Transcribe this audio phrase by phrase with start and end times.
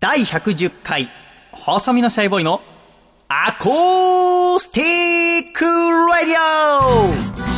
[0.00, 1.08] 第110回、
[1.50, 2.60] 細身のシャイボーイの
[3.26, 4.84] アコースティ
[5.40, 6.38] ックラディ
[6.86, 7.48] オ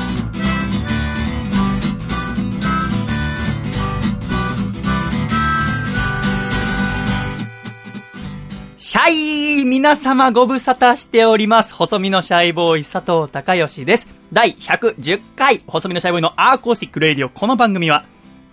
[8.79, 11.75] シャイ皆様ご無沙汰しております。
[11.75, 14.09] 細身のシャイボーイ佐藤孝義です。
[14.33, 17.29] 第110回、細身のシャイボーイのアーコースティックレディオ。
[17.29, 18.07] この番組は、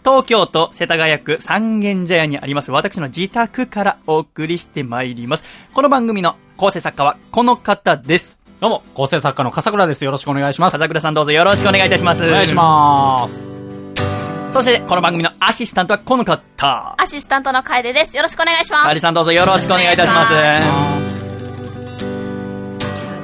[0.07, 5.43] 東京都世田谷区三軒茶屋にあります私の自宅からお送りしてまいります。
[5.73, 8.38] この番組の構成作家はこの方です。
[8.62, 10.05] どうも、構成作家の笠倉です。
[10.05, 10.71] よろしくお願いします。
[10.71, 12.23] 笠倉さんどうぞよろしくお願いいたします。
[12.23, 13.53] お願いします。
[14.53, 16.95] そして、この番組のアシスタントはこの方。
[16.98, 18.15] アシスタントのカエルです。
[18.15, 18.84] よろしくお願いします。
[18.85, 21.27] カエルさんどうぞよろしくお願いいたします。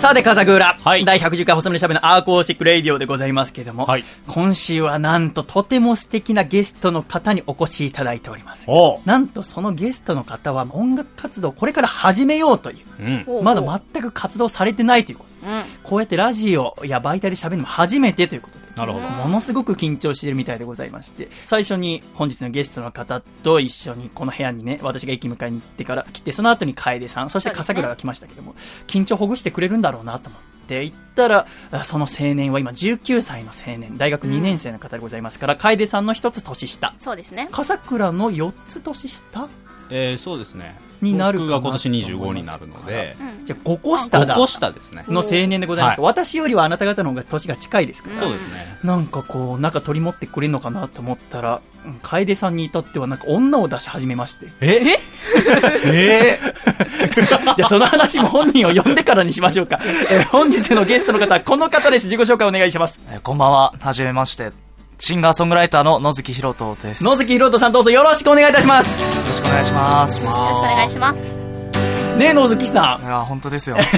[0.03, 0.77] さあで、笠倉。
[0.81, 8.67] はい第110回細身のシャイボーイのアーコースティックレイディオでございますけれども、はい今週はなんととても素敵なゲストの方にお越しいただいております。
[9.05, 13.25] なんとそのゲストの方は音楽活動をこれから始めようという。
[13.30, 13.44] うん。
[13.45, 13.61] まだ
[13.94, 15.33] 全く活動されてないということ。
[15.44, 15.63] うん。
[15.83, 18.63] こうやってラジオや媒体で喋るのも初めてということで。
[18.75, 19.08] なるほど。
[19.08, 28.55] ものすごく緊張しているみたいでございまして、最初に本日のゲストの方と一緒にこの部屋にね、私が駅迎えに行ってから来て、その後に楓さん、そして笠倉が来ましたけども、
[28.88, 36.95] 緊張ほぐしてくれるんだろうなと思って行ったら、あその青年は今19歳の青年、大学2年生の方でございますから、楓さんの一つ年下。
[36.97, 37.49] そうですね。
[37.52, 39.49] 笠倉の4つ年下
[39.95, 40.75] えー、そうですね。
[41.03, 43.45] になるかな僕が今年25になるので、うん。
[43.45, 44.36] じゃあ5個下だ。
[44.36, 45.05] 5個下ですね。
[45.08, 48.66] の青年でございます、はい私よりはあなた方の方が年が近いですから、そうですね。
[48.83, 54.47] なんかこう、中取り持ってくれるのかなと思ったら、うん楓さんに至ってはなんか女を出し始めまして。
[54.61, 54.81] え？
[55.86, 56.39] え？
[57.58, 59.80] じゃあその話も本人を呼んでからにしましょうか。
[60.09, 62.05] えー本日のゲストの方はこの方です。
[62.08, 63.02] 自己紹介お願いします。
[63.11, 63.73] えーこんばんは。
[63.80, 64.72] はじめまして。
[64.99, 67.03] シンガーソングライターの野月ひろとです。
[67.03, 69.17] 野月ひろとさんどうぞよろしくお願いいたします。
[69.17, 70.23] よろしくお願いします。
[70.23, 71.43] いよろしくお願いします。
[72.17, 73.05] ねえ、野月さん。
[73.08, 73.76] や、本当ですよ。
[73.76, 73.89] だか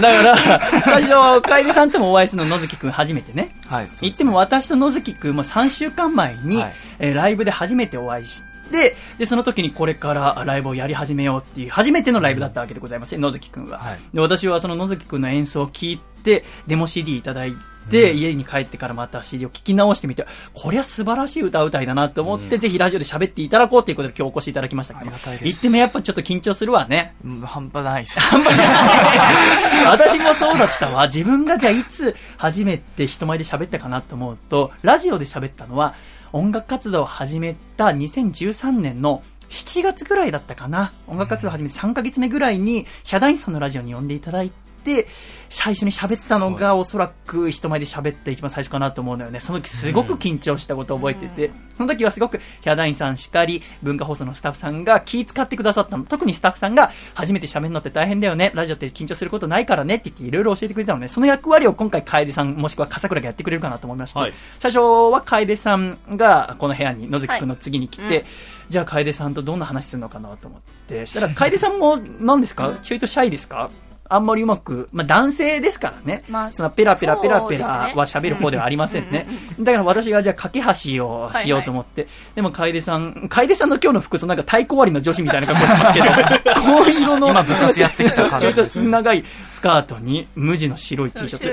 [0.00, 3.54] ら、最初、楓さんともお会いするの野月くん初めてね。
[3.66, 3.88] はい。
[4.00, 8.42] 言っても私と野月くんも3週間前に、はいえーライブで初めてお会いし
[8.72, 13.78] て、で、その時にこれからライブをやり始めようっていう、初めてのライブだったわけでございますね、野月くんは。
[13.78, 17.58] はいで、私はその野月くんの演奏を聞いて、デモ CD いただいて、
[17.90, 27.14] 家に帰ってからまた CD を聞き直してみて、こりゃ素晴らしい歌うたいだなと思って、ぜひラジオで喋っていただこうということで今日お越しいただきましたけどありがたいです言ってもやっぱちょっと緊張するわね。
[27.24, 28.20] うん半端ないです。
[28.20, 29.86] 半端じゃない。
[29.86, 31.06] 私もそうだったわ。
[31.06, 35.94] 自分がじゃあいつ初めて人前で喋ったかなと思うと、ラジオで喋ったのは、
[36.32, 40.92] 音楽活動を始めた2013年の7月ぐらいだったかな。
[41.06, 44.50] 音楽活動を始めて3ヶ月目ぐらいに、ヒャダインさんのラジオに呼んでいただい
[44.84, 45.08] て、
[45.48, 49.38] 最初に喋ったのがおそらく人前で喋った一番最初かなと思うのよね。
[49.38, 56.04] その時すごく緊張したことを覚えてて、その時はすごくヒャダインさんしかり、文化放送のスタッフさんが気遣ってくださったの。
[56.04, 58.50] 特にスタッフさんが初めて喋るのって大変だよね。
[58.54, 61.08] ラジオって緊張することないからねって言っていろいろ教えてくれたのね。
[61.08, 64.32] その役割を今回楓さんもしくは笠倉がやってくれるかなと思いまして、はい。
[64.58, 64.80] 最初
[65.12, 68.24] は楓さんがこの部屋に野月くんの次に来て、はいうん。
[68.70, 72.76] じゃあ楓さんとどんな話するのかなと思って、したら楓さんも何ですか？
[72.82, 73.70] ちょいとシャイですか？
[74.08, 76.24] あんまりうまく、まあ男性ですからね。
[76.28, 79.26] まあそのペラペラペラペラは喋る方ではありませんね。
[79.58, 91.44] だから私がじゃあ架け橋をしようと思って、でも楓さん、楓さんの今日の服装なんか太鼓割りの女子みたいな格好してますけど、 紺色の、今部活やってきた感じ ちょいと長いスカートに無地の白い T シャツ。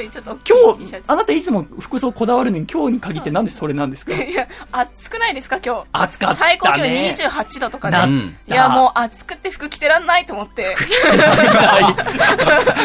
[0.46, 4.12] 今日あなたいつも服装こだわるのに今日に限ってなんでそれなんですか？
[4.22, 5.86] いや、暑くないですか、今日？
[5.94, 7.96] 暑かったね最高気温28度とかで。
[7.96, 10.76] なうんいや、もう暑くて服着てらんないと思って。
[10.76, 11.08] そ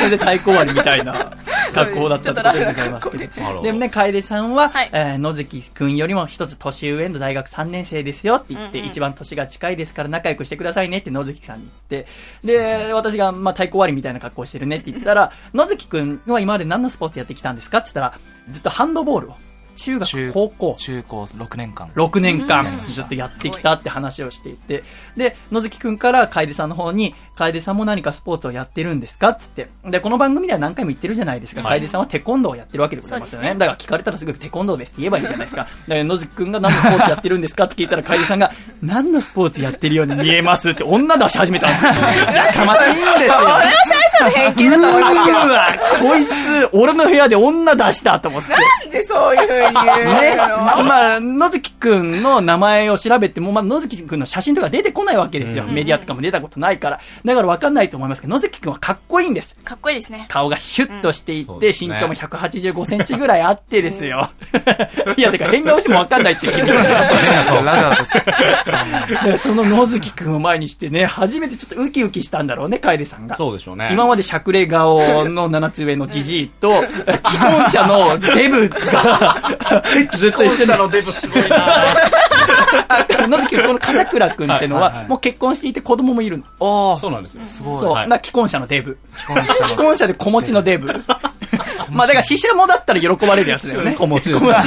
[0.04, 1.32] れで太鼓割りみたいな
[1.75, 3.62] 格好だったってことでございますけど。
[3.62, 12.09] でもね、楓さんは、はいえー野月くんよりも一つ年上の大学3年生ですよって言って、うんうん一番年が近いですから仲良くしてくださいねって野月さんに言って、
[12.44, 15.16] で、私が、まあ、太鼓割りみたいな格好してるねって言ったら、
[15.54, 17.78] 野月くんは今まで何のスポーツやってきたんですか？
[17.78, 18.21] って言ったら、
[18.51, 19.34] ずっとハンドボールを、
[19.74, 21.89] 中学、中高校、中高6年間。
[21.89, 22.84] 6年間うん。
[22.86, 24.84] ずっとやってきたって話をしていて、
[25.16, 29.28] で、野月くんから楓さんの方に、楓さんも何かスポーツをやってるんですか？
[29.28, 29.68] っつって。
[29.84, 31.62] で、この番組では何回も言ってるじゃないですか。
[31.62, 33.48] はい楓さんはテコンドーをやってるわけでございますよね。
[33.50, 35.62] ねだから聞かれたらすぐテコンドーですって言えばいいじゃないですか。
[35.62, 38.53] だから野月くんが何のスポーツやってるんですかって聞いたら楓さんが、
[38.83, 41.91] 何のスポーツやってるように見えますって女出し始めたんですよ。
[42.33, 43.09] やかましいんですよ。
[43.16, 43.74] これはシャイ
[44.10, 45.36] さんの偏見だと思いますけど。
[45.47, 45.66] うわ、
[46.00, 48.50] こいつ、俺の部屋で女出したと思って。
[48.53, 50.36] なんでそういう風に言うのね。
[50.36, 55.65] まあ、野月くんの名前を調べても、まあ、野月くんの写真とか出てこないわけですよ。
[55.65, 57.00] メディアとかも出たことないから。
[57.26, 59.56] だからわかんないと思いますけど、野月くんはかっこいいんです。
[59.64, 60.26] かっこいいですね。
[60.28, 64.30] 顔がシュッとしていて、うんそうですね身長も185センチぐらいあってですよ。
[65.16, 66.78] いや、だから変顔してもわかんないって言ってる。
[66.78, 73.36] ラジオだとだからその野月くんを前にしてね、初めてちょっとウキウキしたんだろうね、楓さんが。
[73.36, 73.88] そうでしょうね。
[73.92, 76.80] 今までしゃくれ顔の7つ上のジジイと、
[77.26, 79.42] 既婚者のデブが、
[80.16, 80.78] ずっと一緒に。
[80.78, 81.56] のデブすごいな
[83.28, 86.44] 野月くん、この笠倉くんってのは、もう結婚していて子供もいるの。
[86.60, 87.44] おーそうなんですよ。
[87.44, 87.78] すごい。
[87.78, 87.92] そう。
[87.92, 88.98] はいな既婚者のデブ。
[89.66, 90.86] 既婚者で子持ちのデブ。
[91.90, 93.92] まあだから、死者もだったら喜ばれるやつだよね。
[93.92, 94.54] 子持ちですね。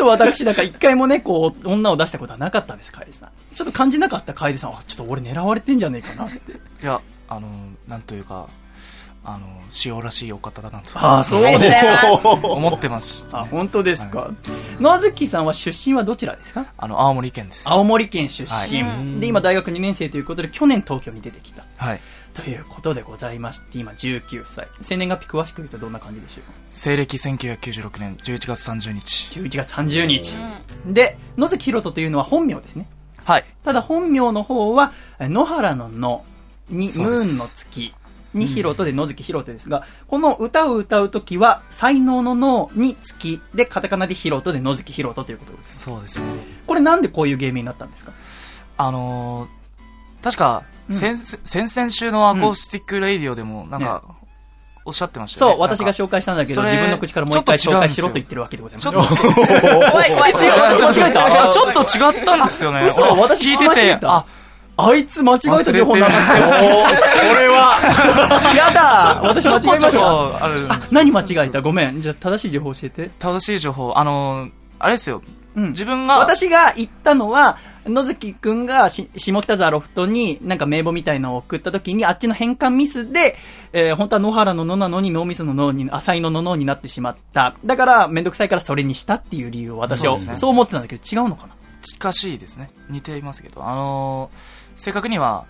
[0.00, 3.28] と私、だから一回もね、こう、女を出したことはなかったんです、楓さん。
[3.54, 6.52] ちょっと感じなかった楓さんは、ちょっと俺狙われてんじゃねえかなって。
[6.52, 7.48] いや、あの、
[7.86, 8.48] なんというか、
[9.22, 9.46] あの、
[9.84, 10.98] 塩らしいお方だなと。
[10.98, 11.76] ああ、そうです。
[12.42, 13.48] 思ってました、あ、ね。
[13.50, 14.30] 本当ですか。
[14.80, 16.66] 野月さんは出身はどちらですか？
[16.78, 17.68] あの、青森県です。
[17.68, 21.64] 青森県出身、はいで、今大学2年生ということで、去年東京に出てきた。
[21.76, 22.00] はい。
[22.32, 24.68] ということでございまして、今19歳。
[24.80, 26.44] 生年月日詳しく言うとどんな感じでしょう？
[26.70, 29.38] 西暦1996年11月30日。
[29.38, 30.36] 11月30日。
[30.86, 32.86] で、野月ひろとというのは本名ですね。
[33.24, 33.44] はい。
[33.64, 36.24] ただ本名の方は、え野原の野
[36.70, 37.92] に、ムーンの月
[38.34, 45.80] にひろとで野月ひろとですが、この歌を歌うときは、才能の能に月で、カタカナでひろとで野月ひろとということです。
[45.80, 46.26] そうですね。
[46.66, 48.12] これなんでこういう芸名になったんですか？
[48.76, 54.02] あのー、確か、うん先、先々週のアコースティックレイディオでも、なんか、
[54.84, 55.52] おっしゃってましたよね。
[55.54, 58.90] そう、私が紹介したんだけど、自分の口からもう一回紹介しろと言ってるわけでございます。
[58.90, 59.14] ちょっと、
[59.92, 60.32] 怖 い怖い。
[60.32, 60.38] 違う
[60.82, 61.80] 間違えたちょっと
[62.16, 62.80] 違ったんですよね。
[62.86, 64.24] 嘘俺私聞いてて、間違えたあ、
[64.76, 66.46] あいつ間違えた情報流してよ。
[66.46, 70.94] これは、やだ私間違えました。
[70.94, 71.60] 何間違えた？
[71.60, 72.00] ごめん。
[72.00, 73.10] じゃあ正しい情報教えて。
[73.18, 75.22] 正しい情報、あのー、あれですよ。
[75.56, 83.36] うん自分が、私が言ったのは、野月くんがし下北沢ロフトになんか名簿みたいのを送った時に、あっちの変換ミスで、
[83.72, 87.56] えー本当は野原の野なのに脳みその脳に、浅いのの脳になってしまった。
[87.64, 91.54] だから、めんどくさいからそれにしたっていう理由を私はそうねそう思ってたんだけど、違うのかな？
[91.82, 92.70] 近しいですね。
[92.88, 93.66] 似ていますけど。
[93.66, 94.36] あのー、
[94.80, 95.44] 正確には、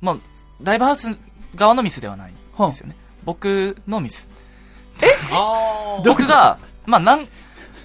[0.00, 0.16] まあ、
[0.60, 1.08] ライブハウス
[1.54, 2.34] 側のミスではないん
[2.70, 2.96] ですよね。
[3.24, 4.28] 僕のミス。
[5.30, 7.28] あど僕が、まあ、なん、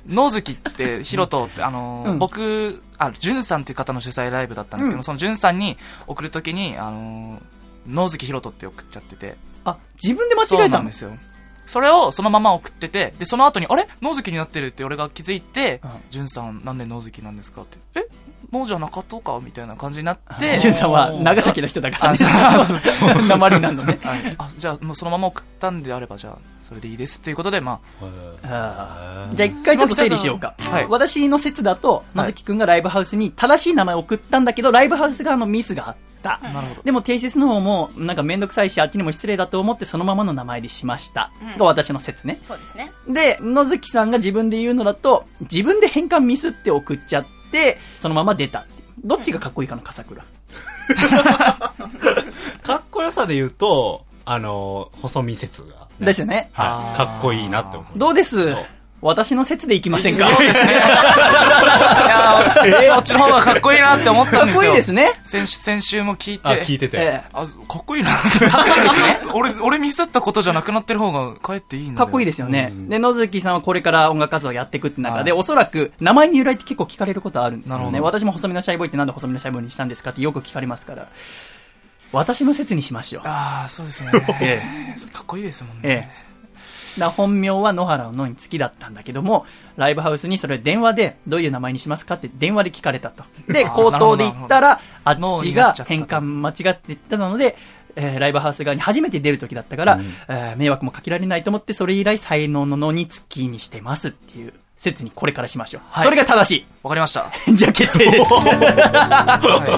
[0.07, 2.19] 野月って、 ヒロトって、あのーうん。
[2.19, 5.03] 僕、あ、ジュンさんっていう方の主催ライブだったんですけど、うん。
[5.03, 5.77] そのジュンさんに
[6.07, 7.41] 送るときに、あのー
[7.85, 9.35] 野月ヒロトって送っちゃってて。
[9.65, 10.69] あ、自分で間違えたの？
[10.69, 11.11] なんですよ。
[11.65, 13.87] それをそのまま送ってて、で、その後に、あれ？
[14.01, 18.07] 野月になってるって俺が気づいてうん、ジュンさんなんで野月なんですかって、え？
[18.51, 22.19] 野じゃなかったかみたいな感じになって、ジュンさんは長崎の人だからね。
[23.27, 23.99] 鉛 なのね。
[24.03, 27.79] はいあ、じゃあもうそのまま送ったんであれば、じゃあ、それでいいですっていうことで、ま
[28.43, 30.55] あーじゃあ一回ちょっと整理しようか。
[30.71, 36.39] はい私の説だと、なずきくんがライブハウスに正しい名前を送ったんだけど、ライブハウス側のミスがあった。
[36.41, 36.81] あ、なるほど。
[36.83, 41.31] でも定説の方も、なんかめんどくさいし、あっちにも失礼だと思ってそのままの名前にしました。
[41.41, 42.39] うんが私の説ね。
[42.41, 42.91] そうですね。
[43.07, 47.42] で、野月さんが自分で言うのだと、自分で変換ミスって送っちゃって、
[47.99, 48.87] そのまま出たっていう。
[49.03, 50.23] どっちがかっこいいかな、笠倉。
[52.63, 56.07] かっこよさで言うと、あの、細見説が、ね。
[56.07, 56.49] ですよね。
[56.53, 56.97] はい。
[56.97, 57.99] かっこいいなって思う。
[57.99, 58.55] どうです？
[59.03, 60.27] 私の説でいきませんか？
[60.29, 60.71] そうですね。
[60.71, 64.61] いやーそっちの方がかっこいいなって思ったかっんですよ。
[64.61, 65.11] こいいですね。
[65.25, 66.47] 先週、先週も聞いて。
[66.47, 66.97] あ、聞いてて。
[66.97, 68.49] ええあ、かっこいいなって。
[68.49, 69.31] かっこいいですね。
[69.33, 72.71] 俺、俺ミスったことじゃなくなってる方がかえっていいんだかっこいいですよね。
[72.87, 77.79] で、野月さんはこれから音楽活動をやっていくって中で、はいおそらく名前に由来って結構聞かれることあるんですよね。
[77.79, 81.07] なるほど私も細身のシャイボーイってなんで細身のシャイボーイにしたんですかってよく聞かれますから。
[82.11, 83.23] 私の説にしましょう。
[83.25, 84.11] ああ、そうですね。
[84.39, 84.61] え
[85.11, 85.81] かっこいいですもんね。
[85.83, 86.22] ええ。
[86.99, 89.45] だ本名は野原の野に月だったんだけども、
[89.77, 93.23] ライブハウスにそれ電話で、どういう名前にしますかって電話で聞かれたと。
[93.47, 97.57] で、口頭で言ったら、あっ脳ちが変換間違って言ったので、
[97.95, 105.81] えーライブハウス側に初めて出る時だったから、えー迷惑もかけられないと思って、それ以来才能の野に月にしてますっていう説にこれからしましょう。
[105.89, 107.31] はいそれが正しわかりました。
[107.47, 107.55] い。
[107.55, 108.33] じゃあ決定です。
[108.33, 109.77] は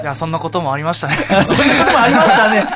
[0.00, 0.02] い。
[0.02, 1.14] いや、そんなこともありましたね。
[1.44, 2.66] そんなこともありましたね。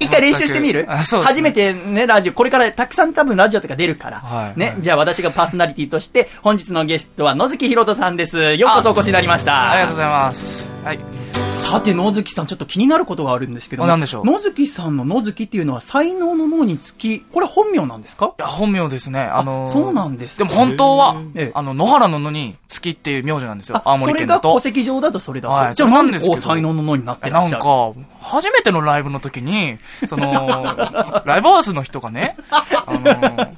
[0.00, 0.84] 一回練習してみる？
[0.88, 4.20] あそうですね初めてね、ラジオ、これからたくさん多分ラジオとか出るから。
[4.20, 4.78] ねはいは。
[4.78, 8.54] いじゃあ私がパーソナリティとして、本日のゲストは野月ひろとさんです。
[8.54, 9.70] ようこそお越しになりました。
[9.70, 10.66] ありがとうございます。
[10.84, 11.51] はい。
[11.72, 13.86] さて、野月さん、ちょっと気になることがあるんですけども。
[13.86, 18.34] あ何でしょう野月さんの野月っていうのは、才能の脳につき、これ本名なんですか？
[18.38, 19.20] いや、本名ですね。
[19.22, 23.80] あのーそうなんですでも本当はええ、あの、野原の野に月っていう名字なんですよ。
[23.84, 24.48] 青あ、それ森県だと。
[24.48, 25.54] が戸籍上だとそれだと。
[25.54, 27.62] はいじゃあそれなんで才能の脳になってえ、なんらっしゃる。
[27.62, 30.32] か、初めてのライブの時に、その、
[31.24, 33.48] ライブハウスの人がね、あのー、あ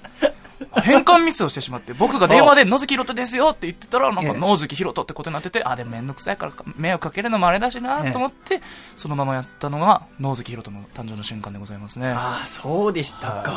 [0.82, 8.60] 変換ミスをしてしまって、 僕が電話で野月ひろとですよって言ってたら、なんか野月ひろとってことになってて、あ、でもめんどくさいから迷惑かけるのもあれだしなと思って、
[8.96, 12.10] そのままやったのが野月ひろとの誕生の瞬間でございますね。
[12.10, 13.34] ああ、そうでしたか。
[13.34, 13.52] なんか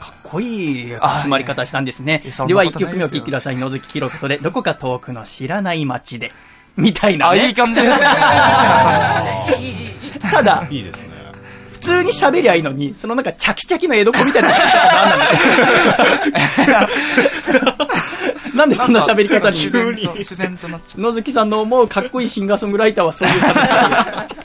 [0.00, 3.56] かっこいいあ決まり方したんですねでは1なことないですよ曲目お聴きください。
[3.56, 6.32] 野月ひろとで、どこか遠くの知らない街で。
[6.76, 7.48] みたいなあ、ね。
[7.48, 8.06] いい感じですね。
[10.30, 11.09] ただ、いいですね。
[11.80, 14.48] 普通に喋りゃいいのに、そのなんかチャキチャキの江戸っ子みたいな
[18.54, 21.00] なんでそんな喋り方に自然と、自然となっちゃう。
[21.00, 24.28] 野月さんの思うかっこいいシンガーソングライターはそういう喋り方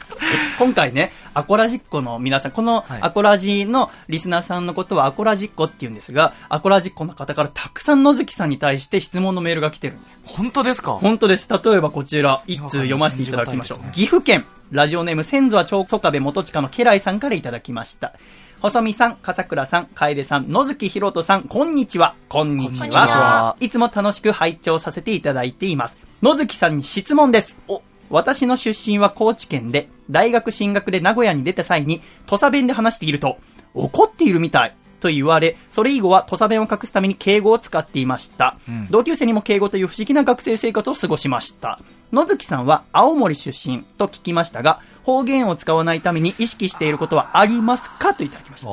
[0.57, 10.19] 今回ね、アコラジッコの皆さん、このはいアコラジのリスナーさんのことはアコラジッコって言うんですが、アコラジッコの方からたくさん野月さんに対して質問のメールが来てるんです。
[10.23, 10.93] 本当ですか？
[10.93, 11.47] 本当です。
[11.49, 13.79] 例えばこちら、一通読ませていただきましょう。
[13.91, 18.13] 岐阜県、ラジオネーム、先祖は長曽我部元親の家来さんからいただきました。
[18.61, 22.15] 細見さん、笠倉さん、楓さん、野月ひろとさん、こんにちは。
[22.29, 23.57] こんにちは。
[23.59, 25.97] いつも楽しく拝聴させていただいています。
[26.23, 27.57] 野月さんに質問です。
[27.67, 33.37] お私の出身は高知県で、大学進学で名古屋に出た際に、土佐弁で話していると、
[33.75, 34.75] 怒っているみたい。
[35.05, 38.57] と言われ、それ以後は土佐弁を隠すために敬語を使っていました。
[38.67, 41.79] うん同級生にも敬語という不思議な学生生活を過ごしました。
[42.11, 48.67] 野月さんは青森出身と聞きましたが、方言を使わないために意識していることはありますかといただきました。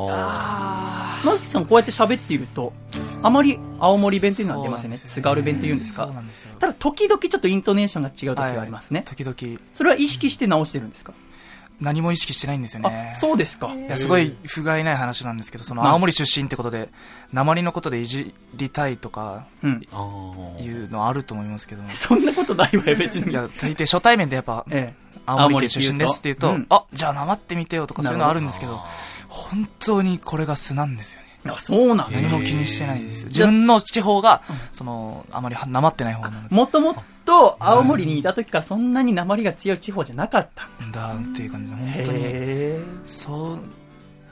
[1.28, 2.72] 野月さんこうやって喋っていると、
[3.22, 4.98] あまり青森弁というのは出ませんね。
[4.98, 6.54] 津軽弁というんですかすよ。
[6.58, 9.02] ただ時々ちょっとイントネーションが違う時がありますね。
[9.06, 11.12] 時々、それは意識して直してるんですか、
[11.82, 13.18] 何も意識してないんですよねあ、。
[13.18, 13.74] そうですか。
[13.74, 16.88] いや、すごい不甲斐ない話なんですけど、その青森出身ってことで、
[17.32, 23.32] 鉛のことでいじりたいとかいうのはあると思いますけど、 そんなことないわよ、別に。
[23.32, 25.02] いや、大抵初対面でやっぱ、ええ。
[25.26, 28.80] 青森県出身ですって言うと、うあ、じゃあなってみてよとかそういうのあるんですけど、
[29.28, 31.54] 本当にこれが素なんですよね。
[31.54, 33.28] あ、そうなんだ何も気にしてないんですよ。
[33.28, 40.68] 自分の地方が、その、あまりなまってない方なので、もともと青森にいた時からそんなに鉛が強い地方じゃなかった。
[40.92, 43.56] だっていう感じで、本当に、へそう、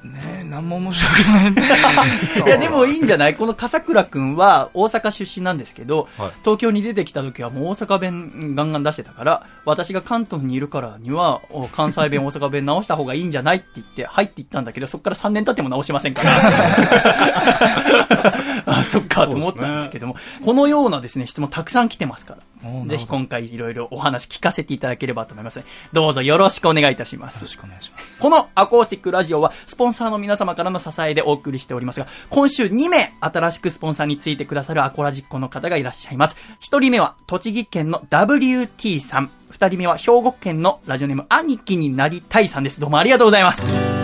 [0.06, 1.52] ね何も面白くない。
[1.52, 3.34] ー いや、でもいいんじゃない？
[3.34, 16.30] この笠倉くんは大阪出身なんですけど、はい東京に出てきた時はもう大阪弁ガンガン出してたから、私が関東にいるからには、お関西弁、大阪弁直した方がいいんじゃないって言って、入っていったんだけど、そこから3年経っても直しませんから。
[18.66, 22.40] あ、そっかと思ったんですけども、このようなですね、質問たくさん来てますから。
[22.86, 25.62] ぜひ今回いろいろお話聞かせていただければと思います。
[25.92, 27.46] どうぞよろしくお願いいたしますよろ。
[27.48, 28.20] しくお願いします。
[28.20, 36.36] このアコースティックラジオはスポンサーの皆様からの支えでお送りしておりますが、今週2名新しくスポンサーについてくださるアコラジッコの方がいらっしゃいます。
[36.60, 39.30] 1人目は栃木県の WT さん。
[39.52, 42.80] 2人目は兵庫県のラジオネーム兄貴になりたいさんです。
[42.80, 43.99] どうもありがとうございます。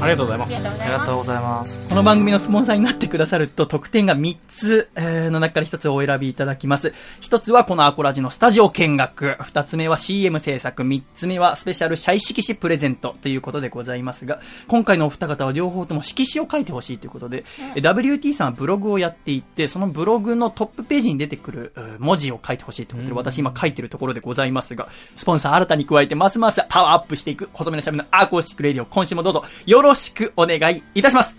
[0.00, 0.54] ありがとうございます。
[0.54, 1.88] ありがとうございます。
[1.88, 6.94] この番組のスポンサーになってくださると特典が3つ、えーの中から1つをお選びいただきます。
[7.20, 9.36] 1つはこのアコラジのスタジオ見学。
[9.40, 10.84] 2つ目は CM 制作。
[10.84, 14.38] 3つ目はスペシャルシャイ色紙プレゼントということでございますが、
[14.68, 31.36] 今回のお二方は両方とも色紙を書いてほしいということで、え WT さんはブログをやっていて、そのブログのトップページに出てくるえー文字を書いてほしいということで、私今書いてるところでございますが、スポンサー新たに加えてますますパワーアップしていく細身のシャイボーイのアーコースティックレディオ、今週もどうぞよろろしくお願いいたします。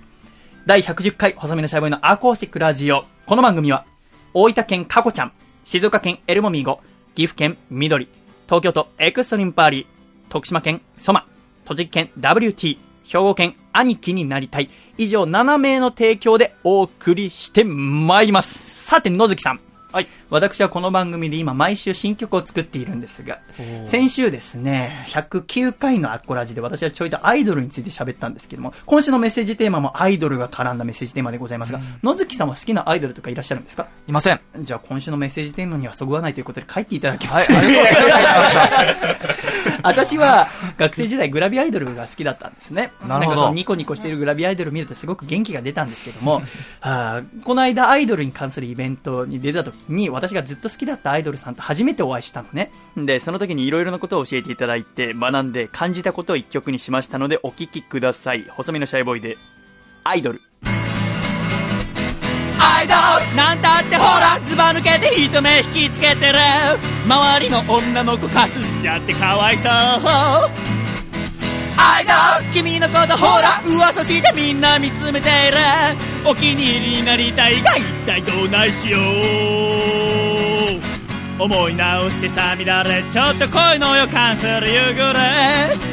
[0.65, 3.05] 第110回細身のシャイボーイのアコースティックラジオ。
[3.25, 3.85] この番組は、
[4.33, 5.31] 大分県カコちゃん、
[5.65, 6.81] 静岡県エルモミーゴ、
[7.15, 8.07] 岐阜県緑、
[8.45, 11.27] 東京都エクストリームパーリー、徳島県ソマ、
[11.65, 14.69] 栃木県 WT、兵庫県兄貴になりたい。
[14.97, 18.85] 以上7名の提供でお送りしてまいります。
[18.85, 19.68] さて、野月さん。
[19.91, 20.07] はい。
[20.29, 33.87] 私はこの番組で今毎週新曲を作っているんですが、ー先週ですね、109回のアコラジで私はちょいとアイドルについて喋ったんですけども、今週のメッセージテーマもアイドルが絡んだメッセージテーマでございますが、野月さんは好きなアイドルとかいらっしゃるんですか？
[34.07, 34.39] いません。
[34.61, 37.57] じゃあ今週のメッセージテーマにはそぐわないということで書いていただきまはい、す。
[37.57, 38.69] ありがとうございました。
[39.81, 42.91] 私は学生時代グラビアアイドルが好きだったんですね。
[43.07, 46.43] なるほどんかニコニコしているグラビアアイドルを見るとすごく元気が出たんですけども、
[46.81, 52.71] あーこの間アイドルに関するイベントに出た時に私がずっと好きだったアイドルさんと初めてお会いしたのね。
[52.97, 58.43] で、その時にいろいろなことを教えていただいて学んで感じたことを一曲にしましたのでお聴きください。
[58.49, 59.37] 細身のシャイボーイで、
[60.03, 60.41] アイドル。
[62.61, 62.93] アイド
[63.31, 66.37] ルなんだってほらずば抜けて人目引きつけてる
[67.05, 69.71] 周りの女の子かすんじゃってかわいそう
[71.89, 72.11] アイド
[72.45, 75.57] ル君のことほら噂してみんな見つめている。
[76.25, 79.01] お気に入りになりたいが一体どうないしよう。
[81.41, 85.19] 思い直してさ見られちょっと恋の予感する夕暮れ。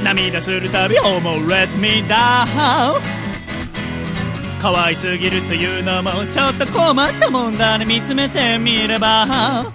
[0.04, 2.46] 涙するたび思う Let me down
[4.60, 7.84] 可愛すぎるというのもちょっと困ったもんだね。
[7.84, 9.72] 見つめてみれば。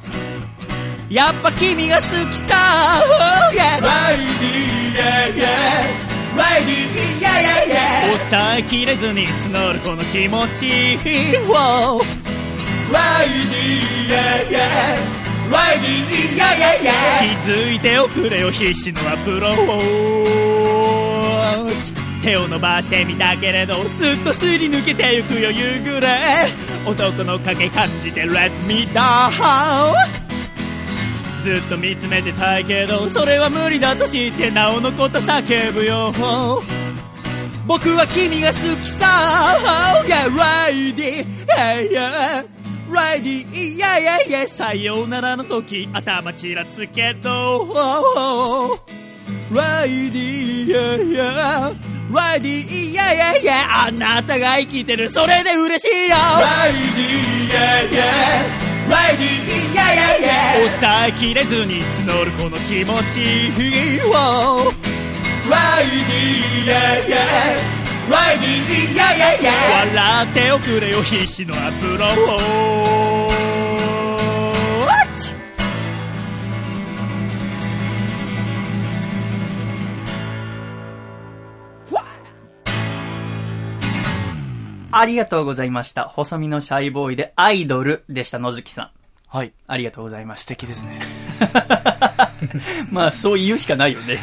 [1.10, 2.56] やっぱ君が好きさ。
[3.04, 3.08] Oh,
[3.54, 3.82] yeah.
[6.34, 6.38] イディ yeah, yeah.
[6.38, 6.74] ライディ
[7.20, 8.18] yeah, yeah, yeah.
[8.30, 10.68] 抑えきれずに募るこの気持ち
[11.48, 12.02] Wow.
[12.92, 14.60] ライディ yeah, yeah.
[15.52, 15.90] ライディ
[16.38, 17.20] yeah, yeah, yeah.
[17.20, 19.56] 気づいておくれよ必死のアプロー
[21.84, 26.08] チ手を伸ばしてみたけれどすっとすり抜けてゆくよ夕暮れ
[26.86, 29.32] 男の影感じて Let me down
[31.42, 36.12] ずっと見つめてたいけどそれは無理だとしてなおのこと叫ぶよ。
[37.68, 39.08] 僕は君が好きさ。
[40.04, 41.98] Y e a h r i d y
[42.90, 44.42] r i d y y e a h y e a h y e a
[44.44, 47.68] h さようならの時頭ちらつけど。
[49.54, 51.82] R i d y y e a h y e a h
[52.12, 55.10] r i d y y e a h y e a h あなたが生きてる。
[55.10, 56.16] それで嬉しいよ。
[56.18, 58.71] R i d y y e a h y e a h
[60.80, 63.60] 抑えきれずに募るこの気持ち。
[65.50, 66.76] ライディーや
[67.10, 67.18] や
[68.10, 69.52] ライディーややや
[69.88, 73.11] 笑っておくれよ必死のアプロー
[84.92, 86.04] ありがとうございました。
[86.06, 88.90] 細身のシャイボーイでアイドルでした、野月さん。
[89.28, 89.54] はい。
[89.66, 91.00] ありがとうございまし素敵ですね。
[91.54, 92.32] た。
[92.92, 94.20] まあ、そう言うしかないよ ね。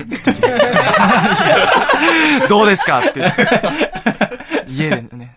[2.48, 3.32] どうですかって。
[4.68, 5.34] 家でね。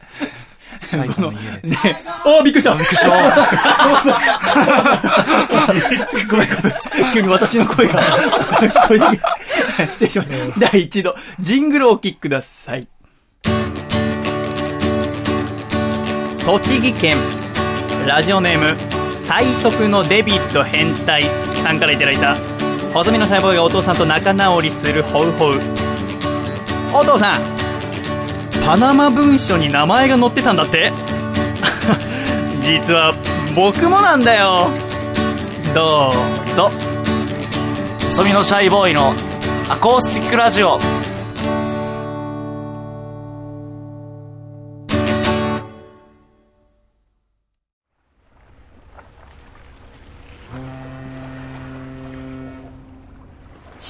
[0.85, 1.69] シャイさんの家で。
[1.69, 1.77] ね。
[2.25, 2.75] おー、びっくりした。
[2.75, 3.09] びっくりした。
[6.29, 7.13] ごめんごめん。
[7.13, 8.01] 急に私の声が。
[8.87, 10.59] 声が失礼しました。
[10.71, 12.87] 第一度、ジングルをお聴きください。
[16.45, 17.17] 栃木県、
[18.07, 18.75] ラジオネーム、
[19.15, 21.23] 最速のデビッド変態
[21.63, 22.35] さんからいただいた、
[22.93, 25.59] 細身のシャイボーイがお父さんと仲直りするホウホウ。
[26.93, 27.41] お父さん、
[28.65, 30.91] パナマ文書に名前が載ってたんだって？
[32.61, 33.13] 実は
[33.55, 34.69] 僕もなんだよ
[35.73, 36.71] どうぞ
[38.11, 39.13] 細身のシャイボーイの
[39.67, 40.79] アコースティックラジオ。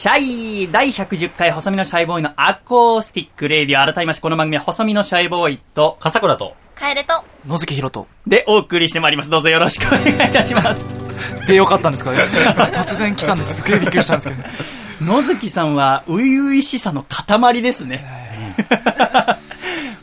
[0.02, 6.56] シャイ第110回細身のシャイボーイのアコースティックレディオ改めましてこの番組は細身のシャイボーイと笠倉と。
[6.74, 8.08] カエルと、野月ひろと。
[8.26, 10.84] でお送りしてまいりますどうぞよろしくお願いいたします
[11.46, 12.14] でよかったんですか？
[12.14, 12.18] ね
[12.74, 13.62] 突然来たんです。
[13.62, 14.44] すげえびっくりしたんですけど。
[15.14, 18.04] 野月さんは初々しさの塊ですね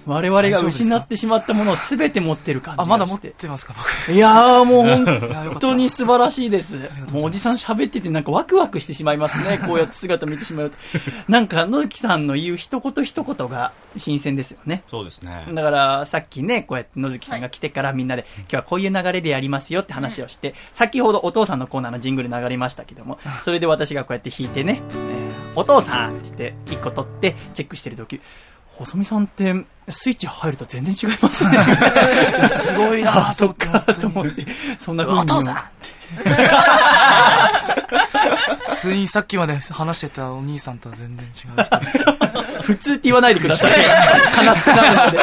[0.08, 4.12] 我々が失ってしまったものを全て持ってる感じがあ、まだ持ってますか、僕。
[4.12, 6.88] いやーもう本当に素晴らしいです。
[7.12, 9.58] もうおじさん喋っててなんかワクワクしてしまいますね。
[9.66, 10.76] こうやって姿見てしまうと。
[11.28, 14.82] なんか野木さんの言う一言一言が新鮮ですよね。
[14.86, 15.46] そうですね。
[15.52, 25.18] だからさっきね、こうやって野月さんが来てからみんなで、今日はこういう流れでやりますよって話をして、先ほどお父さんのコーナーのジングル流れましたけども、それで私がこうやって弾いてね、えー
[25.58, 28.20] お父さんって言って一個取ってチェックしてる時
[28.76, 31.50] 細見さんってスイッチ入ると全然違いますね。
[32.50, 34.46] すごいなあ、そっか、と思って、
[34.78, 35.22] そんな風に。
[35.22, 35.62] お父さん
[38.74, 41.28] ついにさっきまで話してたお兄さんとは全然違
[41.60, 41.78] う人。
[42.62, 43.72] 普通って言わないでください。
[44.46, 45.18] 悲しくなるので。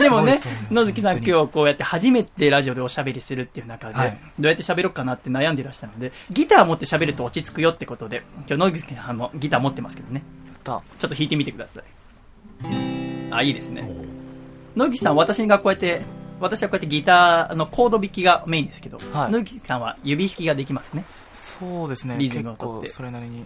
[0.00, 0.40] でもね
[0.70, 10.22] 野月さん今日こうやって初めてラジオでおしゃべりするっていう中で、はいどうやって喋ろうかなって悩んでいらしたので、ギター持って喋ると落ち着くよってことで、今日野月さんもギター持ってますけどね。
[10.64, 11.82] ちょっと弾いてみてください。
[13.30, 13.88] あ、いいですね。
[14.76, 16.02] 野月さん、私がこうやって、
[16.40, 21.04] 私はこうやってギターのコード弾きがメインですけど、はい野月さんは指弾きができますね。
[21.32, 22.16] そうですね。
[22.18, 23.44] リズム結をとって構それなりに。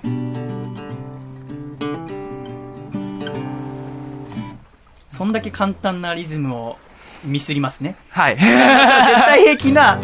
[5.08, 6.78] そんだけ簡単なリズムを
[7.24, 7.96] ミスりますね。
[8.10, 8.36] はい。
[8.38, 9.98] 絶対平気な。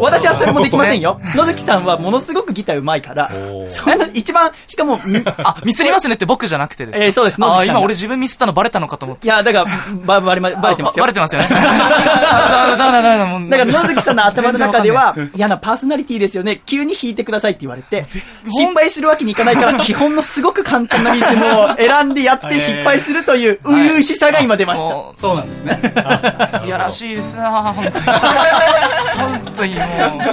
[0.00, 1.20] 私はそれもできませんよ。
[1.34, 3.30] 野月さんはものすごくギター上手いから
[3.68, 7.04] そんな一番、しかも、み あ、ミスりますねって僕じゃなくてですか？
[7.04, 9.26] えーそうです野あ、今俺自分ミスったのバレたのかと思って。
[9.26, 9.66] いや、だから、
[10.04, 11.04] ば、ばれま、バレてますよ。
[11.04, 11.48] あバレてますよね。
[11.50, 11.56] だ
[13.58, 16.60] から野月さんの頭の中では、嫌なパーソナリティですよね。
[16.66, 18.06] 急に弾いてくださいって言われて、
[18.48, 24.88] 失敗するわけにいかないから、基本のすごく簡単なリズムを選んでやって失敗するという、初々しさが今出ました。
[25.20, 25.80] そうなんですね。
[26.64, 28.04] いやらしいですな本当に。
[29.16, 29.82] 本当にも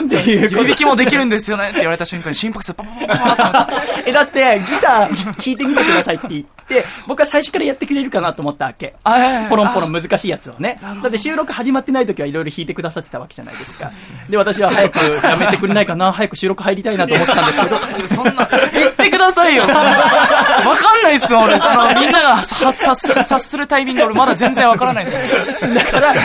[0.09, 0.23] う。
[0.35, 3.73] 指弾きもできるんですよねって言われた瞬間に心拍数パパパパパパって。
[4.09, 8.95] え、だって、ギター弾いてみてくださいって言って、僕は最初からやってくれるかなと思ったわけ。
[9.49, 10.79] ポロンポロン難しいやつをね。
[10.81, 13.91] だって収録始まってない時はいろいろ弾いてくださってたわけじゃないですか。
[14.29, 19.63] で、私は早くやめてくれないかな、早く収録入りたいなと思ってたんですけど、そんな、言ってくださいよ。
[19.63, 19.81] わか
[20.99, 21.53] んないっすよ、俺。
[21.53, 25.19] みんなが察察するタイミング俺まだ全然わからないっすよ。
[25.73, 26.17] だから、い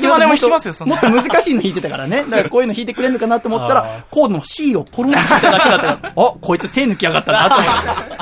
[0.00, 2.24] つまでも弾きますよもっと難しいの弾いてたからね。
[2.30, 7.70] だからこういうの弾いてくれるのかなと思ったあら、コードの C をポロンと弾いただけだったから、あ、こいつ手抜きやがったなと思って。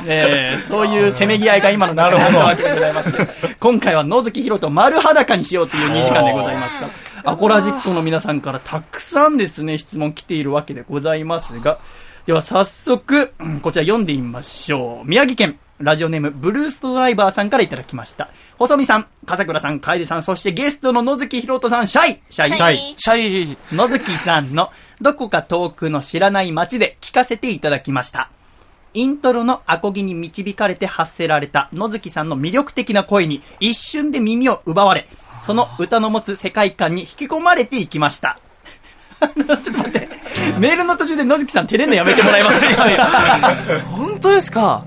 [0.06, 3.12] えーそういうせめぎ合いが今の中にあったわけでございます
[3.60, 6.88] 今回は野月ひろと丸裸にしようという2時間でございますが、
[7.32, 11.78] アコラジックの皆さんからたくさんですね、質問来ているわけでございますが、
[12.26, 15.08] では早速、うんこちら読んでみましょう。
[15.08, 18.28] 宮城県、ラジオネーム、ブルーストドライバーさんからいただきました。
[18.58, 23.18] 細身さん、笠倉さん、楓さん、そしてゲストの野月ひろとさん、シャイシャイシャイシャ
[23.52, 23.56] イ。
[23.72, 28.28] 野月さんのどこか遠くの知らない街で聞かせていただきました。
[28.94, 35.06] イントロのアコギに導かれて発せられた野月さんの魅力的な声に一瞬で耳を奪われ、
[35.44, 38.36] その歌の持つ世界観に引き込まれていきました。
[39.20, 40.08] ちょっと待って。
[40.58, 42.84] メールの途中で野月さん照れんのやめてもらえますか？
[43.90, 44.84] 本当ですか？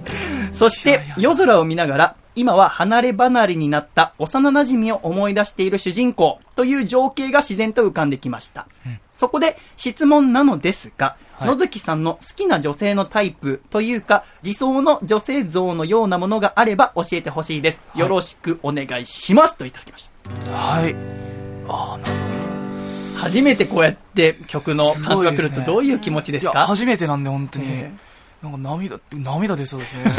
[0.51, 8.67] そして、夜空を見ながら、今は離れ離れになった幼馴染を思い出している主人公という情景が自然と浮かんできました。
[9.13, 17.81] そこで質問なのですが、はい野月さんの好きな女性のタイプというか、理想の女性像のようなものがあれば教えてほしいです。
[17.95, 19.57] よろしくお願いします。
[19.57, 20.09] といただきまし
[20.45, 20.51] た。
[20.51, 20.95] はい。
[21.67, 22.11] ああ、なる
[23.17, 27.65] 初めてこうやって曲の感想が来るとどういう気持ちですいや、か初めてなんで、本当に。
[27.67, 27.91] え
[28.41, 30.11] なんか涙、涙出そうですね。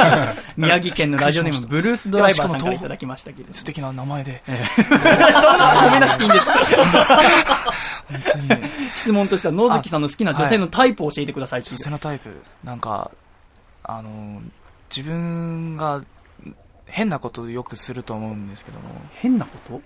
[0.56, 3.54] 宮城県のラジオネームブルースドライバーさんからいただきましたけれども。
[3.54, 4.42] 素敵な名前で。
[4.44, 6.46] そんなの褒めなくていいんです。
[6.46, 6.54] 本
[8.32, 8.60] 当にね。
[8.94, 12.42] 質問としては野月さんの好きな女性のタイプを教えてくださいっていう女性のタイプ。
[12.62, 13.10] なんか、
[13.82, 14.42] あの、
[14.94, 16.02] 自分が
[16.86, 19.80] 変なことをよくすると思うんですけども、変なこと？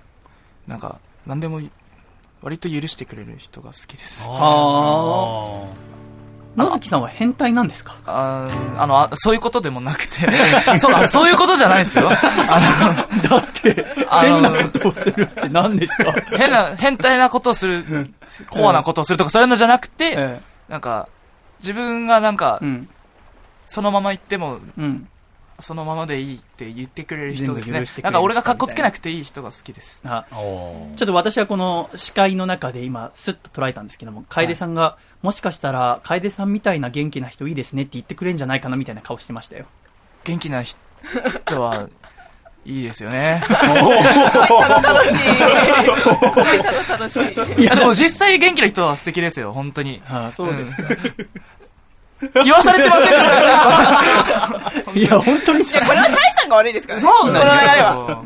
[0.67, 1.61] なんか、何でも
[2.43, 4.27] 割と許してくれる人が好きです。
[4.29, 5.65] あ
[6.57, 7.97] 野月さんは変態なんですか？
[8.07, 10.27] あーあのあ、そういうことでもなくて、
[10.79, 12.09] そうあそういうことじゃないですよ。
[12.11, 12.61] あ
[13.29, 16.05] だって、あの変なことをするって何ですか？
[16.13, 18.11] の、変な、変態なことをする、
[18.51, 21.09] コアなことをするとかそういうのじゃなくて、えなんか、
[21.61, 22.89] 自分がなんかえ、うん。
[23.67, 25.09] そのまま言っても、うん。
[25.61, 30.03] そのままでいいって言ってくれる人ですねなんか俺が格好つけなくていい人が好きです。
[30.03, 39.65] ちょっと私はこの視界の中で今、スッと捉えたんですけども、楓さんが、もしかしたら、楓さんみたいな元気な人いいですねって言ってくれるんじゃないかなみたいな顔してましたよ。
[40.25, 40.77] 元気な人
[41.63, 41.89] は、
[42.67, 43.43] いいですよね。
[43.49, 43.59] 楽
[45.07, 45.19] しい。
[46.63, 47.19] ただ楽し
[47.57, 47.63] い。
[47.63, 50.03] いや、でも実際元気な人は素敵ですよ、本当に。
[50.07, 50.83] ああ、そうですか。
[52.45, 57.07] 言わされてませんか いや、本当にさいや、これはシャイさんが悪いですからね。
[57.07, 58.23] そうこの流れは。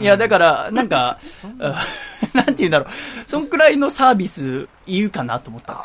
[0.00, 1.18] いや、だから、なんか、
[1.60, 1.84] あ
[2.32, 2.88] なんて言うんだろう。
[3.26, 5.76] そんくらいのサービス言うかなと思ったん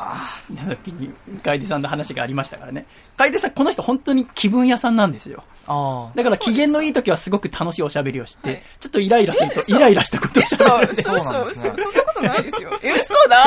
[0.54, 0.76] ですよ。
[0.76, 1.12] 時に、
[1.42, 2.86] 楓さんの話がありましたからね。
[3.16, 5.44] 楓さん、この人本当に気分屋さんなんですよ。
[5.66, 6.16] ああ。
[6.16, 10.94] だから機嫌のいい時はすごく楽しいおしゃべりをして、ちょっとイライラするとイライラしたことをしてそう、る。
[10.94, 12.70] そう、 そう、そうなんですねそう、そんなことないですよ。
[12.82, 13.44] え、嘘だ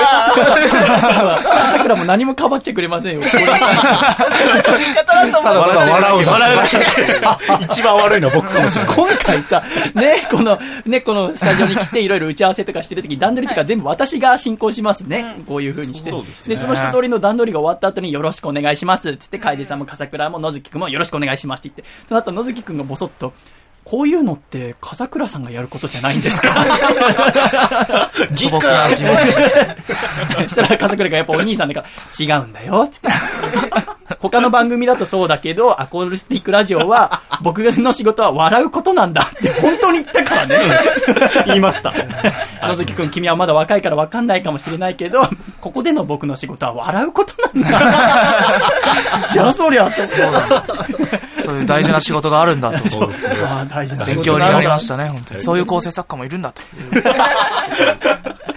[1.66, 3.22] 朝倉も何もかばっちゃくれませんよ。
[3.30, 3.48] そういう
[4.80, 5.44] 言い方だと思う。
[5.44, 7.64] ただただ笑うだ笑う。
[7.64, 8.96] 一番悪いのは僕かもしれない。
[8.96, 15.38] 今回さ、ね、この、ね、このスタジオに来ていろいろ打ち合わせとかしてる時段取りとか全部私が進行しますね。
[15.48, 16.10] こういう風にして。
[16.10, 19.16] そうですで、その一通りの段取りが終わった後によろしくお願いします。
[19.18, 23.34] つって、楓さんも笠倉も野月くんもよろしくお願いしますって言って、その後野月くんがボソッと、
[23.90, 26.50] こういうのって、笠倉さんがやることじゃないんですか？
[28.36, 29.16] 素朴な疑問。
[30.44, 31.88] そしたら笠倉がやっぱお兄さんだから、
[32.20, 33.08] 違うんだよ、つって。
[34.20, 40.58] 他の番組だとそうだけど、アコールスティックラジオは、僕の仕事は笑うことなんだって本当に言ったからね。
[41.46, 41.94] 言いました。
[42.64, 45.30] 野月くん、君はまだ若いから分かんないかもしれないけど、
[45.62, 47.80] ここでの僕の仕事は笑うことなんだ。
[49.32, 50.08] じゃあそりゃ、そう
[51.56, 52.78] いう大事な仕事があるんだと。
[52.88, 53.36] そうですね。
[54.06, 55.42] 勉強に事なりましたね、本当に。
[55.42, 57.04] そういう構成作家もいるんだという。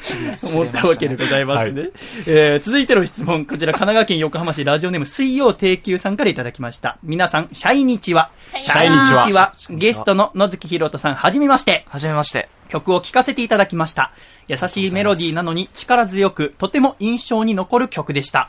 [0.52, 1.90] 思ったわけでございますね。
[2.26, 6.98] えー続いての質問、こちら神奈川県横浜市ラジオネーム水曜定休さんからいただきました。
[7.02, 8.30] 皆さん、シャイニチは。
[8.48, 9.54] シャイニチはチは。
[9.70, 11.84] ゲストの野月ひろとさん、はじめまして。
[11.88, 12.48] はじめまして。
[12.68, 14.12] 曲を聴かせていただきました。
[14.48, 18.48] 優しいメロディーなのに力強く、とても印象に残る曲でした。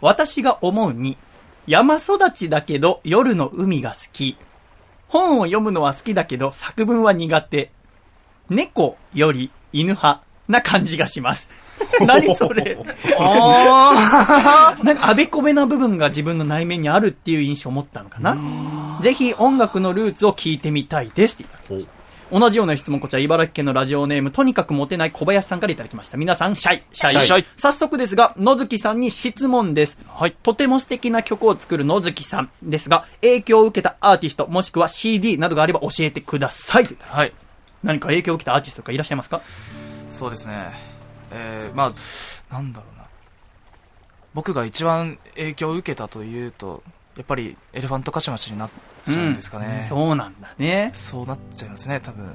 [0.00, 1.16] 私が思うに、
[1.66, 4.36] 山育ちだけど夜の海が好き。
[5.08, 7.70] 本を読むのは好きだけど作文は苦手。
[8.48, 11.48] 猫より犬派な感じがします。
[12.06, 12.76] 何それ？
[12.76, 12.86] なん
[14.96, 18.36] かあべこべな部分が自分の内面にあるっていう印象を持ったのかな。
[19.02, 21.92] ぜひ音楽のルーツを聞いてみたいですっていただきました。
[22.32, 26.16] 同じような質問、こちら茨城県のラジオネーム、とにかくモテない小林さんからいただきました。
[26.16, 27.14] 皆さん、シャイ、シャイ。
[27.14, 29.98] シャイ早速ですが、野月さんに質問です。
[30.08, 36.88] はいとても素敵な曲を作る野月さんですが、影響を受けたアーティスト、もしくは CD などがあれば教えてください。
[37.00, 37.32] はい。
[37.82, 39.42] 何か影響を受けたアーティストとかいらっしゃいますか？
[40.08, 40.72] そうですね。
[41.32, 41.92] えー、ま
[42.50, 43.04] あ、なんだろうな。
[44.34, 46.82] 僕が一番影響を受けたというと、
[47.16, 48.70] やっぱりエレファントカシマシになっ
[49.04, 49.84] ちゃうんですかね。
[49.88, 50.90] そうなんだね。
[50.94, 52.26] そうなっちゃいますね、多分。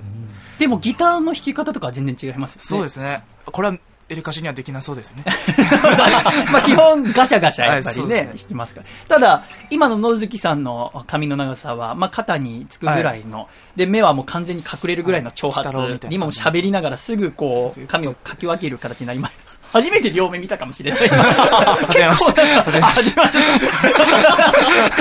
[0.60, 2.64] でもギターの弾き方とかは全然違いますよね。
[2.66, 3.24] そうですね。
[3.46, 3.78] これは
[4.10, 5.26] エレカシにはできなそうですよね。
[6.52, 8.88] まあ基本ガシャガシャやっぱりね、はいね弾きますから。
[9.08, 19.38] ただ、今の野月さんの髪の長さは、まあ肩につくぐらいの、で、目はもう完全に隠れるぐらいの長髪、はい今も喋りながらすぐこう、髪をかき分ける形になります。
[19.74, 21.08] 初めて両目見たかもしれない。
[21.08, 23.40] 初めまし構なんかあ初めまして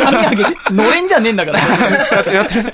[0.02, 1.60] 髪上げて、のれんじゃねえんだから。
[2.32, 2.72] やってるって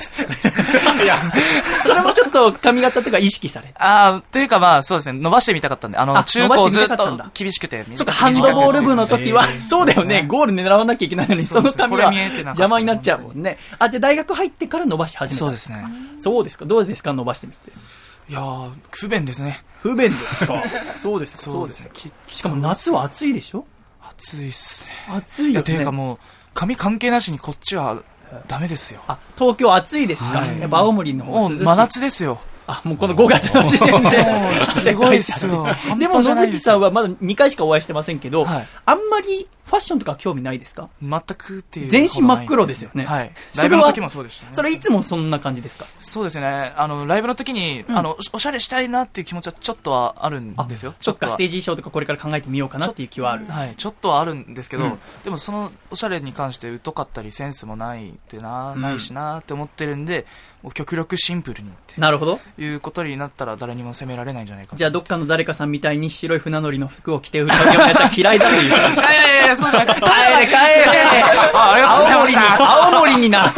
[1.84, 3.74] それもちょっと髪型とか意識されて。
[3.78, 7.84] ああ、というかまあそうですね、伸ばしてみたかったんで、あの、あ中高ずっと厳しくて。
[7.94, 13.58] そっか、ハンドボール部の時はえ、ーそうだよね、ゴール狙わなきゃいけないのに、そのためは邪魔になっちゃうもんね。
[13.78, 15.84] あ、じゃあ大学入ってから伸ばし始めたそうですね。
[16.18, 17.72] そうですか、どうですか、伸ばしてみて。
[18.28, 19.62] いやー、不便ですね。
[19.82, 20.62] 不便ですか？
[20.96, 21.90] そうですか、そうです
[22.28, 23.64] しかも夏は暑いでしょ？
[24.10, 24.90] 暑いっすね。
[25.16, 25.92] 暑いよいや、ていうねか。
[25.92, 26.18] もう、
[26.54, 28.02] 髪関係なしにこっちは
[28.48, 29.00] ダメですよ。
[29.08, 31.64] あ、東京暑いですか、はいやっぱ青森の方涼しい。
[31.64, 32.38] 真夏ですよ。
[32.66, 34.24] あ、もうこの5月の時点で。
[34.66, 35.66] すごいっすよ。
[35.98, 40.88] でも、野月ないですよさんはまだ2回しかお会いしてませんけど、はいあんまりファッションとか興味ないですか？
[41.02, 41.90] 全くっていう。
[41.90, 43.32] 全身真っ黒ですよねはい。
[43.52, 44.52] それはライブの時もそうでしたね。
[44.52, 45.86] それいつもそんな感じですか？
[46.00, 46.72] そうですね。
[46.76, 50.94] あの、ライブの時に、うんあの、おしゃれしたいなっていう気持ちはちょっとはあるんですよ。
[51.00, 51.52] そっか、ステージ。
[51.60, 53.44] ジ衣装とかこれから考えてみようかなっていう気はある。
[53.46, 60.26] はい、ちょっとはあるんですけど、うんでもそのおしゃれに関して疎かったりセンスもないってな、うんないしなって思ってるんで、
[60.74, 62.40] 極力シンプルにってなるほど。
[62.58, 68.68] いうことになったら誰にも責められないんじゃないかなじゃあ、どっかの誰かさんみたいに白い船乗りの服を着て歌うようなやつは嫌いだという。
[68.68, 70.56] いやいやいや、れ帰れ
[71.54, 72.84] あありがとうございました。
[72.86, 73.52] 青森にな。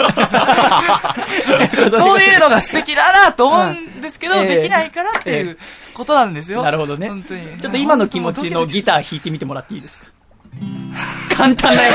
[1.90, 5.58] そういうのが素敵だなと思うんですけど、できないからっていう
[5.94, 6.62] ことなんですよ。
[6.62, 7.58] なるほどね本当に。
[7.60, 10.06] ちょっと今の気持ちのギタター弾いてみてもらっていいですか？
[11.34, 11.94] 簡単なや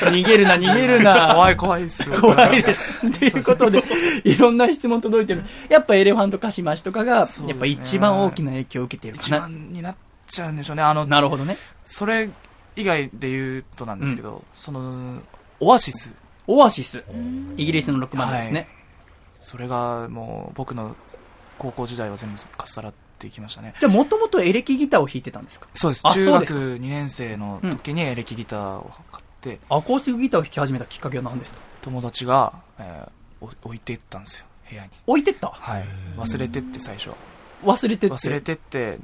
[0.00, 1.34] つ 逃げるな、逃げるな。
[1.34, 2.18] 怖い怖いっすよ。
[2.18, 2.82] 怖いです。
[3.18, 3.82] ということで、
[4.24, 5.44] いろんな質問届いてる。
[5.68, 9.40] やっぱエレファントカシマシとかが、ねやっぱ一番大きな影響を受けているな。
[9.40, 10.82] 番になっちゃうんでしょうね。
[10.82, 11.58] あの、なるほどね。
[11.84, 12.30] それ
[12.80, 15.20] 以外で言うとなんですけど、その、
[15.60, 16.10] オアシス。
[16.46, 17.04] オアシス。
[17.56, 18.68] イギリスのロックバンドですね。
[19.40, 20.94] それがもう僕の
[21.58, 23.74] 高校時代は全部かっさらっていきましたね。
[23.78, 25.66] じゃあ、もともとエレキギターを弾いてたんですか？
[25.74, 26.02] そうです。
[26.06, 31.58] あ中学そうですか2年生の時にエレキギターを買って、アコースティックギターを弾き始めたきっかけは何ですか？
[31.82, 33.10] 友達が、えー
[33.40, 34.90] お置いていったんですよ、部屋に。
[35.06, 35.48] 置いてった？
[35.48, 35.84] はい。
[36.16, 37.10] 忘れてって最初。
[37.64, 38.16] 忘れてって。
[38.16, 38.98] 忘れてって、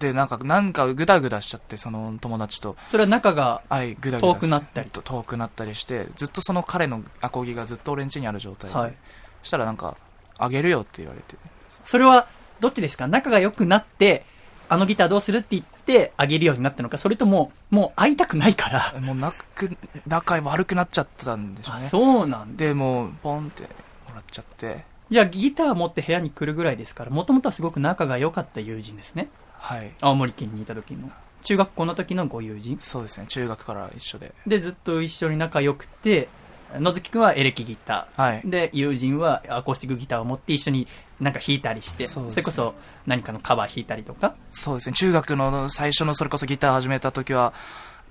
[0.00, 2.76] で、なんか、なんかグダグダしちゃって、その友達と。
[2.88, 8.76] それは仲が、はい、グダグダし遠くなったりと遠くなったりして、ずっとその彼のアコギがずっと俺ん家にある状態で。
[8.76, 8.94] はい
[9.42, 9.96] そしたらなんか、
[10.36, 11.36] あげるよって言われて。
[11.82, 12.28] それは、
[12.60, 13.06] どっちですか？
[13.06, 14.26] 仲が良くなって、
[14.68, 18.94] あのギターどうするって言ってあげるようになったのか、それとも、もう会いたくないから？
[19.00, 19.74] もうなく、
[20.06, 21.88] 仲悪くなっちゃったんでしょうあ、ね。
[21.88, 22.66] そうなんだ。
[22.66, 23.68] で、もう、ポンっても
[24.14, 29.28] らっちゃって、じゃあギター持って部屋に来るぐらいですから、もともとはすごく仲が良かった友人ですね。
[29.60, 29.92] はい。
[30.00, 31.10] 青森県にいた時の。
[31.42, 32.78] 中学校の時のご友人？
[32.80, 34.34] そうですね、中学から一緒で。
[34.46, 36.28] で、ずっと一緒に仲良くて、
[36.74, 38.22] 野月くんはエレキギター。
[38.22, 38.42] はい。
[38.44, 40.86] で、友人はアコースティックギターを持って一緒に
[41.20, 42.74] なんか弾いたりして、そそうですれこそ
[43.06, 44.34] 何かのカバー弾いたりとか？
[44.50, 47.52] そうですね、中学の最初のそれこそギター始めた時は、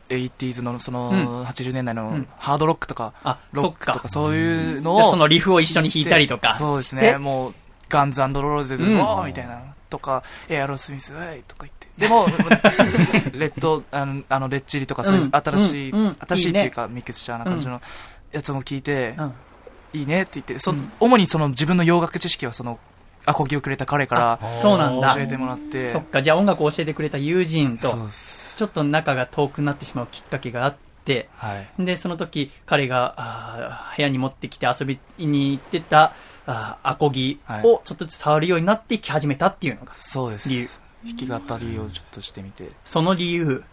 [0.10, 4.00] 80s のその80年代のうんハードロックとか、あ、ロックとか。
[4.00, 6.56] かそういうのを、そのリフを一緒に弾いたりとか。
[6.56, 7.54] そうですでね、もう、
[7.90, 11.88] ガンズローゼズ、うみたいな、とか、エアロスミス、ウェイとか言って。
[11.98, 12.28] でも、
[13.34, 17.82] レッド、あの、あのレッチリとか、そういううん新しい、新しいっていうか、ミクスチャーな感じの
[18.32, 19.34] やつも聞いて、うん。
[19.92, 20.92] いいねって言って、そうん。
[21.00, 22.80] 主にその自分の洋楽知識はその、
[23.26, 25.14] アコギをくれた彼からそうなんだ。
[25.14, 27.96] 教えてもらって、そっか、じゃあ音楽を教えてくれた友人と。
[28.56, 30.76] ちょっと仲が遠くなってしまうきっかけがあっ
[31.06, 31.86] て、はい。
[31.86, 36.14] で、その時、彼が、あー部屋に持ってきて遊びに行ってた、
[36.52, 40.50] あーアコギをちょっとずつ触るようになって弾き始めたっていうのが、そうです。
[40.50, 40.70] 理由
[41.06, 42.72] 弾き語りをちょっとしてみて。
[42.86, 43.64] その理由、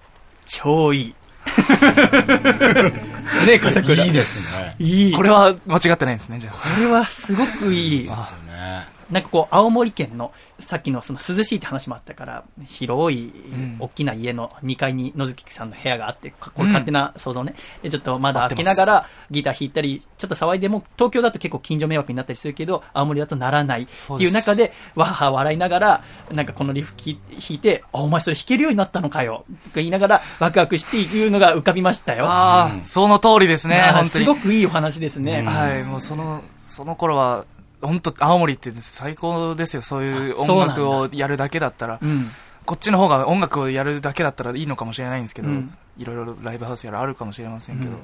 [0.45, 1.15] 超いい。
[3.47, 4.05] ねえ、笠倉。
[4.05, 4.77] いいですね。
[4.79, 5.13] いい。
[5.13, 6.55] これは間違ってないですね、じゃあ。
[6.55, 8.09] これはすごくいい。
[8.09, 8.87] ですね。
[9.11, 17.55] なんかこう、青森県の、さっきのその涼しいって話もあったから、広いん、大きな家の2階に野月さんの部屋があって、これ勝手な想像ね。
[17.83, 27.17] で、ちょっとまだ開けながらギター弾いたり、ちょっと騒いでも、東京だと結構近所迷惑になったりするけど、青森だとならないっていう中で、わはは笑いながら、なんかこのリフ弾
[27.51, 32.27] いて、あ、お前それ弾けるようになったのかよ、とか言いながら、ワクワクしていくのが浮かびましたよ。
[32.27, 34.09] ああ、その通りですね、本当に。
[34.11, 35.43] すごくいいお話ですね。
[35.43, 37.45] はい、もうその、その頃は、
[37.83, 39.83] 本当青森って最高ですよ。
[39.83, 41.99] そういう音楽をやるだけだったら。
[42.03, 42.31] うん。
[42.65, 47.97] こっちの方が音楽をやるだけだったらいいのかもしれないんですけど、うんいろいろライブハウスやらあるかもしれませんけど、うん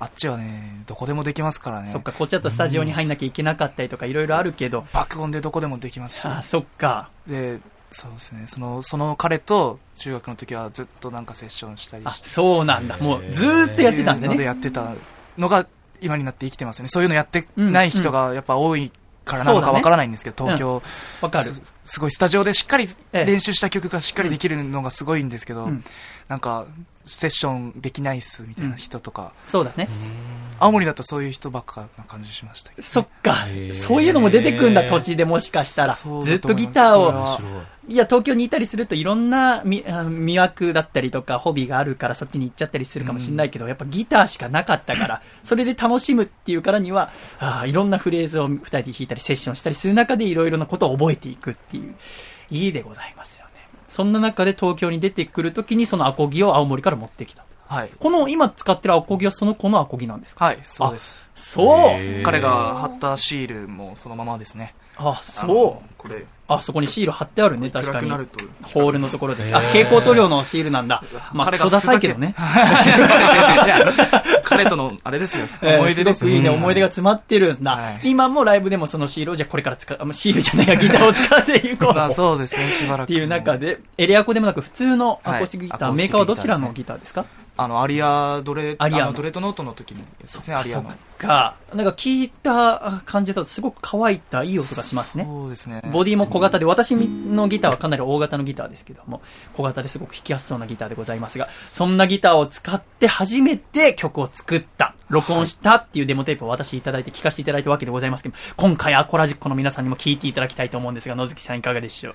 [0.00, 1.90] あっちはね、どこでもできますからね。
[1.90, 4.86] そっか、こっちだとスタジオに入んなきゃいけなかったりとか、いろいろあるけど。
[4.94, 6.24] 爆音でどこでもできますし。
[6.24, 7.10] あ、そっか。
[7.26, 12.30] で、そうですね、その、その彼と中学の時はずっとなんかセッションしたりあ、して。
[12.30, 12.96] そうなんだ。
[12.96, 14.44] もう、ずーっとやってたんだいうのでね。
[14.46, 14.94] やってた
[15.36, 15.66] のが
[16.00, 16.88] 今になって生きてますよね。
[16.88, 18.90] そういうのやってない人がやっぱ多い
[19.30, 20.82] からなのかわからないんですけど、東京、
[21.20, 21.50] わかる。
[21.50, 23.24] すすごいスタジオでしっかりええ。
[23.24, 25.84] 練習した曲がしっかりできるのがすごいんですけど、うん。
[26.28, 26.66] なんか
[27.14, 29.88] セッションできないっすみたいな人とか、そうだね。
[30.60, 33.34] 青森だとそういう人ばっかな感じしましたけど、そっか。
[33.72, 35.98] そういうのも出てくんだ、土地でもしかしたら。
[36.22, 37.40] ずっとギターを。
[37.88, 37.94] い。
[37.94, 51.94] いや、東京にいたりするといろんなみあの魅惑だったりとか、ホビーがあるからそっちに行っちゃったりするかもしれないけど、やっぱギターしかなかったから、それで楽しむっていうからには、ああいろんなフレーズを二人で弾いたり、セッションしたりする中でいろいろなことを覚えていくっていう、
[52.50, 53.39] いいでございます。
[53.90, 57.44] そんな中で東京に出てくるときにそのアコギを青森から持ってきた。
[57.66, 57.90] はい。
[58.00, 60.46] この今使ってるアコギはその子のアコギなんですか？
[60.46, 61.30] はい、そうです。
[61.34, 64.74] そう彼が貼ったシールもそのままですね。
[64.96, 66.26] あ、あそのこれ、う。
[66.54, 68.10] あ、そこにシール貼ってあるね、確かに。
[68.10, 69.54] ホールのところで。
[69.54, 71.02] あ、蛍光塗料のシールなんだ。
[71.32, 72.34] まあ、クソダサいけどね。
[74.44, 75.46] 彼との、あれですよ。
[75.62, 77.72] えー思い出ですすごくいいね、思い出が詰まってるんだ。
[77.72, 82.10] はい今もライブでもそのシールを、じゃあこれから使う、シールじゃないや、ギターを使っていこう。
[82.14, 83.08] そうですね、しばらく。
[83.08, 87.24] ていう中で、エレアコでもなく普通のアコースティックギター、はいメーカーはどちらのギターですか？
[87.62, 90.90] あの、アリアドレ、アリアドレッドノートの時のですね、アリアの。
[91.18, 91.58] か。
[91.74, 95.24] なんか聞いた感じだとすごく乾いたいい音がしますね。
[95.24, 95.82] そうですね。
[95.92, 99.20] ボディも小型で、私のギターはかなり大型のギターですけども、
[99.54, 112.14] 小型ですごく弾きやすそうなギターでございますが、そんなギターを使って初めて曲を作った、録音したっていうデモテープを私いただいて聴かせていただいたわけでございますけど、今回アコラジックの皆さんにも聴いていただきたいと思うんですが、野月さんいかがでしょう？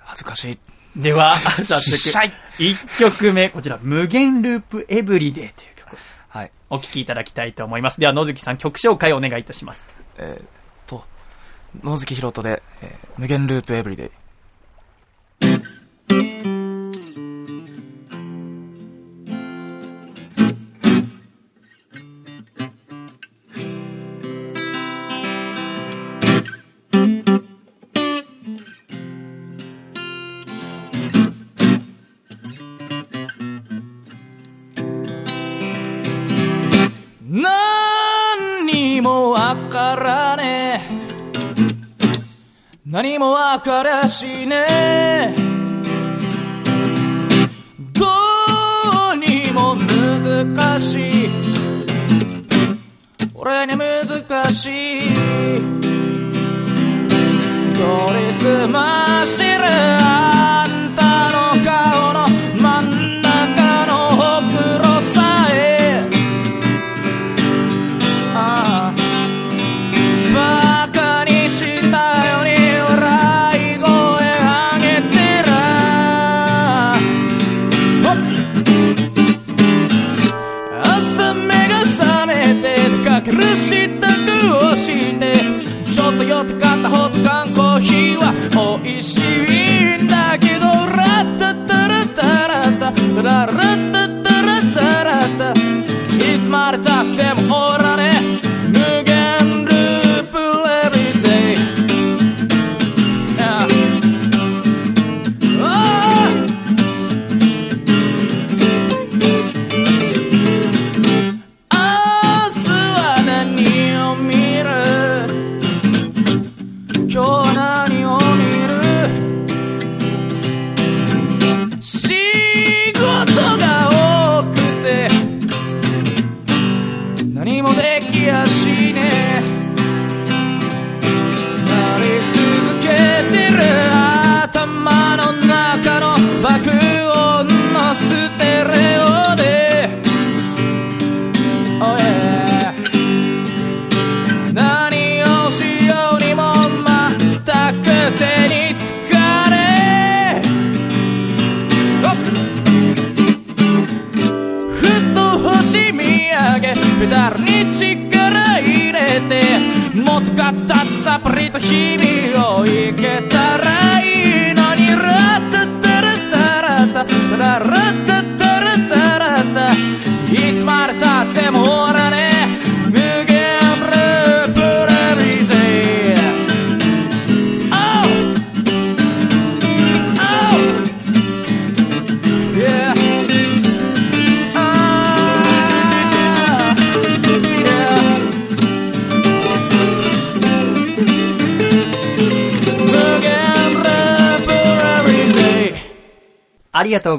[0.00, 0.58] 恥ずかしい。
[0.96, 6.16] では、 早速しゃい、1曲目、こちら、無限ループエブリデイという曲です。
[6.28, 6.52] はい。
[6.70, 8.00] お聴きいただきたいと思います。
[8.00, 9.88] では、野月さん曲紹介をお願いいたします。
[10.16, 11.04] えー、と、
[11.82, 14.12] 野月ひろとで、えー無限ループエブリデ
[15.42, 15.48] イ。
[43.60, 44.97] 新しいね。
[89.02, 93.67] しいんだけどラッタタラタラッタララ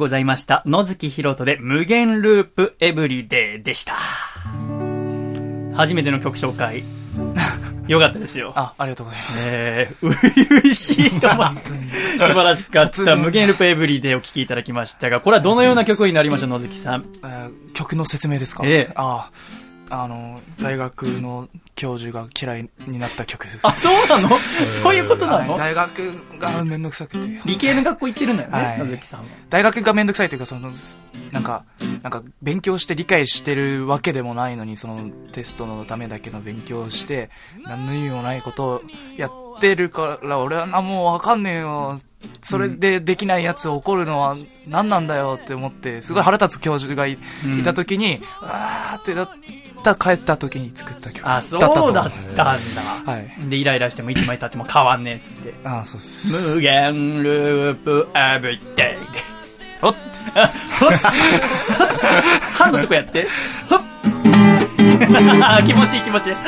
[0.10, 0.62] ざいました。
[0.66, 3.93] 野月ひろとで無限ループエブリデイでした。
[5.76, 6.84] 初めての曲紹介。
[7.88, 8.53] よかったですよ。
[8.55, 9.49] あ、ありがとうございます。
[9.51, 13.16] えー、う々しいと思って、素晴らしかった。
[13.16, 17.05] 無限ループエブリデイを聴きいただきましたが、これはどのような曲になりました、野月さん？
[17.24, 18.62] えー曲の説明ですか？
[18.66, 19.32] ええあ
[19.89, 21.47] あ、あの、大学の
[21.80, 23.60] 教授が嫌いになった曲です。
[23.64, 24.36] あ、そうなの？
[24.84, 25.54] そういうことなの？
[25.54, 27.42] はい大学がめんどくさくて。
[27.46, 29.26] 理系の学校行ってるんだよね、はいさんは。
[29.50, 30.72] 大学がめんどくさいというか、その、
[31.32, 31.64] なんか、
[32.04, 37.30] なんか、勉強して理解してるわけでもないのに、その、テストのためだけの勉強をして、
[37.64, 38.82] 何の意味もないことを
[39.18, 41.98] やってるから、俺は何もわかんねえよ。
[42.42, 44.36] それでできないやつ怒るのは
[44.68, 49.30] 何なんだよって思って、すごい腹立つ教授がい,、うんた時に、あーってなっ
[49.84, 52.03] た、帰った時に作った曲あ、そうだったと思いだっ。
[52.03, 52.36] たん
[53.05, 53.11] だ。
[53.11, 53.49] はい。
[53.49, 55.53] で、イライラしてもいつまで経っても変わんねえっつって。
[55.63, 56.34] あーそうです。
[56.34, 59.20] 無限ループエブリデイで。
[59.82, 59.95] おっ
[62.57, 63.28] ハンのとこやって。
[63.70, 63.82] ほっ
[65.65, 66.36] 気持ちいい気持ちいい。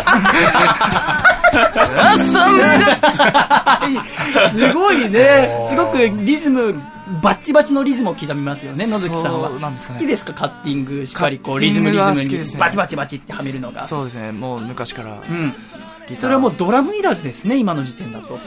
[4.52, 5.50] すごいね。
[5.70, 6.74] すごくリズム、
[7.22, 9.50] バッチバチのリズムを刻みますよね、野月さんは。
[9.50, 10.34] んですね好きですか？
[10.34, 13.84] カッティングしっかりこう、リズムリズムにバチバチバチってはめるのが。
[13.84, 15.22] そうですね、もう昔から。
[15.30, 15.54] うん。
[16.16, 18.40] それはもうドラムいらずですね、今の時点だと。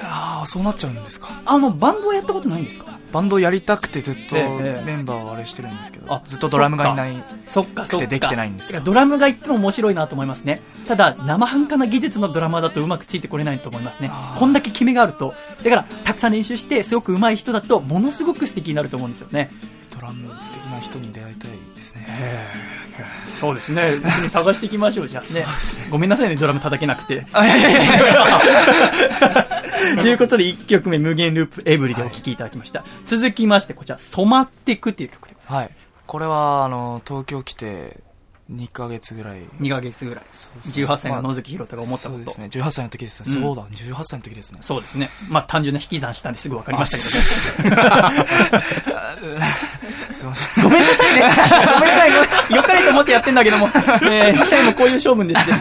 [0.00, 1.42] ああ、そうなっちゃうんですか？
[1.44, 2.98] あ、もうバンドはやったことないんですか？
[3.12, 4.40] バンドやりたくてずっとえ
[4.80, 7.24] えメンバーをあれしてるんですけど、あずっとドラムがいない。
[7.46, 8.06] そっかそっか。
[8.06, 10.62] できてないんですドラムがいっても面白いなと思いますね。
[10.88, 15.32] ただ、生半可な技術のドラマーだとうまくついてこれないと思いますねこんだけ決めがあると。
[15.62, 19.52] だから、たくさん練習して、すごく上手い人だと、ものすごく素敵になると思うんですよね。
[19.94, 22.06] ドラム素敵な人に出会いたいですね。
[23.44, 23.96] そうですね。
[23.96, 25.44] 一緒に探していきましょう、じゃあね。
[25.90, 27.26] ごめんなさいね、ドラム叩けなくて。
[27.32, 28.40] あ、いやいやいや
[29.96, 32.84] ということで、1曲目、無限ループエブリでお聴きいただきました。
[33.04, 35.70] 続きまして、こちら、染まってくっていう曲でございはい。
[36.06, 38.00] これは、あの、東京来て
[38.52, 39.40] 2ヶ月ぐらい。
[39.40, 39.52] ます。
[39.62, 40.24] 2ヶ月ぐらい。
[40.32, 42.18] そうそう18歳の野月ひろたが思ったこと。
[42.18, 42.48] そうですね。
[42.50, 43.34] 18歳の時ですね。
[43.36, 44.58] うんそうだ、18歳の時ですね。
[44.62, 45.08] そうですね。
[45.28, 49.40] まあ、単純な引き算したんですぐ分かりましたけどね。
[50.12, 50.64] すいません。
[50.64, 51.20] ごめんなさいね。
[51.22, 52.06] ごめんなさ
[52.52, 52.54] い。
[52.54, 53.66] よかれと思ってやってんだけども、
[54.02, 55.52] えー、社員もこういう性分でして。
[55.52, 55.54] え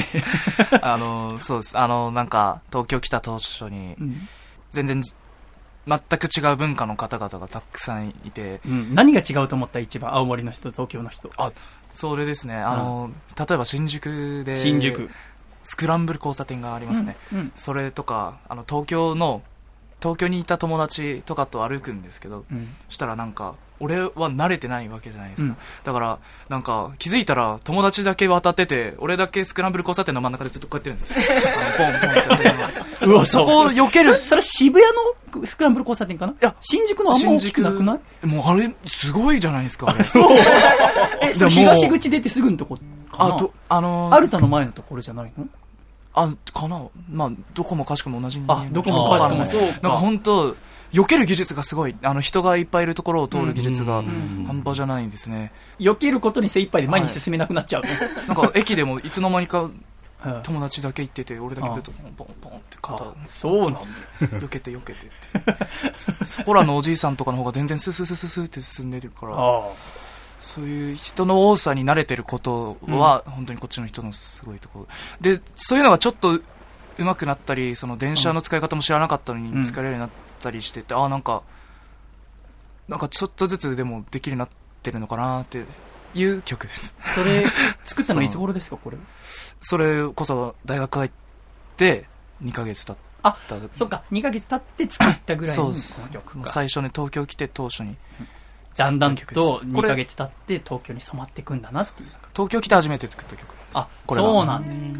[0.00, 1.78] ーあの、そうです。
[1.78, 4.28] あの、なんか、東京来た当初に、うん
[4.70, 5.02] 全然、
[5.86, 9.80] 全く違う文化の方々がたくさんいて、うん何が違うと思った？
[9.80, 11.30] 一番、青森の人と東京の人。
[11.36, 11.52] あ、
[11.92, 12.56] それですね。
[12.56, 15.10] あの、例えば新宿で、新宿。
[15.62, 17.16] スクランブル交差点がありますね。
[17.32, 19.42] うんうんそれとか、あの、東京の、
[20.00, 25.48] 東京にいた友達とかと歩くんですけど、うんそしたらなんか、俺は慣れてないわけじゃないですか。
[25.50, 25.56] うん。
[25.84, 26.18] だから、
[26.48, 31.12] なんか、気づいたら友達だけ渡ってて、俺だけスクランブル交差点の真ん中でずっとこうやってるんです。
[31.12, 31.20] よ。
[31.56, 32.38] あのポンポンっ
[33.00, 34.14] てうわそこを避ける。
[34.14, 34.92] そそれ渋谷
[35.40, 36.32] のスクランブル交差点かな？
[36.32, 38.26] いや新宿のあんま大きくなくない？
[38.26, 40.04] もうあれ、すごいじゃないですか、あれ。
[40.04, 40.30] そう。
[41.22, 42.76] え、東口出てすぐのとこ
[43.10, 43.34] かな？
[43.34, 45.46] あと、あのーアルタの前のところじゃないの？
[46.14, 46.82] あ、かな？
[47.10, 49.46] まあ、どこもかしくも同じにあどこもかしくも。
[49.46, 50.54] そうなんか本当
[50.92, 51.96] 避ける技術がすごい。
[52.02, 55.52] あの、人がいっぱいいるところを通る技術がうん半端じゃないんですね。
[55.78, 57.88] 避けることに精一杯で前に進めなくなっちゃうね。
[58.28, 59.84] なんか、駅でもいつの間にかうん
[60.44, 63.80] 友達だけ行ってて、俺だけずっとポンポンポンって肩あそうなんだ。
[64.20, 65.66] 避けて避けてって。
[65.98, 69.62] そそこらのおじいさんとかの方が全然スースースースーって進んでるから、あ
[70.38, 74.86] そういう人の多さに慣れてることは、本当にこっちの人のすごいところ。
[75.20, 76.40] で、そういうのがちょっと
[76.98, 80.10] 上手くなったり、その電車の使い方も知らなかったのにうん使えるようになっ
[80.42, 81.42] たりしてて、ああ、なんか、
[82.88, 84.48] なんかちょっとずつでもできるようになっ
[84.82, 85.64] てるのかなって
[86.14, 86.94] いう曲です。
[87.00, 87.04] あ。
[87.14, 87.46] それ、
[87.84, 88.96] 作ったの いつ頃ですか、これ？
[89.60, 91.10] それこそ大学入っ
[91.76, 92.06] て
[92.42, 93.02] 2ヶ月経った。
[93.24, 93.36] あ
[93.74, 97.96] そっか、2ヶ月経って作ったぐらいのこそうですの曲最初に東京来て当初に。
[98.76, 102.08] だんだん作と2った曲ですこれヶ月経って東京に染まっていくんだなっていう。
[102.34, 103.54] 東京来て初めて作った曲。
[103.74, 104.90] あ、これはそうなんですか。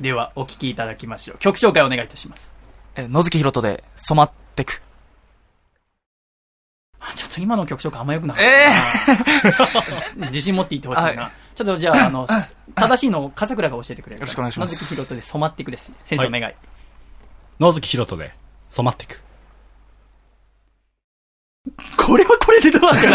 [0.00, 1.38] では、お聴きいただきましょう。
[1.38, 2.50] 曲紹介お願いいたします。
[2.96, 4.82] え、野月ひろとで染まってく。
[7.00, 8.44] あちょっと今の曲紹介あんま良くなかっ
[10.14, 10.26] たな。
[10.30, 11.22] 自信持って言ってほしいな。
[11.22, 12.26] はいちょっとじゃあ、あの、
[12.74, 14.20] 正しいのを笠倉が教えてくれる。
[14.20, 15.92] よろしくお願いします野月ひろとで染まっていくです。
[16.04, 16.54] 先生お願い。
[17.60, 18.32] 野月ひろとで
[18.70, 19.20] 染まっていく。
[21.96, 23.10] これはこれでどうだったか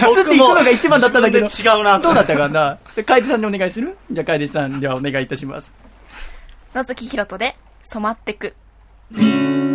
[0.00, 1.46] な スっていくのが一番だったんだけど。
[1.46, 3.98] 違うなとどうだったかな楓さんにお願いする？
[4.10, 5.72] じゃあ楓さん、ではお願いいたします。
[6.74, 8.54] 野月ひろとで染まってく。
[9.12, 9.60] Mm-hmm.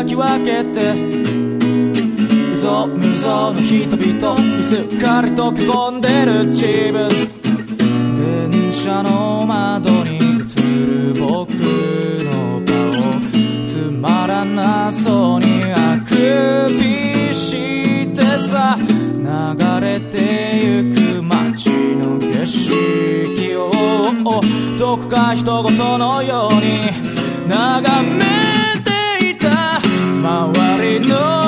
[0.00, 0.94] かき分けて。
[0.94, 7.08] 無造無造の人々にすっかり溶け込んでる自分。
[8.16, 10.20] 電車の窓に映
[10.86, 13.66] る僕の顔。
[13.66, 23.70] つまらなそうにあくびしてさ流れてゆく街の景色を。
[24.78, 26.80] どこか人事のように
[27.46, 28.49] 眺め
[30.20, 31.39] mawar itu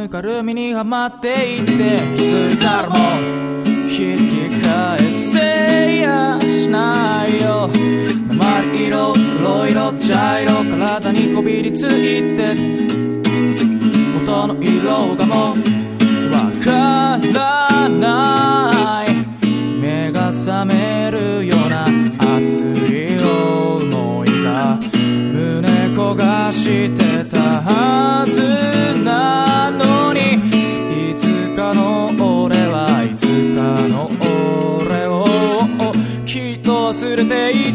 [0.00, 1.72] ぬかるみにはまっていって
[2.16, 4.16] 気づいたらもう引
[4.50, 7.68] き返せやしないよ。
[7.68, 12.54] 鉛色黒色茶色体にこびりついて
[14.14, 15.56] 元の色がもう
[16.30, 19.12] わからない。
[19.82, 21.84] 目が覚めるような
[22.38, 22.56] 熱
[22.90, 28.69] い思いが胸焦がしてたはず。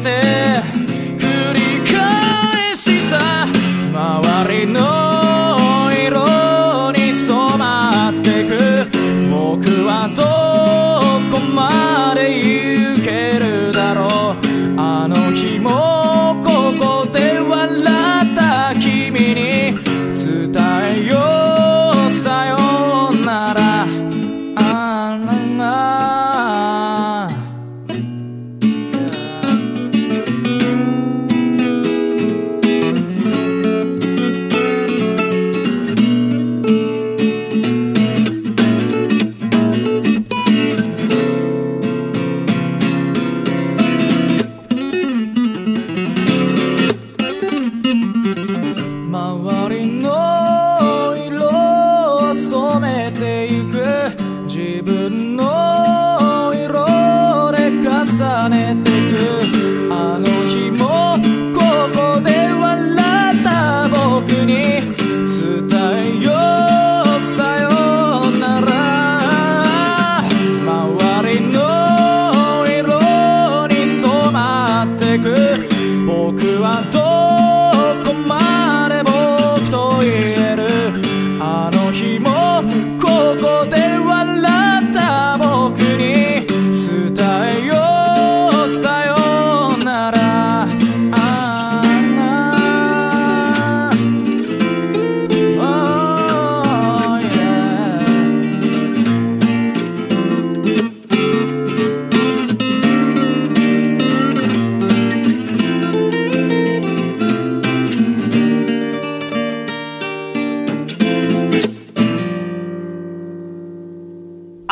[0.05, 0.74] ter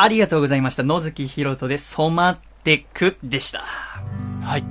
[0.04, 0.82] ありがとうございました。
[0.82, 3.62] 野月ひろとで染まってくでした。
[4.42, 4.64] はい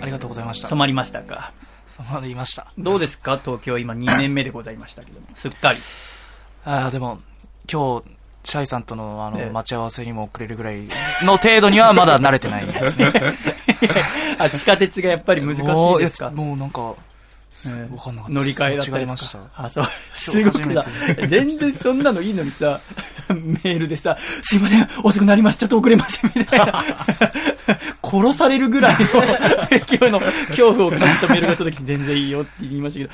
[0.00, 1.52] ありがとうございました染まりましたか
[1.88, 3.38] 染まりましたどうですか？
[3.42, 5.26] 東京今2年目でございましたけども。
[5.34, 5.78] すっかり。
[6.64, 7.20] ああでも
[7.70, 8.04] 今日
[8.44, 10.84] シャイさんとのあの、ええ待ち合わせにも遅れるぐらい
[11.24, 13.12] の程度にはまだ慣れてないですね
[14.38, 16.30] あ、地下鉄がやっぱり難しいですか？
[16.30, 16.94] もうもうなんか
[17.98, 19.50] かんなかった乗り換えだったりましたか？
[19.54, 19.86] あ、そう。
[20.14, 21.26] すごくだ初。
[21.26, 22.80] 全然そんなのいいのにさ、
[23.28, 26.84] メールでさ、すいません、遅くなります、ちょっと遅れます、みたいな。
[28.02, 33.10] 殺されるぐらいの、今日の恐怖を感じたメールが届き、全然いいよって言いましたけど、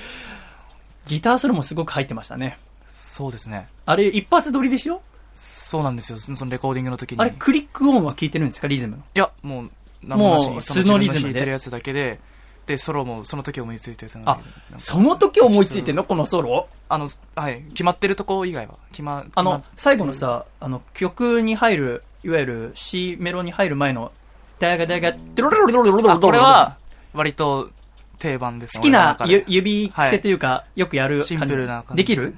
[1.07, 2.59] ギターソロもすごく入ってましたね。
[2.87, 5.03] そうですねあれ、一発撮りでしょ？
[5.35, 9.03] そうなんですよそのレコーディングの時にあれ、クリックオンは聞いてるんですか、リズムの？
[9.15, 9.71] いやもう
[10.03, 12.21] 何もうにその素のリズムでてるやつだけで
[12.67, 16.05] でソロもその時思いついたやつなのあでなんかその時思いついてんの？
[16.05, 16.69] このソロ？
[16.89, 24.13] あのはい決まってるとこ以外は決まあの最後のさ、あの、曲に入る、いわゆる C メロに入る前の、
[24.59, 26.77] ダガダガ、ドロロロロロロロロあこれは
[27.15, 27.71] 割と
[28.19, 31.25] 定番です好きな俺の中でゆ指癖というか、よくやる。
[31.25, 32.35] シンプルな感じできる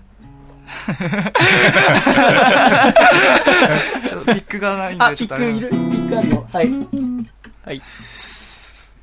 [4.08, 6.46] ちょっとピックがないんで、あ、ちょっとあれピックいるピックあるよ。
[6.50, 6.70] はい。
[7.66, 7.82] はい。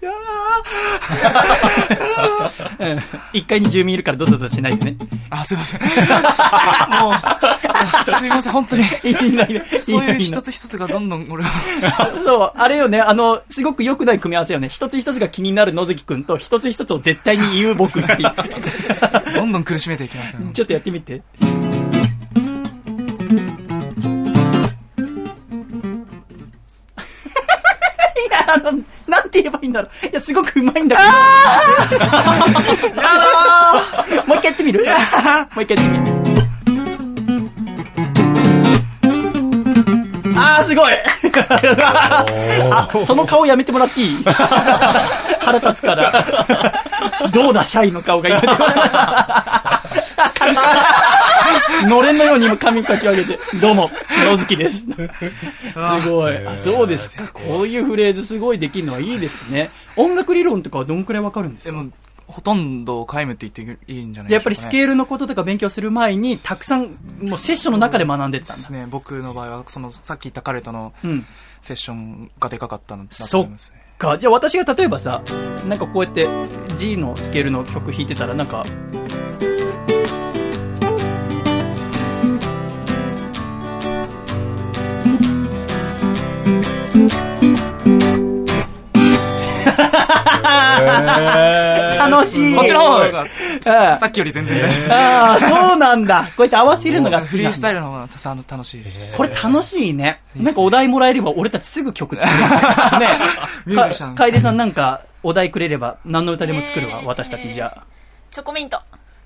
[0.01, 0.07] う
[2.95, 2.99] ん
[3.33, 4.97] 一階に住民いるからドドドしないでね。
[5.29, 5.81] あ、すいません。
[5.81, 5.91] もう、
[8.17, 8.83] すいません、本当に。
[9.79, 11.49] そういう一つ一つがどんどん俺は、
[12.23, 14.69] そう、あれよね、あの、すごく良くない組み合わせよね。
[14.69, 18.31] 一つ一つが気になる野月くんと、一つ一つを絶対に言う僕っていう。
[19.35, 20.39] どんどん苦しめていきますよ。
[20.53, 21.13] ちょっとやってみて。
[21.13, 21.21] い
[28.29, 28.79] や、あの、
[29.11, 30.05] なんて言えばいいんだろう。
[30.07, 31.09] いや、すごくうまいんだけど。
[34.25, 34.85] もう一回やってみる？
[34.85, 34.91] も
[35.61, 36.03] う一回やってみる？
[40.37, 40.93] あー、すごい
[42.71, 44.23] あ、その顔やめてもらっていい？
[45.59, 46.25] 腹立つから。
[47.31, 48.41] どうだ、シャイの顔が今。
[51.87, 53.89] のれんのように今髪かき上げて、どうも、
[54.25, 54.85] 野月です。
[54.85, 56.47] すごい。
[56.47, 57.27] あ、そうですか。
[57.33, 59.69] こういうフレーズすごいできるのはいいですね。
[59.95, 61.71] 音楽理論とかはどんくらいわかるんですか？
[61.71, 61.91] でも、
[62.27, 66.91] ほとんど皆無って言っていいんじゃないじゃあやっぱりスーケールのこととか勉強する前に、たくさん、
[67.21, 68.69] もうセッションの中で学んでったんだ。
[68.69, 71.25] ね、僕の場合は、その、さっき言った彼とのうん。
[71.61, 73.80] セッションがでかかったのだと思いますね。
[74.01, 74.17] か？
[74.17, 75.21] じゃあ私が例えばさ、
[75.67, 76.27] なんかこうやって
[76.75, 78.65] G のスケールの曲弾いてたら、なんか、
[92.09, 92.55] 楽しい。
[92.55, 93.25] こっちの方が、
[93.93, 94.93] あさっきより全然大丈夫。
[94.93, 96.23] あー、そうなんだ。
[96.23, 99.15] こうやって合わせるのが好きなんだフリースタイルの方がたの楽しいです。
[99.15, 100.21] これ楽しいね。
[100.35, 102.31] なんかお題もらえれば俺たちすぐ曲作る。
[102.99, 103.07] ね
[103.65, 107.83] ミュージシャンか楓さんなんかお題くれれば何の歌でも作るわ、えー私たちじゃあ。
[108.31, 108.79] チョコミント。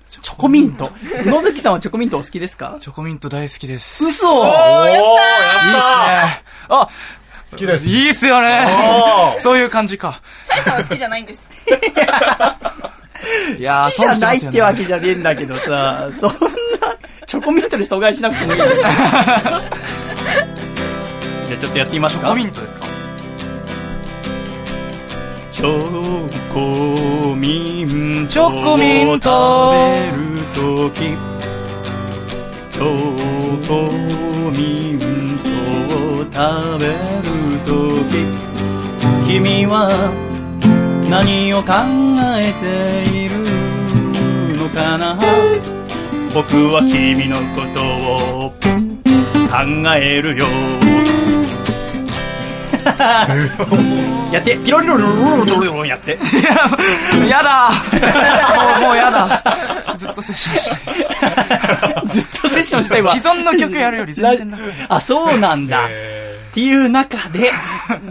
[0.08, 0.90] チョコミント。
[1.24, 2.76] 野月さんはチョコミントお好きですか？
[2.80, 4.04] チョコミント大好きです。
[4.04, 6.42] いいっす嘘おー、やったね。
[6.68, 6.88] あ、ー
[7.50, 7.86] 好きです。
[7.86, 8.66] いいっすよね
[9.40, 10.20] そういう感じか。
[10.44, 11.50] シャイさんは好きじゃないんです。
[13.58, 16.36] いやー好きじゃないってわけじじゃねえんだけどさ、そんな、
[17.26, 18.58] チョコミントで阻害しなくてもいい。
[18.58, 19.62] じゃあ
[21.60, 22.36] ちょっとやってみましょうかチョコ。
[22.36, 22.86] ミントですか？
[25.52, 31.00] チョコミントチョコミントを食べるとき
[32.72, 32.84] チョ
[33.66, 33.72] コ
[34.52, 34.98] ミン
[35.42, 35.45] トを
[36.32, 36.38] 食
[36.78, 37.28] べる
[37.64, 37.70] と
[38.10, 38.12] き
[39.26, 39.88] 君は
[41.10, 41.72] 何を考
[42.38, 42.64] えて
[43.10, 43.32] いる
[44.58, 45.16] のかな？
[46.34, 47.80] 僕は君のこと
[48.46, 48.52] を
[49.48, 49.54] 考
[49.96, 50.46] えるよ。
[54.32, 56.18] やって、ピロリロロロロロロロやって。
[57.28, 59.42] やだもう、もうやだ
[59.96, 62.08] ずっとセッションしたい。
[62.08, 63.14] ずっとセッションしたいわ。
[63.14, 65.86] 既存の曲やるより全然楽あ、そうなんだ。
[65.86, 65.88] っ
[66.52, 67.50] ていう中で、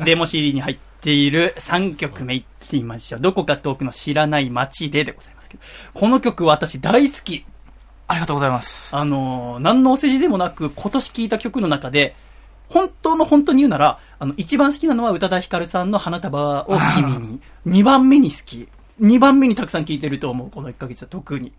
[0.03, 3.21] デモ CD に入っている3曲目いってみましょう。
[3.21, 5.63] どこか遠くの知らない街ででございますけど。
[5.93, 7.45] この曲私大好き。
[8.07, 8.89] ありがとうございます。
[8.91, 12.15] あのー、何のお世辞でもなく、今年聴いた曲の中で、
[12.69, 17.41] 本当の本当に言うなら、あの、一番好きなのは宇多田ヒカルさんの花束を君に。
[17.65, 18.67] 二番目に好き。
[18.99, 21.51] 二番目にたくさん聴いてると思う、この1ヶ月は特に。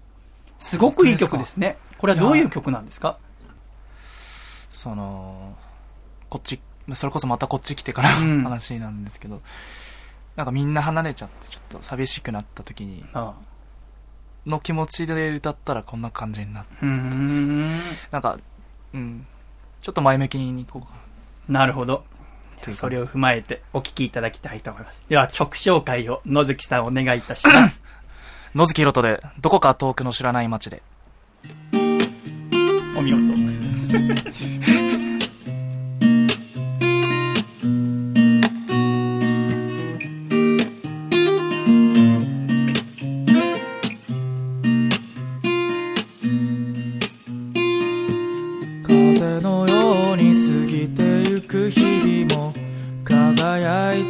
[0.59, 1.77] すごくいい曲ですね。
[1.99, 3.19] これはどういう曲なんですか？
[4.71, 5.55] その、
[6.29, 6.61] こっち、
[6.95, 9.43] それこそまたこっち来てからうんの話なんですけど、
[10.35, 13.35] なんかみんな離れちゃってちょっと寂しくなった時に、ああ
[14.47, 17.81] の気持ちで歌ったらこんな感じになって、うーん。
[18.11, 18.39] なんか、
[18.95, 19.27] うん、
[19.87, 20.89] ちょっと前向きにいこうか
[21.49, 21.61] な。
[21.61, 22.03] なるほど。
[22.73, 25.05] それを踏まえてお聴きいただきたいと思います。
[25.09, 27.85] では曲紹介を野月さんお願いいたします。
[28.53, 30.83] 野月ひろとで、どこか遠くの知らない街で。
[32.99, 34.86] お見事。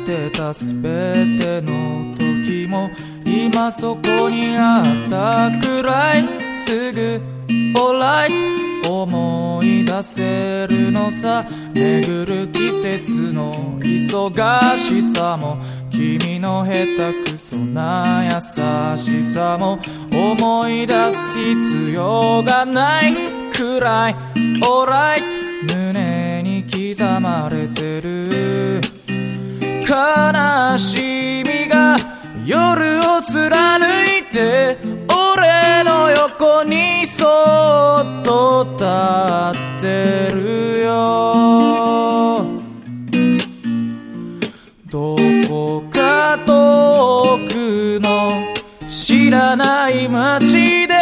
[0.06, 0.88] てたすべ
[1.36, 2.88] ての時も
[3.24, 6.24] 今そこにあったくらい
[6.64, 7.20] すぐ
[7.74, 8.30] alright
[8.88, 11.44] 思い出せるのさ。
[11.74, 15.58] 巡る季節の忙しさも
[15.90, 19.80] 君の下手くそな優しさも
[20.12, 23.14] 思い出す必要がない
[23.52, 24.16] くらい。
[24.62, 25.22] alright
[25.66, 28.75] 胸に刻まれてる。
[29.88, 31.96] 悲しみが
[32.44, 33.78] 夜を貫
[34.18, 34.76] いて
[35.08, 37.24] 俺の横にそ
[38.02, 42.46] っと立ってるよ。
[44.90, 45.16] ど
[45.48, 48.42] こか遠くの
[48.88, 50.94] 知らない街で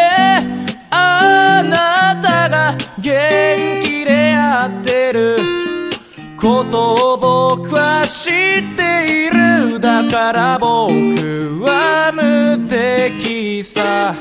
[0.90, 5.43] あなたが元気でやってる。
[6.44, 9.80] ことを僕は知っている。
[9.80, 10.92] だから僕
[11.64, 14.14] は無敵さ。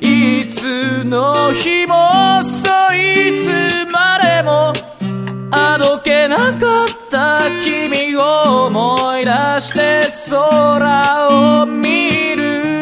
[0.00, 4.72] いつの日もそいつまでも
[5.50, 12.75] あどけなかった君を思い出して空を見る。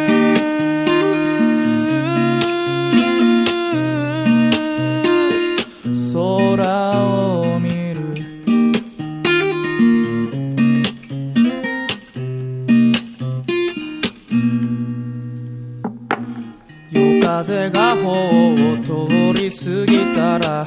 [17.36, 20.66] 風が頬を通り過ぎたら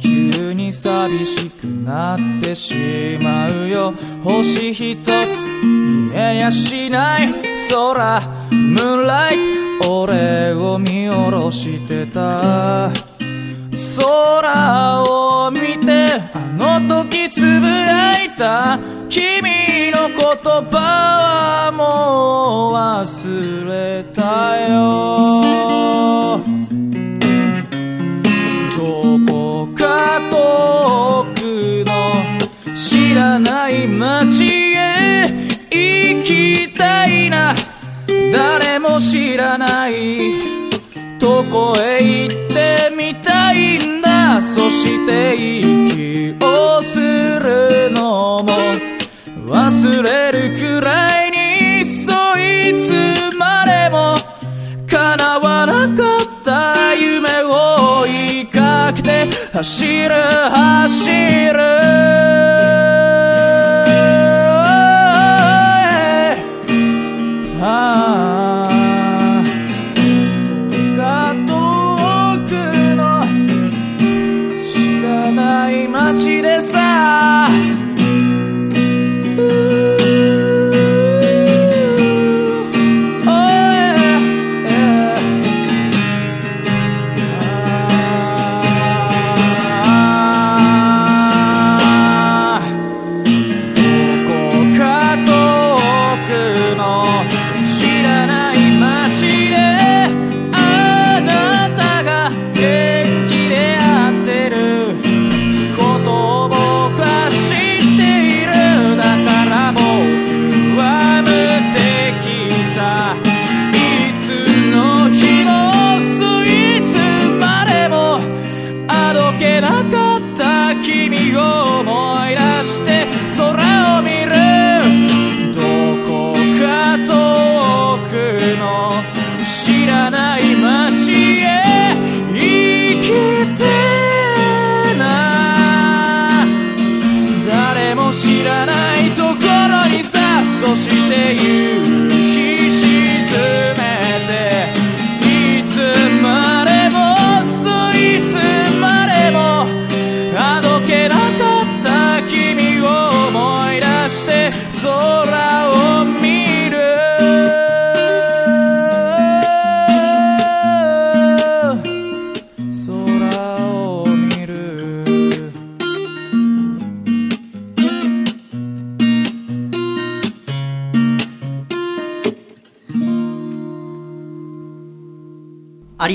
[0.00, 2.74] 急に寂しくなってし
[3.22, 3.94] まうよ。
[4.24, 5.08] 星一つ
[5.62, 7.32] 見えやしない。
[7.70, 9.36] 空ムーンライ
[9.80, 12.90] ト俺を見下ろしてた。
[13.96, 18.80] 空を見てあの時つぶやいた。
[19.08, 20.18] 君の言
[20.68, 25.67] 葉はもう忘れたよ。
[33.38, 35.28] ない街へ
[35.70, 37.54] 行きたいな。
[38.32, 40.58] 誰も知らない
[41.18, 48.52] どこへ行ってみたいんだそして息をするのも
[49.46, 54.16] 忘れるくらいにそいつまでも
[54.86, 61.10] 叶わなかった夢を追いかけて走る走
[61.52, 62.97] る。
[75.90, 77.27] 街でさ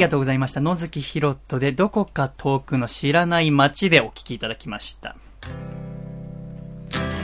[0.04, 0.60] りがとうございました。
[0.60, 5.16] 野月ひろとで、どこか遠くの知らない街でお聴きいただきました。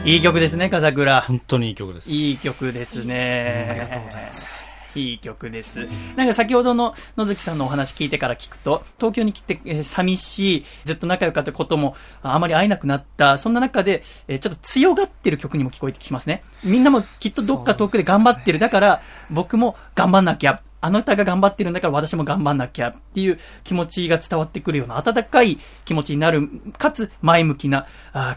[0.06, 1.22] いい曲ですね、風倉。
[1.22, 2.10] 本当にいい曲です。
[2.10, 3.68] いい曲ですね。
[3.70, 4.66] ありがとうございます。
[4.96, 5.88] いい曲です。
[6.16, 16.44] なんか先ほどの野月さんのお話聞いてから聞くと、東京に来て、えー寂しい、ずっと仲良かったこともああまり会えなくなった、そんな中で、えーちょっと強がってる曲にも聞こえてきますね。
[16.64, 18.58] みんなもきっとどっか遠くで頑張ってる。
[18.58, 20.62] だから、僕も頑張んなきゃ。
[20.82, 27.88] あなたが頑張ってるんだから私も頑張んなきゃっていう気持ちが伝わってくるような温かい気持ちになる、かつ前向きな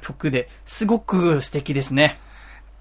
[0.01, 2.19] 曲ですごく素敵ですね。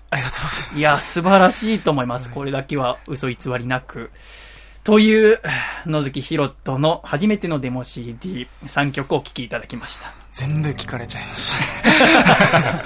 [0.09, 0.78] ありがとうございます。
[0.78, 2.30] いや、素晴らしいと思います。
[2.32, 4.12] これだけは嘘偽りなく。
[4.84, 5.40] という、
[5.86, 10.12] 野月ひろとの初めてのデモ CD3 曲をお聴きいただきました。
[10.32, 12.84] 全部聞かれちゃいました。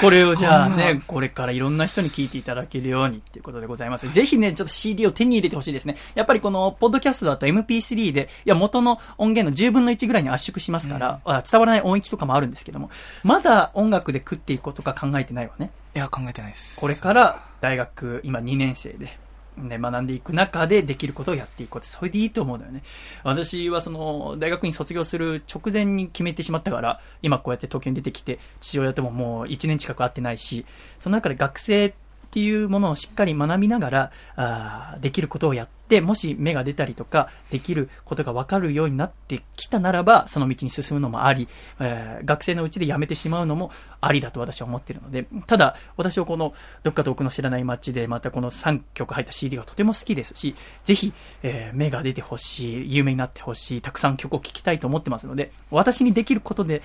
[0.00, 4.10] これをじゃあね、これからいろんな人に聞いていただけるようにっていうことでございます。
[4.10, 5.96] ぜひね、ちょっと CD を手に入れてほしいですね。
[6.16, 12.90] やっぱりこの、ポッドキャストだと MP3 で、いや、元の音源の10分の1ぐらいに圧縮しますから、あ伝わらない音域とかもあるんですけども、
[13.22, 15.70] まだ音楽で食っていくことか考えてないわね。
[15.94, 16.80] いや、考えてないです。
[16.80, 19.18] これから大学、今2年生で、
[19.56, 22.82] ね、学んでいく中でできることをやっていこうって、それでいいと思うのよね。
[23.22, 30.64] 私はその、大学院卒業する直前に決めてしまったから、今こうやって東京に出てきて、父親とももう1年近く会ってないし、
[30.98, 31.94] その中で学生
[32.32, 41.46] っていうものをしっかり学びながら、あーできることをやって、もし芽が出たりとか、できることが分かるようになってきたならば、その道に進むのもあり、
[41.78, 43.70] えー学生のうちで辞めてしまうのも
[44.00, 50.54] ありだと私は思っているので、ただ、私はこの、どっか遠くの知らない街で、またこの3曲入った CD がとても好きですし、
[50.84, 51.12] ぜひ、
[51.42, 56.80] えー芽が出てほしい、有名になってほしい、たくさん曲を聴きたいと思ってますので、私にできることで、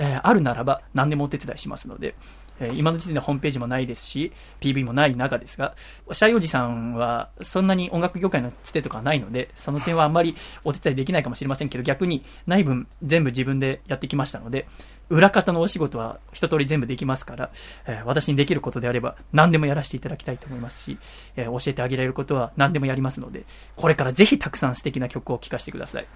[0.00, 2.16] えーあるならば、何でもお手伝いしますので、
[2.60, 5.74] えー今の時点でホームページもないですし、PV もない中ですが、
[6.12, 10.34] シャイおじさんはそんなに音楽業界のつてとかはないので、その点はあんまり
[10.64, 14.66] お手伝いできないかもしれませんけど、逆にない分全部自分でやってきましたので、
[15.10, 17.50] 裏方のお仕事は一通り全部できますから、
[17.86, 20.98] えー私にできることであれば何でもやらせていただきたいと思いますし、
[21.36, 23.44] えー教えてあげられることは何でもやりますので、
[23.76, 26.06] これからぜひたくさん素敵な曲を聴かせてください。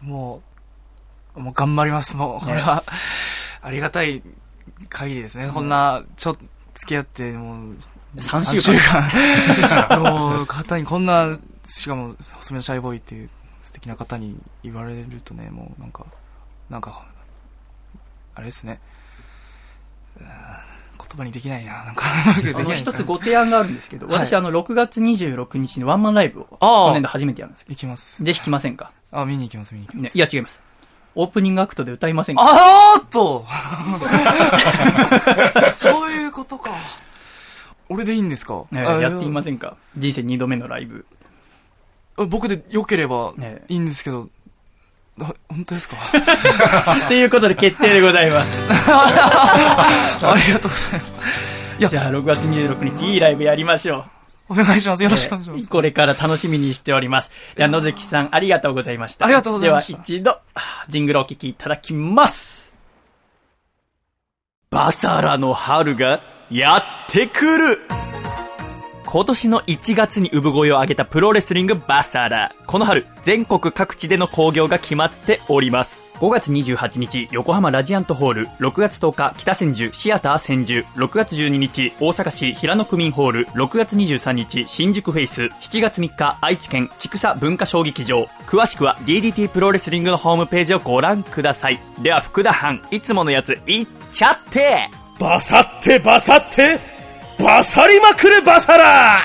[0.00, 0.42] も
[1.36, 2.16] う、もう頑張ります。
[2.16, 2.82] もう、これは、
[3.60, 4.22] ありがたい
[4.88, 5.50] 限りですね。
[5.52, 6.42] こんな、ちょっと、
[6.74, 7.76] 付き合って、もう、
[8.16, 9.02] 3週間
[9.88, 10.00] 間。
[10.00, 13.30] もう、方にこんな、しかも、細めのシャイボーイっていう
[13.62, 16.06] 素敵な方に言われるとね、もうなんか、
[16.70, 17.04] なんか、
[18.34, 18.80] あれですね。
[20.20, 20.26] 言
[21.16, 22.04] 葉にできないな、なんか。
[22.74, 28.18] 一つご提案があるんですけど、はい私あの、6月26日にワンマンライブを、今年度初めてやるんですけ行きます。
[28.18, 28.92] ど、ぜひ来ませんか？
[29.12, 30.04] あ、見に行きます、見に行きます。
[30.04, 30.60] ねいや違います。
[31.20, 32.42] オープニングアクトで歌いませんか？
[32.44, 33.44] あーっと
[35.74, 36.70] そういうことか。
[37.88, 39.76] 俺でいいんですか、やってみませんか？
[39.96, 41.04] 人生2度目のライブ。
[42.28, 44.28] 僕で良ければねいいんですけど、
[45.20, 45.96] あ本当ですか？
[47.06, 48.56] っていうことで決定でございます。
[48.70, 51.80] ありがとうございます。
[51.80, 54.04] いやじゃあ6月26日いいライブやりましょう。
[54.48, 55.02] お願いします。
[55.02, 55.68] よろしくお願いします。
[55.68, 57.30] これから楽しみにしております。
[57.56, 59.26] では野月さんありがとうございました。
[59.26, 62.72] ありがとうございましたでは一度、あジングルをお聴きいただきます。
[64.70, 67.78] バサラの春がやってくる
[69.06, 72.54] 今年の1月に産声を上げたプロレスリングバサラ。
[72.66, 76.07] この春、全国各地での興行が決まっております。
[76.20, 78.46] 5月28日、横浜ラジアントホール。
[78.58, 80.84] 6月10日、北千住、シアター千住。
[80.96, 83.46] 6月12日、大阪市平野区民ホール。
[83.48, 85.42] 6月23日、新宿フェイス。
[85.42, 88.24] 7月3日、愛知県千草文化小劇場。
[88.48, 91.78] 詳しくは DDT プロレスリングのホームページをご覧ください。
[92.02, 94.90] では、福田藩、いつものやつ、いっちゃって
[95.20, 96.80] バサってバサって
[97.38, 99.24] バサりまくるバサラ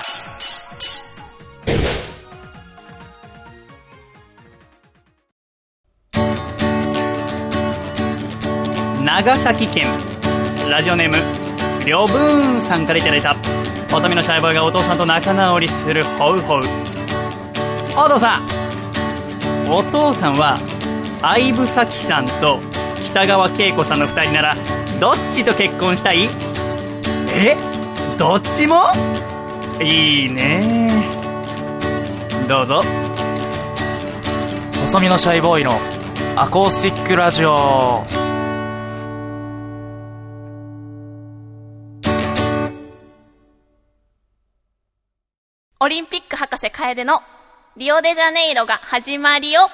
[9.03, 9.87] 長崎県。
[10.69, 11.17] ラジオネーム
[11.85, 13.35] りょぶーんさんからいただいた。
[13.91, 16.61] 細身のシャイボーイがお父さんと仲直りするホウホウ。
[17.97, 18.47] お父さん。
[19.69, 20.57] お父さんは
[21.21, 22.59] 相武咲さんと
[22.95, 24.55] 北川景子さんの2人なら
[25.01, 26.29] どっちと結婚したい？
[27.33, 27.57] え？
[28.17, 28.85] どっちも？
[29.81, 30.89] いいね。
[32.47, 32.81] どうぞ。
[34.81, 35.71] 細身のシャイボーイの
[36.37, 38.05] アコースティックラジオ。
[45.84, 47.19] オリンピック博士楓の
[47.75, 49.67] リオデジャネイロが始まりよ。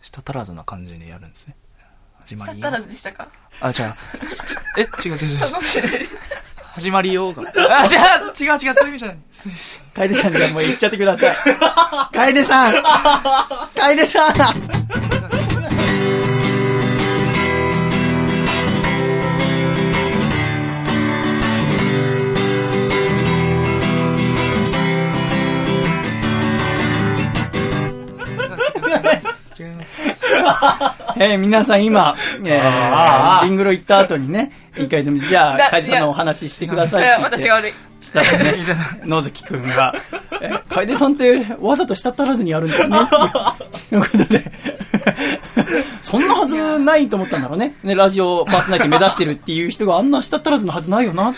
[0.00, 1.56] 舌足らずな感じでやるんですね。
[2.20, 2.76] 始まりよさった。
[2.76, 3.26] らずでしたか？
[3.60, 3.74] あ、違う。
[4.78, 5.36] え、違う違う違う。
[5.36, 6.08] そうかもしれない。
[6.74, 7.42] 始まりよが。
[7.80, 7.90] あ、違う
[8.40, 9.18] 違う違う、そういう意味じゃない。
[9.96, 11.36] 楓さんじゃあもう言っちゃってください
[12.12, 12.82] 楓さん
[13.74, 15.41] 楓さん
[29.62, 30.02] 違います。
[31.16, 37.72] えー皆さん今、 えー、ジングル言った後にね、一回でも、じゃあ、だ楓さんのお話ししてください私が悪い。
[38.00, 38.64] したらね、
[39.06, 39.94] 野月くんが、
[40.40, 43.08] え、楓さんってわざと舌足らずにやるんだよね っ
[43.88, 44.52] ていうことで、
[46.00, 47.76] そんなはずないと思ったんだろうね。
[47.84, 51.32] ね、ラジオパーソナリティ目指してるっていう人があんな舌足らずのはずないよな。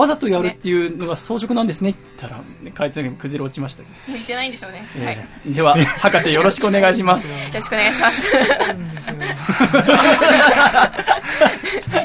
[0.00, 3.82] わざとやるっていうのが装飾なんですねって言ったら、ね、楓さんが崩れ落ちました。
[4.08, 4.86] 向いてないんでしょうね。
[5.04, 5.16] はい。
[5.16, 7.28] よえーでは、博士よろしくお願いします。
[7.52, 8.36] ろしくお願いします。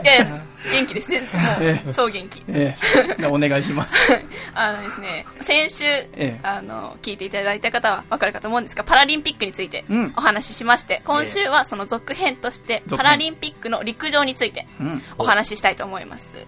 [0.03, 0.41] いやいや、
[0.71, 1.21] 元気ですね。
[1.21, 1.25] も
[1.61, 2.43] えう、超元気。
[2.47, 4.13] えーお願いします。
[4.53, 15.03] あのですね、先週、えあの、聞いていただいた方はわかるかと思うんですが、パラリンピックについてうんお話ししまして、今週はその続編として、パラリンピックの陸上についてうん。
[15.17, 16.45] お話ししたいと思います。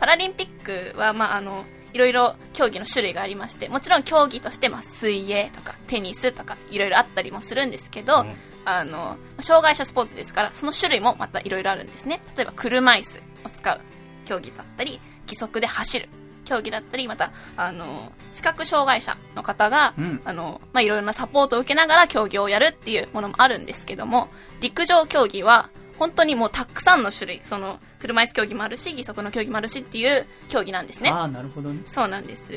[0.00, 8.24] パラリンピックは、まあ、あの、いろいろ競技の種類がありまして、もちろん競技として、まあ、水泳とかテニスとかいろいろあったりもするんですけど、
[8.64, 12.22] あの、障害者スポーツですから、その種類もまたいろいろあるんですね。
[12.36, 13.80] 例えば車椅子を使う
[14.24, 16.08] 競技だったり、義足で走る
[16.44, 24.28] 競技だったり、また、あの、視覚障害者の方が、うんあの、まあ、いろいろなサポートを受けながら競技をやるっていうものもあるんですけども、
[24.60, 25.68] 陸上競技は、
[26.00, 31.10] 本当にもうたくさんの種類、その、車椅子競技もあるし、義足の競技もあるしっていう競技なんですね。
[31.10, 31.82] ああ、なるほどね。
[31.86, 32.54] そうなんです。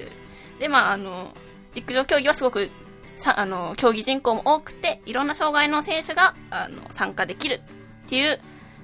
[0.60, 1.34] で、まあ、あの、
[1.76, 2.70] 陸上競技はすごく、
[3.18, 7.62] さあの、競技人口も多くて、いろんな障害の選手が、あの、参加できるっ
[8.08, 8.40] ていう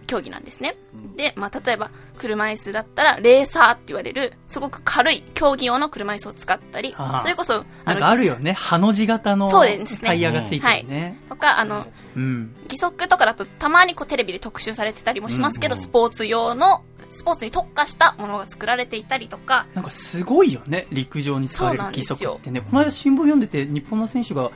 [0.09, 0.75] 競技なんですね。
[1.15, 8.53] で、まあ、例えば、車椅子だったら、レーサーって言われる、すごく軽い競技用の車椅子を使ったり、ああそれこそ、なんかあるよね。
[8.53, 11.19] ハの字型のタイヤがついてるね。
[11.29, 11.85] とか、あの、
[12.15, 12.55] うん。
[12.63, 16.81] 義足とかだとたまにこうテレビで特集されてたりもしますけど、スポーツ用の、
[17.11, 20.87] スポーツに特化したものが作られていたりとか、なんかすごいよね。
[20.91, 22.61] 陸上に使われる義足ってね。
[22.61, 24.49] この間新聞読んでて、日本の選手が、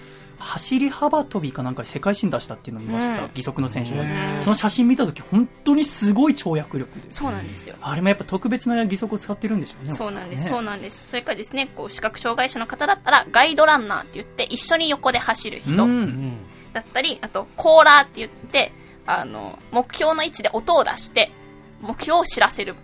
[0.43, 3.23] 走り幅跳びかなんかで世界新出したっていうのを見ました。
[3.23, 4.03] うん義足の選手が。
[4.41, 7.05] その写真見た時本当にすごい跳躍力で。
[7.09, 7.75] そうなんですよ。
[7.81, 9.93] あれもやっぱ特別な義足を使ってるんでしょうね。
[9.93, 11.07] そうなんです、ねそうなんです。
[11.07, 16.37] それからですね、こう、視覚障害者の方だったら、ガイドランナーって言って、一緒に横で走る人うん
[16.73, 18.71] だったり、あと、コーラーって言って、
[19.05, 21.31] あの、目標の位置で音を出して、
[21.81, 22.75] 目標を知らせる。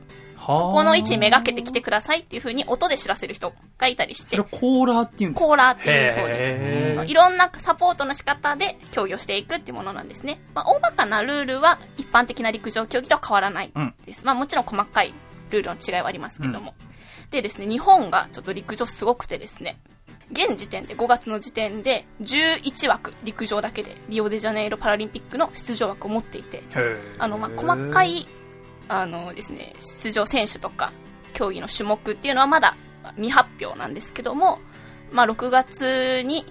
[0.50, 5.48] こここの位置にめがけてきてくださいっていう風に音で知らせる人がいたりしてそれ、コーラーっていうんですか？
[5.48, 7.12] コーラーっていうそうです。
[7.12, 10.40] いろんなサポートの仕方で競技をしていくっていうものなんですね。
[10.54, 14.26] まあ、大まかなルールは一般的な陸上競技とは変わらないうんです。
[14.26, 15.14] まあ、もちろん細かい
[15.52, 16.74] ルールの違いはありますけども。
[17.32, 19.78] でですね、日本がちょっと陸上すごくてですね、
[20.32, 26.64] 現時点で5月の時点で11枠陸上だけでリオデジャネイロパラリンピックの出場枠を持っていて、
[27.20, 28.28] あの、まあ、細かい、
[28.90, 30.92] あのですね、出場選手とか、
[31.34, 32.76] 競技の種目っていうのはまだ
[33.16, 34.60] 未発表なんですけども、
[35.12, 36.46] まあ、6月に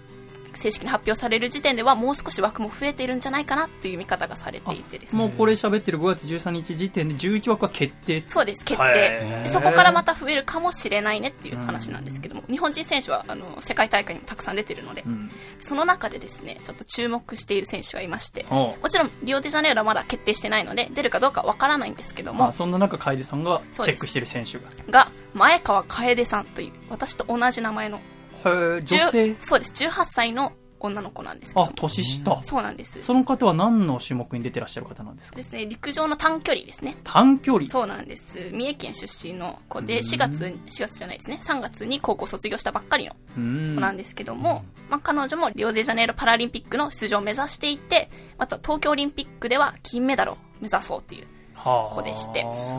[0.55, 5.19] 正式に発表される時点ではもう少し枠も増えているんじゃないかなっていう見方がされていてですね。
[5.19, 9.49] もうこれ喋ってる5月13日時点で11枠は決定そうです、決定。
[9.49, 15.31] そこからまた増えるかもしれないねっていう話なんですけども、日本人選手はあの世界大会にもたくさん出てるので、ん。
[15.61, 24.69] その中でですね、ちょっと注目している選手がいまして、もちろんリオデジャネイロはまだ決定してないので、出るかどうかわからないんですけども、まあそんな中楓さんがチェックしてる選手が。
[24.91, 28.01] が、前川楓さんという、私と同じ名前の、
[28.45, 32.41] 女性？10そうです、18歳の女の子なんですけあど、年下。
[32.45, 33.03] そうなんです。
[33.03, 35.37] その方は何の種目に出てらっしゃる方なんですか？
[35.37, 36.97] ですね、陸上の短距離ですね。
[37.03, 37.67] 短距離。
[37.67, 38.51] そうなんです。
[38.53, 43.75] 三重県出身の子で、4月、4月じゃないですね、3月に高校卒業したばっかりのうん。
[43.75, 48.09] 子なんですけども、まあ、彼女もリオデジャネイロパラリンピックの出場を目指していて、
[48.39, 52.47] また東京オリンピックでは金メダルを目指そうっていう、はあ子でして。
[52.61, 52.75] す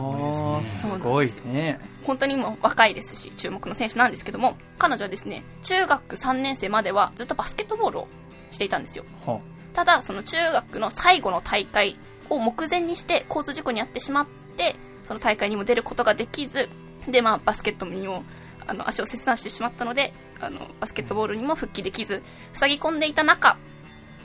[0.98, 1.80] ごいですよね。
[2.04, 8.08] 本当にもう若いですし、注目の選手なんですけども、彼女はですね、中学3年生まではずっとバスケットボールを
[8.50, 9.04] していたんですよ。
[9.26, 9.40] は
[9.74, 11.96] ただ、その中学の最後の大会
[12.28, 14.26] を目前にして交通事故に遭ってしまっ
[14.56, 16.68] て、その大会にも出ることができず、
[17.08, 18.24] で、まあ、バスケットにも、
[18.66, 22.22] あの、足を切断してしまったので、あの、バスケットボールにも復帰できず、
[22.52, 23.56] 塞ぎ込んでいた中、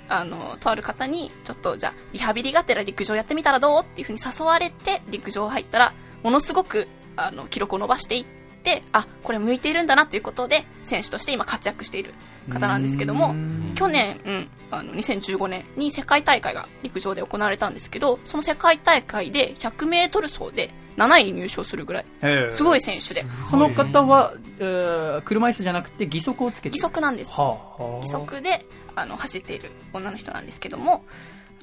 [0.08, 3.82] あの、とある方に、ちょっと、じゃあ、リハビリがてら陸上やってみたらどう？
[3.82, 5.94] っていうふうに誘われて、陸上入ったら、
[6.24, 8.26] ものすごく、あの、記録を伸ばしていっ
[8.66, 12.14] て、あ、これ向いているんだなということで、選手として今活躍している
[12.50, 13.36] 方なんですけども、
[13.76, 22.06] 去年、うん、あの、2015年に世界大会が陸上で行われたんですけど、その世界大会で100メートル走で7位に入賞するぐらい、
[22.52, 26.78] すごい選手で、その方は、えー車椅子じゃなくて義足をつけて。
[26.78, 27.32] 義足なんです。
[27.32, 27.84] はあ。
[28.02, 31.06] 義足であの走っている女の人なんですけども、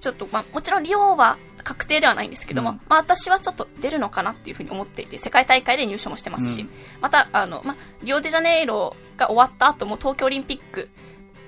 [0.03, 2.81] ちょっと、まあ、もちろんリオは確定ではないんですけども、うん。
[2.89, 6.71] まあ、私はちょっと出るのかなっていうふうに思っていて、世界大会で入賞もしてますし、うん。
[7.01, 10.89] また、あの、まあ、リオデジャネイロが終わった後も東京オリンピック、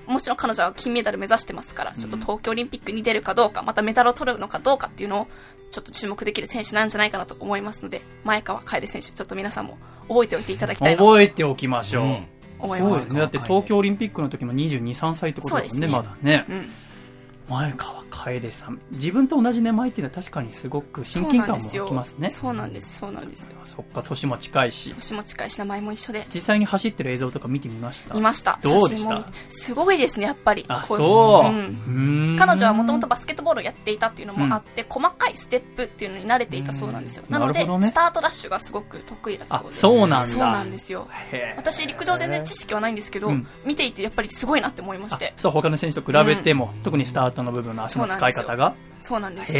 [0.07, 5.27] もちろん彼女は金メダル目指してますから、ちょっと東京オリンピックに出るかどうか、またメダルを取るのかどうかっていうのを、
[5.71, 9.77] ちょっと注目できる選手なんじゃないかなと思いますので、前川楓選手、ちょっと皆さんも
[10.07, 12.27] 覚えておいていただきたいなと覚えておきましょう、うん
[12.57, 12.93] 思います。
[12.93, 13.19] そうですね。
[13.19, 15.87] だって東京オリンピックの時も22、3歳ってことだもんねそうですね。
[15.87, 16.71] まだね、うん
[17.49, 18.81] 前川楓さん。
[18.91, 22.29] 自分と同じ名前っていうのは確かにすごく親近感も湧きますね。
[22.29, 23.49] そうなんです、そうなんです。
[23.63, 24.93] そっか年も近いし。
[24.95, 26.25] 年も近いし、名前も一緒で。
[26.33, 28.17] 実際に走ってる映像とか見てみました？
[28.17, 28.59] いました。
[28.63, 29.25] どうでした？
[29.49, 30.65] すごいですね、やっぱり。
[30.67, 32.33] あそう、うん。
[32.33, 32.37] うん。
[32.39, 37.25] 彼女はもともとバスケットボールをやっていたっていうのもあって、細かいステップっていうのに慣れていたそうなんですよ。
[37.29, 37.81] なので、ね。
[37.81, 39.75] スタートダッシュがすごく得意だあそうで。
[39.75, 40.27] そうなんだ。
[40.27, 41.07] そうなんですよ。
[41.57, 43.47] 私、陸上全然知識はないんですけど、うん。
[43.65, 45.33] 見ていてやっぱりすごいなって思いまして。
[45.35, 45.39] あ。
[45.39, 48.75] そう他の選手と比べても、特にスタートの部分の足の使い方が？
[48.99, 49.51] そうなんです。
[49.51, 49.55] へ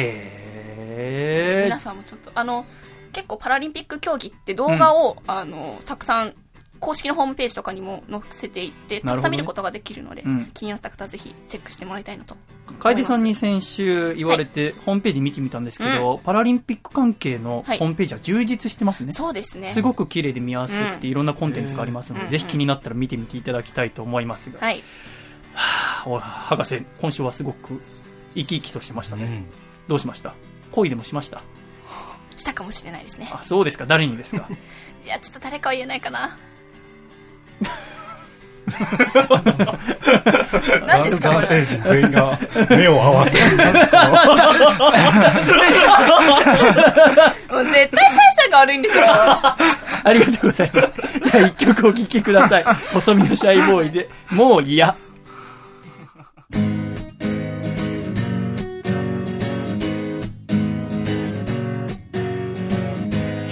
[0.88, 1.62] え。
[1.66, 2.66] 皆さんもちょっと、あの、
[3.12, 6.34] 結構パラリンピック競技って動画を、あの、たくさん
[6.80, 10.52] 公式のホームページとかにも載せていって、たくさん見ることができるので、うん。
[10.54, 12.36] 気になった方はぜひチェックしてもらいたいなと。
[12.80, 17.80] 楓さんに先週言われて、ホームページ見てみたんですけど、パラリンピック関係のホはい。
[17.80, 19.14] ームページは充実してますね。
[19.14, 19.70] そうですね。
[19.70, 22.32] すごく綺麗で見やすくて、いろんなコンテンツがありますので、うん。
[22.32, 24.84] ぜひ気になったら見てみていただきたいと思いますが、はい。
[26.06, 27.82] お博士、今週はすごく
[28.36, 29.24] 生き生きとしてましたね。
[29.24, 29.46] うん
[29.88, 30.34] どうしました？
[30.72, 31.42] 恋でもしました？
[32.36, 33.30] したかもしれないですね。
[33.32, 34.48] あ、そうですか誰にですか？
[35.06, 36.38] いや、ちょっと誰かは言えないかな。
[40.88, 41.30] 何ですか。
[41.30, 42.40] 男性陣全員が
[42.70, 43.46] 目を合わせる。
[43.48, 43.52] も
[47.60, 49.04] う絶対シャイさんが悪いんですよ。
[49.08, 49.56] あ
[50.12, 50.94] りがとうございます。
[51.32, 52.64] じゃあ一曲お聴きください。
[52.94, 54.96] 細身のシャイボーイで、もう嫌。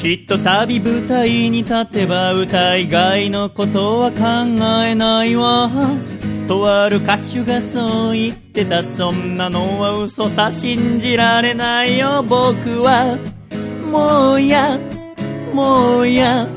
[0.04, 4.22] ひとたび舞台に立てば歌以外のことは考
[4.86, 5.72] えないわ。
[6.46, 8.84] とある歌手がそう言ってた。
[8.84, 13.18] そんなのは嘘さ信じられないよ僕は。
[13.90, 14.78] もう嫌
[15.54, 16.48] もう嫌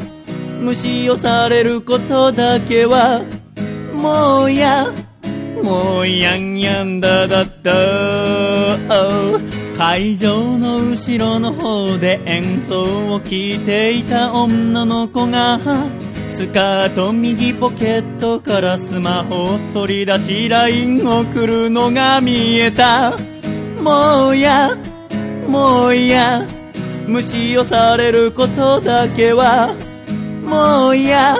[0.61, 3.22] 無視をされることだけは。
[3.95, 4.87] もう嫌
[5.63, 8.77] もうやんやんだだった。
[9.77, 15.59] 会場の後ろの方で演奏を聴いていた女の子が
[16.31, 23.13] スカート右ポケットからスマホを取り出し LINE 送るのが見えた。
[23.83, 24.77] もうや
[25.49, 26.43] もうや。
[27.07, 29.75] 無視をされることだけは
[30.45, 31.37] もうや。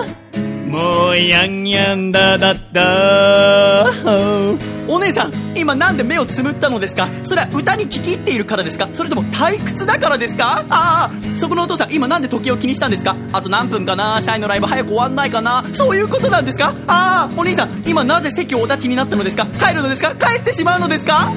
[0.67, 3.89] もうやんやんだだった
[4.87, 7.07] お姉さん今なんで目をつむったのですか？
[7.23, 8.87] それは歌に聞き入っているからですか？
[8.93, 10.65] それとも退屈だからですか？
[10.69, 13.15] ああそこのお父さん今なんで時計を気にしたんですか？
[13.31, 14.21] あと何分かな？
[14.21, 15.65] 社員のライブ早く終わんないかな？
[15.73, 16.75] そういうことなんですか？
[16.87, 19.45] ああお兄さん今なぜ席をお立ちになったのですか？
[19.45, 20.15] 帰るのですか？
[20.15, 21.31] 帰ってしまうのですか？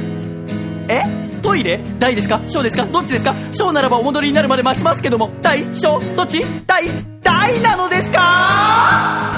[0.88, 1.02] え？
[1.42, 1.80] トイレ？
[1.98, 2.40] 大ですか？
[2.48, 2.84] 小ですか？
[2.84, 3.34] どっちですか？
[3.52, 5.30] 小ならばお戻りになるまで待ちますけども。
[5.40, 5.64] 大？
[5.74, 5.98] 小？
[6.14, 6.42] どっち？
[6.66, 6.84] 大？
[7.30, 9.32] 大なのですか？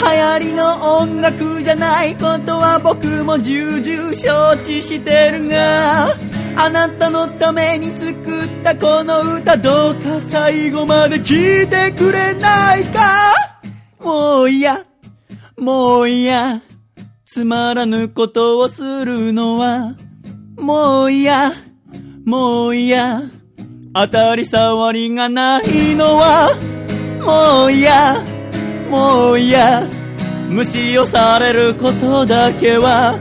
[0.00, 6.14] 流行りの音楽じゃないことは僕も重々承知してるが
[6.56, 13.00] あなたのために作ったこの歌どうか最後まで聴いてくれないか？
[14.00, 14.86] もう嫌
[15.58, 16.62] もう嫌
[17.26, 19.94] つまらぬことをするのは
[20.56, 21.52] もう嫌
[22.24, 23.20] もう嫌
[23.94, 26.56] 当たり障りがないのは
[27.28, 28.14] もう嫌
[28.88, 29.82] もう嫌
[30.48, 33.18] 無視をされることだけは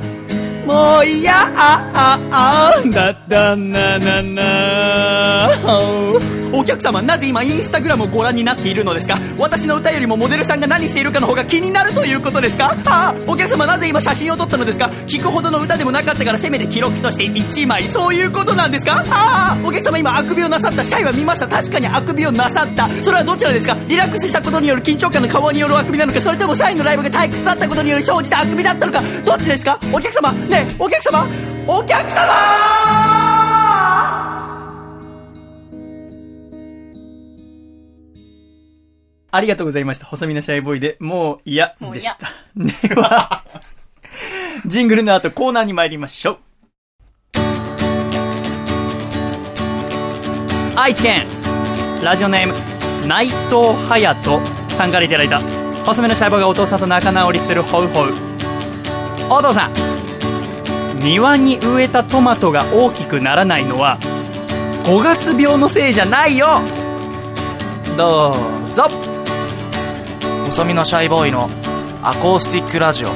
[0.65, 5.49] もう嫌あああだだななな
[6.59, 9.19] お客様なぜ今インスタグラムをご覧になっているのですか？
[9.37, 12.75] 私の歌よりもモデルさんが何しているかの方が気になるということですか？
[12.87, 14.87] ああお客様なぜ今写真を撮ったのですか？
[15.05, 19.03] 聞くほどの歌でもなかったからせめて記録として1枚そういうことなんですか？
[19.07, 20.83] ああお客様今あくびをなさった。
[20.83, 21.47] シャイは見ました。
[21.47, 22.89] 確かにあくびをなさった。
[23.03, 23.77] それはどちらですか？
[23.87, 29.79] リラックスしたことによる緊張感の顔によるあくびなのかそれともシャイのライブが退屈だったことによる生じたあくびだったのかどっちですか？
[29.93, 31.27] お客様ねえお客様
[31.67, 33.26] お客様！
[39.29, 40.05] ありがとうございました。
[40.05, 42.29] 細身のシャイボーイで、もう嫌でした。
[42.55, 43.43] では、
[44.65, 46.37] ジングルの後コーナーに参りましょう。
[50.75, 51.21] 愛知県、
[52.03, 52.53] ラジオネーム、
[53.07, 55.39] 内藤隼人さんからいただいた、
[55.85, 58.13] 細身のシャイボーイがお父さんと仲直りするホウホウ。
[59.29, 59.73] お父さん、
[60.99, 63.97] 庭に植えたトマトが大きくならないのは、
[64.85, 66.61] 5月病のせいじゃないよ
[67.97, 69.16] どうぞ
[70.57, 71.47] 細身のシャイボーイの
[72.01, 73.09] アコースティックラジオ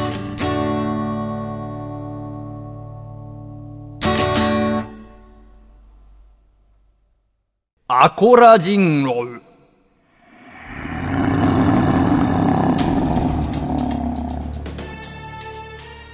[7.88, 9.42] アコラ人狼。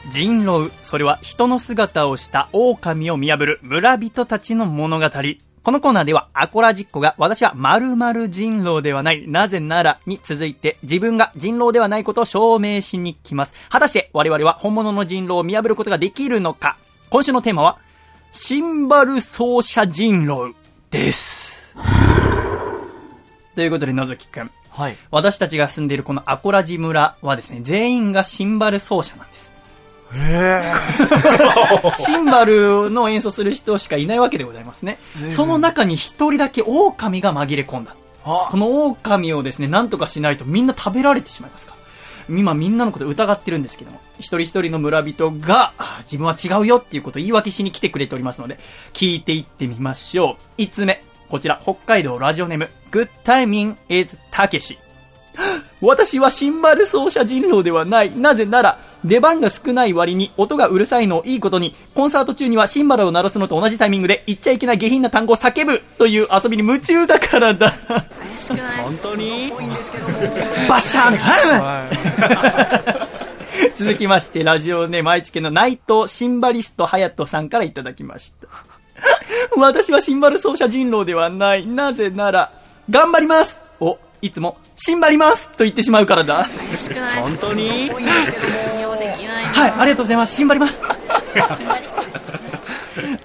[0.10, 5.10] 人狼、それは人の姿をした狼を見破る村人たちの物語。
[5.68, 13.54] このコーナーではアコラジッコが私は〇〇人狼ではない、なぜならに続いて自分が人狼ではないことを証明しに来ます。
[13.68, 16.78] 果たして我々は本物の人狼を見破ることができるのか
[17.10, 17.80] 今週のテーマは、
[18.32, 20.56] シンバル奏者人狼
[20.90, 21.76] です。
[23.56, 24.50] ということで、のぞきくん。
[24.70, 29.52] はい私たちが住んでいるこのアコラジ村はですね、全員がシンバル奏者なんです。
[31.98, 35.00] シンバルの演奏する人しかいないわけでございますね。
[35.32, 37.96] その中に一人だけ狼が紛れ込んだ。
[38.24, 41.78] この狼をですね、なんとかしないとみんな食べられてしまいますから。
[42.30, 48.60] 今みんなのこと疑ってるんですけども、一人一人の村人が、あ自分は違うよっていうことを言い訳しに来てくれておりますので、
[48.94, 50.62] 聞いていってみましょう。
[50.62, 51.04] 5つ目。
[51.30, 54.78] こちら、北海道ラジオネーム、Good Timing is たけし。
[55.80, 58.16] 私はシンバル奏者人狼ではない。
[58.18, 67.70] なぜなら、出番が少ない割に音がうるさいのをいいことに、コンサート中にはシンバルを鳴らすのと同じタイミングで言っちゃいけない下品な単語を叫ぶという遊びに夢中だからだ。
[67.72, 68.84] 怪しくない？
[68.84, 69.52] 本当に？
[70.68, 71.20] バッシャーね。
[73.76, 78.48] 続きまして、ラジオネーム愛知県の内藤シンバリスト隼人さんからいただきました。
[79.56, 81.68] 私はシンバル奏者人狼ではない。
[81.68, 82.52] なぜなら、
[82.90, 86.48] 頑張りますを、いつも、シンバりますと言ってしまうからだ。
[86.70, 87.90] 怪しくない本当に？
[87.90, 90.36] はい、ありがとうございます。
[90.36, 90.82] シンバります。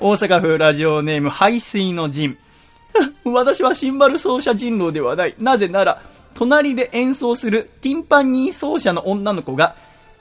[0.00, 2.36] 大阪府ラジオネーム排水の陣。
[3.24, 5.34] 私はシンバル奏者人狼ではない。
[5.38, 6.02] なぜなら、
[6.34, 9.76] 隣で演奏するティンパニー奏者の女の子が、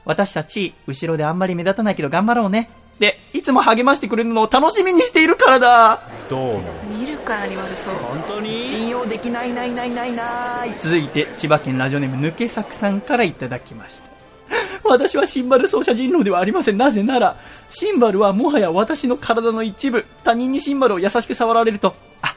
[0.06, 2.70] 私たち、後ろであんまり目立たないけど頑張ろうね。
[3.00, 6.02] で、いつも励ましてくれるのを楽しみにしているからだ。
[6.30, 6.62] どうも
[7.22, 8.64] からに悪そう本当に？
[8.64, 10.76] 信用できないないないないない。
[10.80, 14.12] 続いて、千葉県ラジオネーム抜け作さんからいただきました。
[14.84, 16.78] 私はシンバル奏者人狼ではありません。
[16.78, 17.38] なぜなら、
[17.70, 20.06] シンバルはもはや私の体の一部。
[20.24, 22.34] 他人にシンバルを優しく触られると、あっ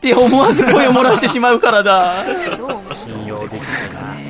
[0.00, 2.24] て思わず声を漏らしてしまうからだ。
[2.94, 3.52] 信用でき
[3.92, 4.28] ない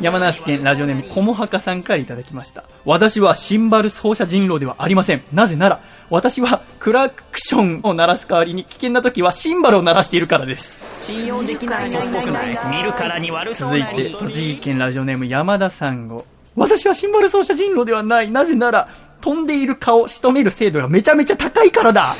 [0.00, 2.64] 山梨県ラジオネームこもはかさんからいただきました。
[2.84, 5.22] 私はシンバル奏者人狼ではありません。
[5.32, 5.80] なぜなら、
[6.10, 10.78] 私はクラクションを鳴らす代わりに危険な時はシンバルを鳴らしているからです。
[11.00, 16.24] 信用できない嘘っぽくない見るからに悪そう続いて、栃木県ラジオネーム山田さんご。
[16.54, 18.30] 私はシンバル奏者人狼ではない。
[18.30, 18.88] なぜなら、
[19.22, 22.16] 飛んでいる蚊を仕留める精度がめちゃめちゃ高いからだ。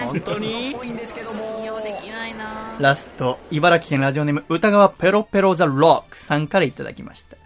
[0.00, 0.74] 本当に？
[2.78, 7.36] ラスト、茨城県ラジオネーム歌川ペロペロザロックさんからいただきました。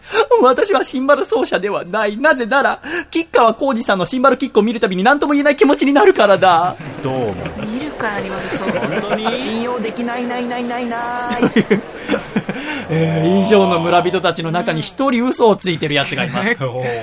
[0.42, 2.18] 私はシンバル奏者ではない。
[2.18, 6.76] なぜなら、吉川浩司さんのシンバルキックを見るたびに何とも言えない気持ちになるからだ。
[7.02, 7.34] どうも
[7.66, 9.38] 見るからに悪そう本当に？
[9.38, 11.00] 信用できないないないないない。
[12.90, 16.56] えー以上の村人たちの中に一人嘘をついてる奴がいます。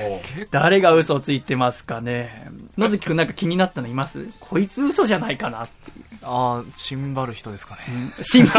[0.51, 2.47] 誰が嘘をついてますかね。
[2.77, 4.23] 野月くんなんか気になったのいます？
[4.39, 6.05] こいつ嘘じゃないかなっていう。
[6.21, 8.13] ああ、シンバル人ですかね。
[8.21, 8.53] シンバ、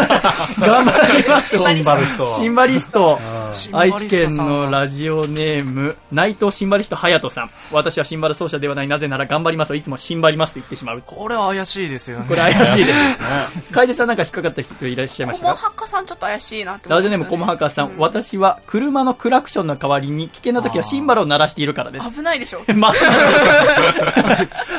[0.58, 1.66] 頑張りましょう。
[1.66, 3.18] シンバル人シンバリスト。
[3.52, 7.50] シンバリ愛ストさん知県のラジオネーム、内藤シンバリスト隼人さん。
[7.70, 8.88] 私はシンバル奏者ではない。
[8.88, 11.02] なぜなら頑張りますといつもシンバりますと言ってしまう。
[11.04, 12.24] これは怪しいですよね。
[12.28, 12.92] これ怪しいです。
[13.72, 15.52] 楓さんなんか引っかかった人いらっしゃいましたか？
[15.54, 17.98] コモハカさんちょっと怪しいなってラジオネームコモハカさん。
[17.98, 22.10] 私は車のクラクションの代わりに危険な時はシンバルを鳴らしているからです。
[22.10, 23.10] 危ないでしょまっすぐ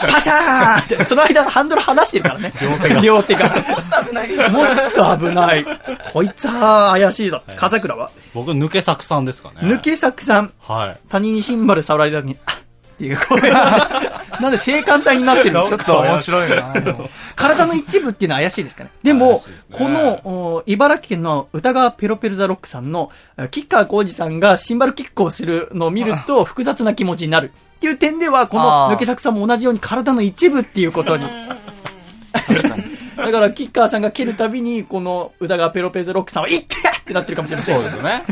[0.08, 2.52] パシャーンって、その間ハンドル離してるからね。
[2.72, 3.02] 両手が。
[3.02, 3.50] 両手が。
[4.50, 5.66] もっと危ない。
[6.14, 7.42] こいつは怪しいぞ。
[7.56, 10.54] 風倉は僕抜け作さんですかね抜け作さん。
[10.60, 12.56] はい他人にシンバル触られた時に、あっ
[13.02, 13.90] っていう声が。
[14.40, 16.74] なんで性感帯になってるんですちょっと面白いな。
[17.36, 18.92] 体の一部っていうのは怪しいですかね。
[19.04, 27.52] でも、ですねこの、お茨城県の歌川ペロペルザロックさんの、え吉川浩司さんがシンバルキックをするのを見ると複雑な気持ちになる。
[27.78, 31.26] っていう点では、この抜け作さんも同じように体の一部っていうことに。
[33.18, 37.76] だから、キッカーさんが蹴るたびに、この歌川ペロペルザロックさんは、いってやってなってるかもしれません。
[37.76, 38.24] そうですよね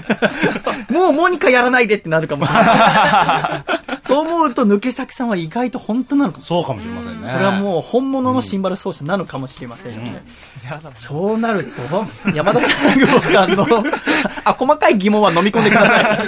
[0.90, 4.00] もうモニカやらないでってなるかもしれない。
[4.04, 7.32] そう思うと、抜け作さんは意外と本当なのかもしそうかもしれませんね。
[7.32, 10.24] これはもう本物のシンバル奏者なのかもしれませんよね。
[10.96, 13.68] そうなると、山田三郷さんの、
[14.44, 16.20] あ、細かい疑問は飲み込んでください。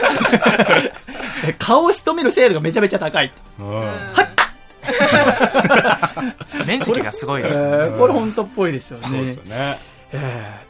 [1.44, 3.32] え顔を仕留める精度がめちゃめちゃ高い。
[3.60, 4.31] うん
[6.68, 7.68] 面積がすごいえですね。
[7.68, 9.78] ーこれ本当っぽいですよそうですね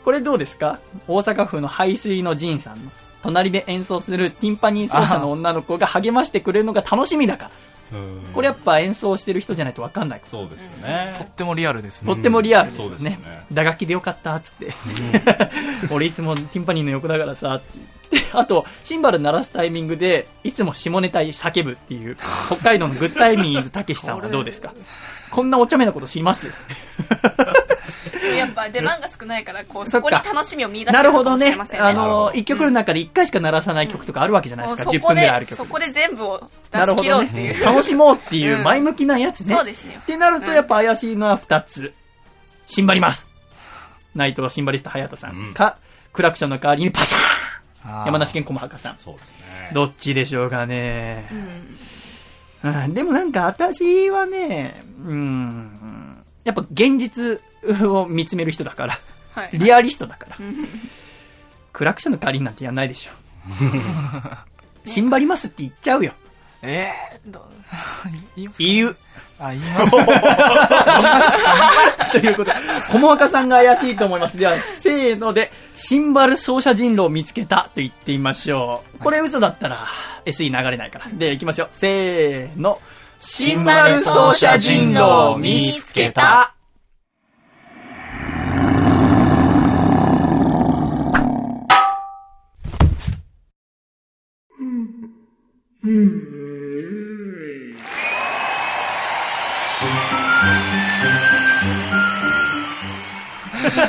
[0.04, 0.80] これどうですか？
[1.08, 2.92] 大阪府の排水の陣さんの。
[3.24, 7.52] 隣で演奏するティンパニー奏者の女の子が励ましてくれるのが楽しみだから。
[7.52, 10.22] うんこれやっぱ演奏してる人じゃないと分かんない。
[10.24, 12.08] そうですよねとってもリアルですね。
[12.14, 13.44] とってもリアルですよそうですねよね。
[13.52, 14.74] 打楽器でよかったっつって。
[15.92, 17.66] 俺いつもティンパニーの横だからさって
[18.12, 18.30] 言って。
[18.34, 22.18] あと、シンバル鳴らすタイミングで、いつも下ネタ叫ぶっていう、
[22.48, 24.74] 北海道のグッタイミーズたけしさんはどうですか？
[25.30, 26.48] こんなお茶目なこと知ります？
[28.38, 31.86] やっぱ出番が少ないからこうそこに楽しみを見出してなるほどねるかもしれま。
[31.86, 35.58] せんねあの、一曲の中で一回しか鳴らさない曲とかあるわけじゃないですか？10もうそこ分ぐらいある曲。
[35.58, 37.66] でそこで全部を出し切ろうっていう、ね。
[37.66, 39.56] 楽しもうっていう前向きなやつね。
[39.56, 41.94] そうですねってなるとやっぱ怪しいのは二つ。
[42.66, 43.28] シンバります。
[44.16, 45.78] 内藤シンバリスト隼人さんか、
[46.14, 47.24] クラクションの代わりにパシャーン
[47.86, 48.98] 山梨県駒墓さん。
[48.98, 51.28] そうですねどっちでしょうかね。
[52.64, 57.42] うんうん、でもなんか私はね、うん、やっぱ現実
[57.84, 59.00] を見つめる人だから。
[59.32, 60.38] はいリアリストだから。
[61.72, 63.12] クラクションの代わりになんてやんないでしょ。
[64.86, 66.14] シンバリますって言っちゃうよ。
[66.62, 67.50] えー、ど
[68.58, 68.96] 言
[69.42, 70.04] あ、言います 言。
[70.04, 72.12] います。
[72.12, 72.58] ということで、
[72.92, 74.38] 小もかさんが怪しいと思います。
[74.38, 79.00] では、せーので、シンバル奏者人狼を見つけたと言ってみましょう。
[79.00, 79.80] これ嘘だったら、
[80.26, 81.06] SE 流れないから。
[81.12, 81.68] で、いきますよ。
[81.72, 82.80] せーの。
[83.20, 86.54] シンバル奏者人狼を見つけた。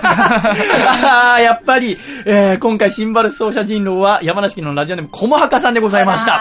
[0.03, 6.41] あーやっぱり、えー今回シンバル奏者人狼は山梨県のラジオネームコモハカさんでございました。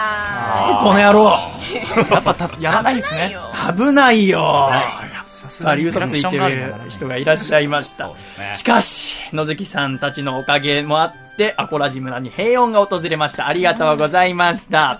[0.82, 1.38] この野郎。
[2.10, 3.36] やっぱた、やらないんですね。
[3.76, 4.70] 危ないよ。
[5.62, 8.12] ぱり嘘ついてる人がいらっしゃいました
[8.54, 13.48] しかし、野月さんたちのおかげもあって、アコラジ村に平穏が訪れました。
[13.48, 14.98] ありがとうございましよた。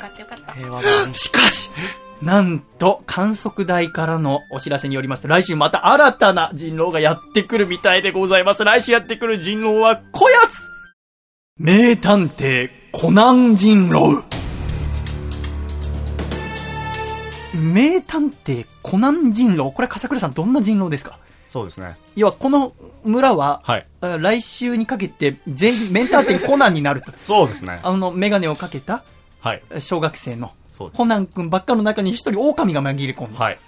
[1.12, 1.70] しかし、
[2.22, 8.64] なんと、観測台からのお知らせによりますと、来週また新たな人狼がやってくるみたいでございます。
[8.64, 10.68] 来週やってくる人狼は、こやつ
[11.58, 14.22] 名探偵、コナン人狼。
[17.54, 19.72] 名探偵、コナン人狼。
[19.72, 21.18] これ、笠倉さん、どんな人狼ですか？
[21.48, 21.96] そうですね。
[22.14, 22.72] 要は、この
[23.04, 23.86] 村は、はい。
[24.00, 27.12] あ来週にかけて、全員、名探偵コナンになると。
[27.18, 27.80] そうですね。
[27.82, 29.02] あの、メガネをかけた、
[29.40, 29.62] はい。
[29.80, 30.52] 小学生の。
[30.90, 33.58] コナン君ばっかの中に一人狼が紛れ込んで、はい。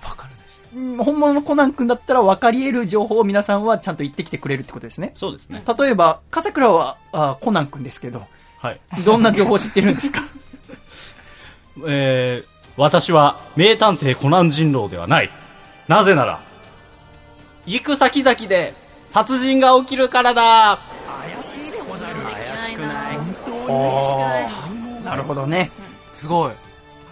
[0.74, 5.12] うん本物のコナン君だったら分かり得る情報を皆さんはちゃんと言ってきてくれるってことですね。
[5.14, 5.62] そうですね。
[5.78, 8.26] 例えば、笠倉はあコナン君ですけど、
[8.58, 8.80] はい。
[9.04, 10.20] どんな情報を知ってるんですか？
[11.86, 15.30] えー、私は名探偵コナン人狼ではない。
[15.86, 16.40] なぜなら、
[17.66, 18.74] 行く先々で
[19.06, 20.78] 殺人が起きるからだ
[22.34, 23.18] 怪しくない。
[25.04, 25.70] なるほどね。
[26.12, 26.52] すごい。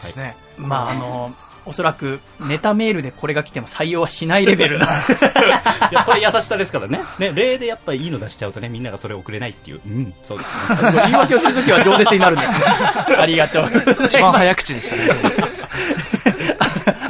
[0.02, 0.36] ですね。
[0.56, 1.34] まあ、あの、
[1.64, 4.86] おそらくネタメールでこれが来ても採用はしないレベルな。
[5.90, 7.00] いや、これ優しさですからね。
[7.18, 9.80] ね、例でやっぱいいの出しちゃうとね、みんながそれ送れないっていう。
[9.86, 10.92] うん、そうですね。
[11.04, 12.52] 言い訳をするときは饒舌になるんです。
[13.18, 14.04] ありがとうございます。
[14.04, 15.52] 一番早口でしたね。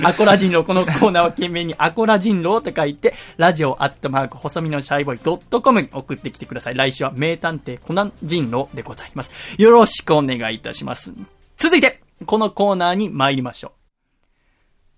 [0.05, 6.75] アコラ人狼、このコーナーは懸命にアコラ人狼と書いて、ラジオアットマーク、細身のシャイボーイドットコムに送ってきてください。
[6.75, 9.31] 来週は名探偵コナン人狼でございます。
[9.59, 11.13] よろしくお願いいたします。
[11.57, 13.73] 続いて、このコーナーに参りましょう。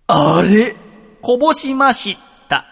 [0.08, 0.74] あれ？
[1.22, 2.16] こぼしまし
[2.48, 2.66] た。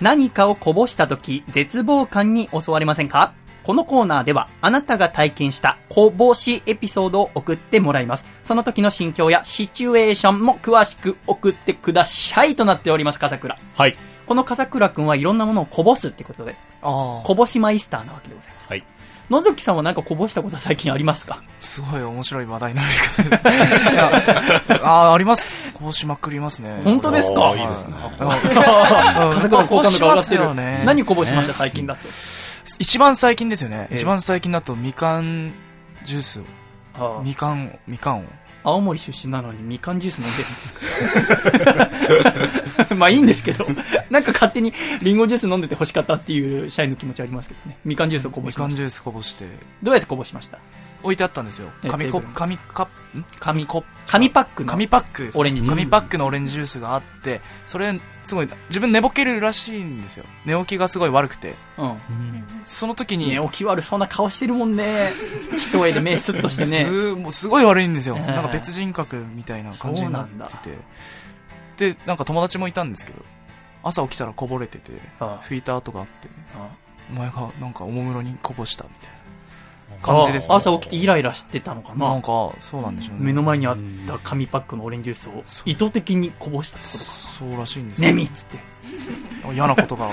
[0.00, 3.32] 何かをこぼした時、絶望感に襲われませんか？
[3.62, 8.26] このコーナーでは、あなたが体験したこぼしエピソードを送ってもらいます。
[8.42, 13.56] その時の心境やシチュエーションも詳しく送ってくださいとなっております、笠倉。
[13.74, 13.96] はい。
[14.26, 17.26] この笠倉くんはいろんなものをこぼすってことで、ああ。
[17.26, 18.68] こぼしマイスターなわけでございます。
[18.68, 18.84] はい。
[19.30, 21.42] 野月さんは何かこぼしたこと最近ありますか？
[21.60, 23.44] すごい面白い話題のやり方です
[24.84, 25.72] ああ、あります。
[25.72, 26.80] こうしまくりますね。
[26.84, 27.54] 本当ですか？
[27.56, 27.94] いいですね。
[28.18, 30.42] 笠倉好感度が上がってる。
[30.42, 32.00] こぼしますよね何こぼしました、最近だと。
[32.78, 33.88] 一番最近ですよね。
[33.90, 35.52] ええ一番最近だとみかん
[36.04, 36.40] ジュース
[37.00, 37.22] を。
[37.24, 38.24] みかん、みかんを。
[38.64, 42.94] 青森出身なのにみかんジュース飲んでるんですか？
[42.96, 43.64] まあいいんですけど、
[44.10, 44.72] なんか勝手に
[45.02, 47.76] リンゴジュース飲んでて欲しかったっていう社員の気持ちありますけどね。
[47.84, 48.62] みかんジュースをこぼしました。
[48.64, 49.44] みかんジュースこぼして、
[49.82, 50.58] どうやってこぼしました？
[51.04, 51.70] 置いてあったんですよ。
[51.84, 52.88] え紙コップ、紙カ
[53.38, 54.70] 紙コップ紙パックの。
[54.70, 55.30] 紙パック。
[55.34, 60.24] オレンジジュース紙パックのオレンジジュースがあって、それ、すごい、自分寝ぼけるらしいんですよ。
[60.44, 61.54] 寝起きがすごい悪くて。
[61.78, 61.98] うん。
[62.64, 65.10] その時に、寝起き悪そうな顔してるもんね。
[65.58, 66.84] 一重で目スッとしてね。
[66.84, 70.70] すもうすごい悪いんですよ、ええなんか別人格みたいな感じになって
[71.76, 73.18] てでなんか友達もいたんですけど
[73.82, 76.68] 朝起きたらこぼれててあ拭いた跡があってあ
[77.10, 79.13] お前がなんかおもむろにこぼしたみたいな
[80.04, 83.76] 感じです、ね、朝起きてイライラしてたのかななんかそうなんでしょうね目の前にあっ
[84.06, 87.04] た紙パックのオレンジジュースを意図的にこぼしたってことか。
[87.04, 88.58] そうらしいんですよねみっつって。
[89.52, 90.10] 嫌なことが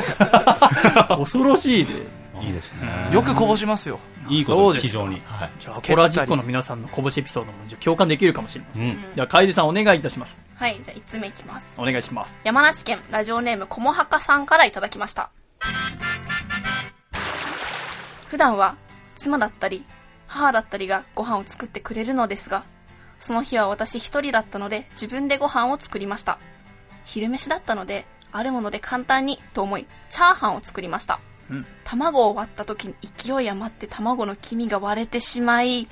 [1.18, 1.94] 恐ろしいで。
[2.42, 3.10] いいですね。
[3.14, 5.22] よくこぼしますよいいことです、非常に。
[5.26, 5.50] はい。
[5.60, 8.84] じゃあ、コラジックの皆さんのこぼしエピソードもじゃあ共感できるかもしれません。
[8.84, 9.16] うん。
[9.16, 10.40] では、楓さんお願いいたします。
[10.56, 11.80] はい、じゃあ5つ目いきます。
[11.80, 12.36] お願いします。
[12.44, 15.30] 山梨県ラジオネームこもはかさんからいただきました。
[18.28, 18.76] 普段は
[19.22, 19.86] 妻だったり
[20.28, 22.64] 母だったりがご飯を作ってくれるのですが、
[23.20, 26.40] その日は私一人だったので自分でご飯を作りました。
[27.04, 31.20] 昼飯だったので、あるもので簡単にと思い、チャーハンを作りました。
[31.50, 35.88] うん卵を割った時に勢い余って卵の黄身が割れてしまい。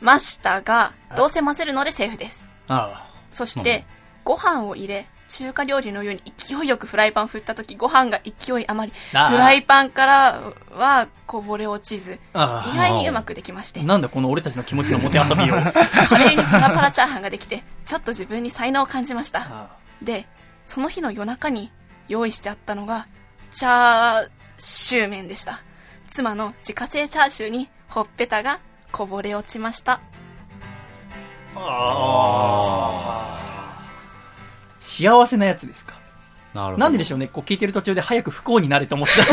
[0.00, 2.50] ましたが、どうせ混ぜるのでセーフです。
[2.68, 3.84] あそして、
[4.24, 10.40] ご飯を入れ、中華料理のように勢いよくフライパン振った時ご飯が勢い余りフライパンから
[10.72, 13.82] はこぼれ落ちず意外にうまくできまして。
[13.82, 15.54] なんだこの俺たちの気持ちのもてあそびを。
[16.08, 19.40] カレーにパラパラチャーハンができてちょっと自分に才能を感じました。
[19.40, 19.70] あ
[20.02, 20.26] で
[20.66, 21.70] その日の夜中に
[22.08, 23.06] 用意してあったのが
[23.52, 24.28] チャー
[24.58, 25.62] シュー麺でした。
[26.08, 28.58] 妻の自家製チャーシューにほっぺたが
[28.90, 30.00] こぼれ落ちました
[34.90, 35.99] 幸せなやつですか？
[36.54, 39.24] なんででしょうね、こう聞いてる途中で早く不幸になれと思ってた。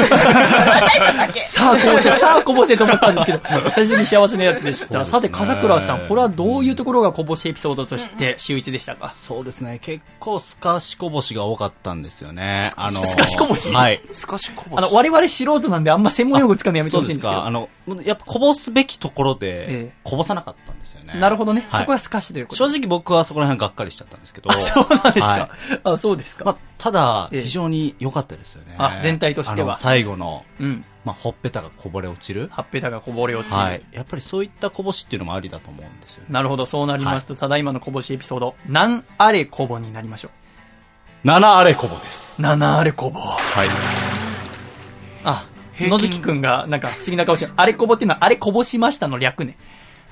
[1.48, 3.41] さあこぼせ、 さあこぼせと思ったんですけど、
[3.73, 5.03] 最初に幸せなやつでした。
[5.06, 9.10] さて、笠倉さん、これはどういうところがこぼしエピソードとして秀逸でしたか？
[9.10, 9.80] そうですね。
[9.81, 12.72] 結構スカシこぼしが多かったんですよね。
[12.76, 13.72] あの、スカシこぼし？
[13.72, 14.02] はい。
[14.14, 17.31] すかしこぼしあの、我々素人なんであんま専門用語使うのやめてほしいんですけど。
[17.34, 17.45] か。
[17.45, 17.69] あの、
[18.03, 21.19] やっぱこぼすべきところえでえ、こぼさなかったんですよね。
[21.19, 21.65] なるほどね。
[21.69, 24.52] はいそこがスカシということ正直僕はそこら辺がっかりしちゃったんですけど。
[24.61, 25.26] そうなんですか。
[25.27, 25.38] は
[25.73, 26.45] いあ、そうですか。
[26.45, 28.76] まあ、ただ、ええ非常に良かったですよね。
[28.78, 30.86] あ全体としては最後の、うん。
[31.06, 32.49] まあ、ほっぺたがこぼれ落ちる。
[32.52, 33.58] はっぺたがこぼれ落ちる。
[33.58, 33.82] はい。
[33.91, 36.28] やっぱりそういったこぼしっていうのもありだと思うんですよね。
[36.30, 40.30] なるほど、そうなりますと、ただいまのこぼしエピソード、何あれこぼになりましょ
[41.24, 42.40] 七あれこぼです。
[42.40, 42.44] う。
[42.44, 43.20] 七あれこぼ。
[43.20, 43.68] はい。
[45.24, 45.45] あ、
[45.80, 47.54] 野月くんがなんか不思議な顔してる。
[47.56, 49.58] あれこぼっていうのは、あれこぼしましたの略ね。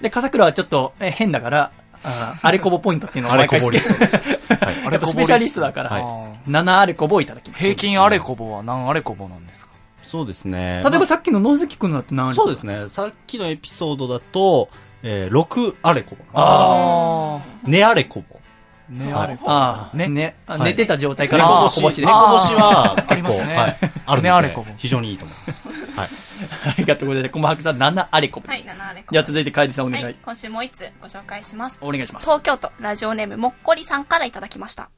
[0.02, 1.72] で、笠倉はちょっとえ変だから、
[2.04, 4.94] ああれこぼポイントっていうのを毎回つけてあれこぼリストはい。
[4.94, 6.02] やっぱスペシャリストだから、はい。
[6.02, 7.62] あー七あれこぼをいただきます。
[7.62, 9.72] 平均あれこぼは何あれこぼなんですか？
[10.04, 10.82] そうですね。
[10.84, 12.90] 例えばさっきの野月くんのだって何あれこぼそうですね。
[12.90, 14.70] さっきのエピソードだと、
[15.04, 16.24] えー、6あれこぼ。
[16.34, 18.36] あねあれこぼ。
[18.38, 18.40] あ
[18.88, 20.36] ねあれこぼああ、ね、ね。
[20.46, 20.64] あはい。
[20.66, 22.06] 寝てた状態かねらこぼしねこぼしで。
[22.06, 23.56] こぼしはありますね。
[23.56, 23.78] はい。
[24.06, 26.00] あるねあれこぼ、非常にいいと思います。
[26.00, 26.10] はい。
[26.66, 27.34] ありがとうございます。
[27.34, 28.48] 細白さん、七あれこぼ。
[28.48, 30.04] はい7あれこじゃあ続いて楓さんお願い。
[30.04, 32.26] はい、今週もう一つご紹介しますお願いします。
[32.26, 34.90] 東京都ラジオネームもっこりさんからいただきました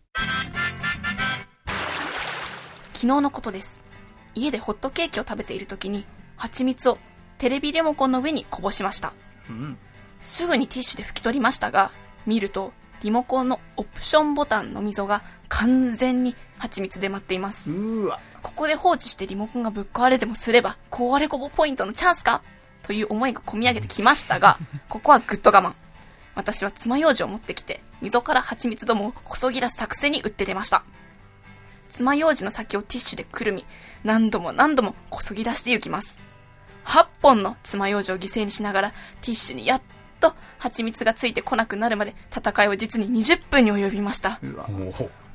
[2.93, 3.81] 昨日のことです
[4.33, 6.05] 家でホットケーキを食べている時に
[6.35, 6.97] 蜂蜜を
[7.37, 9.13] テレビリモコンの上にこぼしました
[9.49, 9.77] うん
[10.19, 11.91] すぐにティッシュで拭き取りましたが
[12.25, 18.19] 見るとリモコンのオプションボタンの溝が完全に蜂蜜で舞っていますうーわ。
[18.47, 22.41] ここで放置してリモコンがぶっ壊れでもすれば壊れこぼポイントのチャンスか？
[22.81, 24.57] という思いが込み上げてきましたが
[24.87, 25.73] ここはぐっと我慢。
[26.33, 30.83] 私は爪楊枝を持ってきて溝から蜂蜜どもをこそぎ出す作戦に打って出ました。
[31.91, 33.65] 爪楊枝の先をティッシュでくるみ
[34.05, 36.21] 何度も何度もこそぎ出していきます。
[36.85, 38.89] 8本の爪楊枝を犠牲にしながら
[39.21, 39.81] ティッシュにやっ
[40.21, 44.39] と蜂蜜がついてこなくなるまで戦いは実に20分に及びました。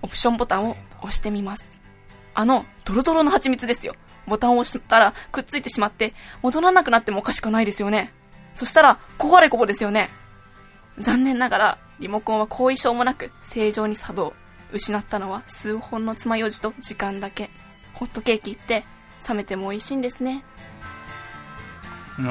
[0.01, 1.76] オプションボタンを押してみます
[2.34, 3.94] あのドロドロの蜂蜜ですよ。
[4.26, 8.12] ボタンを押したらくっついてしまって戻らなくなってもおかしくないですよね。
[8.54, 10.10] そしたら壊れこぼですよね。
[10.98, 14.34] 残念ながらリモコンは後遺症もなく正常に作動
[14.72, 17.50] 失ったのは数本の爪楊枝と時間だけ。
[17.94, 18.84] ホットケーキって
[19.28, 20.44] 冷めても美味しいんですね。
[22.18, 22.26] おー。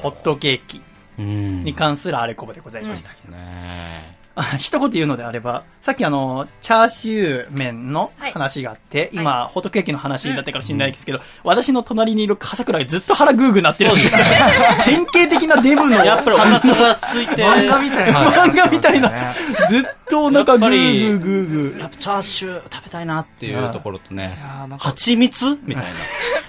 [0.08, 0.82] ットケーキ
[1.18, 1.64] うん。
[1.64, 3.10] に関するあれこぼでございました。
[3.30, 4.14] ね。
[4.14, 4.17] あ
[4.58, 14.18] 一言言うのであれば、さっきあの、チャーシュー麺の話があって、今、ホットケーキの話だったから知んないですけど、私の隣にいる笠倉がずっと腹グーグーなってるんですよ。
[14.84, 16.04] 典型的なデブの。
[16.04, 17.44] やっぱりお腹が空いて。
[17.44, 18.18] 漫画みたいな。
[18.20, 19.10] はい漫画みたいな。
[19.68, 21.80] ずっとお腹グーグーグーグー。
[21.80, 24.38] やっぱチャーシュー食べたいなっていうところとね
[24.78, 25.90] 蜂蜜みたいな。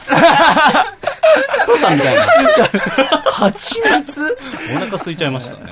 [1.65, 2.23] 父さんみたいな。
[3.31, 4.37] 蜂蜜？
[4.75, 5.71] お腹空いちゃいましたね。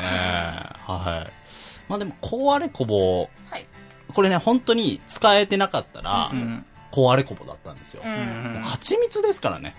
[0.87, 1.36] はい。
[1.87, 3.65] まあでも、こうあれこぼ、はい
[4.13, 6.65] これね、本当に使えてなかったら、うん。
[6.91, 8.01] こうあれこぼだったんですよ。
[8.03, 9.75] うん蜂蜜ですからね。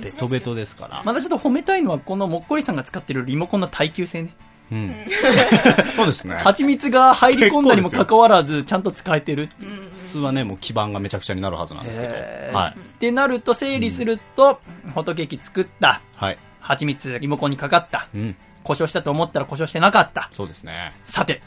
[0.00, 1.02] ベトベトですから。
[1.04, 4.34] またちょっと褒めたいのは、このもっこりさんが使ってるリモコンの耐久性ね。
[4.70, 4.94] うん。
[5.96, 6.36] そうですね。
[6.36, 9.90] 蜂蜜が入り込んだにもかかわらず、ちゃんと使えてるっていう。
[9.90, 12.12] 普通はね、もう基盤がめちゃくちゃになるはずなんですけど。
[12.14, 12.78] えーはい。
[12.78, 14.60] ってなると、整理すると、
[14.94, 16.38] ホットケーキ作った、はい。
[16.60, 18.36] 蜂蜜リモコンにかかった、うん。
[18.62, 20.30] 故障したと思ったら故障してなかった。
[20.32, 20.94] そうですね。
[21.04, 21.42] さて、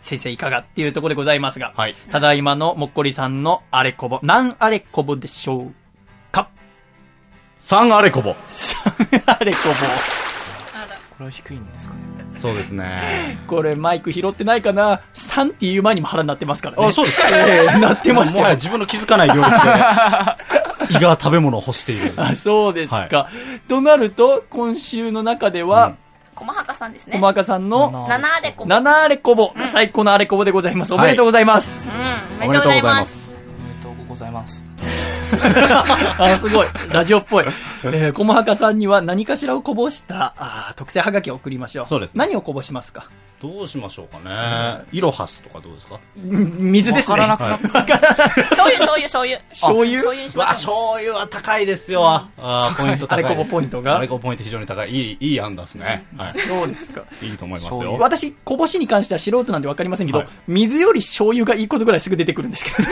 [0.00, 1.94] 先生いかがっていうところでございますが、はい。
[2.10, 5.74] ただいまのもっこりさんのあれこぼ、何あれこぼでしょう
[6.32, 6.48] か
[7.60, 8.34] ？3あれこぼ。
[9.26, 9.74] あれこぼ。
[11.16, 12.00] これは低いんですかね
[12.36, 13.38] そうですね。
[13.46, 16.84] これマイク拾ってないかな ?3 っていう前にも腹になってますからね。
[16.84, 17.22] あ、そうです。
[17.22, 22.12] えーなってましたよもはや自分の気づかない領域で、胃が食べ物を欲している。
[22.16, 22.96] あ、そうですか。
[22.98, 23.28] は
[23.66, 25.96] となると、今週の中では、
[26.36, 27.18] 駒墓さんですね。
[27.18, 28.70] 細かさんの七あれこぼ。
[28.70, 30.94] 7あれこぼ、最高のあれこぼでございます。
[30.94, 31.80] おめでとうございます。
[31.80, 32.46] うん。
[32.46, 33.48] おめでとうございます。
[33.48, 34.64] おめでとうごございます。
[36.18, 36.66] あ、すごい。
[36.92, 37.44] ラジオっぽい。
[37.84, 41.86] えー、コモハカさんには何かしらをこぼした、あー特製はがきを送りましょう。
[41.86, 43.08] そうですね何をこぼしますか？
[43.40, 44.18] どうしましょうか
[44.80, 44.86] ね。
[44.92, 45.96] イロハスとかどうですか？
[45.96, 47.20] ん水ですね。
[47.20, 49.38] わからなくなっ醤油、醤油、醤油。
[49.50, 49.96] 醤油？
[49.98, 50.44] 醤油にしょう。
[50.46, 52.02] 醤油は高いですよ。
[52.06, 53.24] あーポイント高い。
[53.24, 54.90] あれこぼポイントがあれこぼポイント非常に高い。
[54.90, 56.06] いい、いい案ですね。
[56.16, 56.40] はい。
[56.40, 57.02] そうですか。
[57.22, 57.96] いいと思いますよ。
[57.98, 62.88] 私、こぼしに関しては素人なんでわかりませんけど、はい水より醤油がいいことぐらいすぐ出てくるんですけど。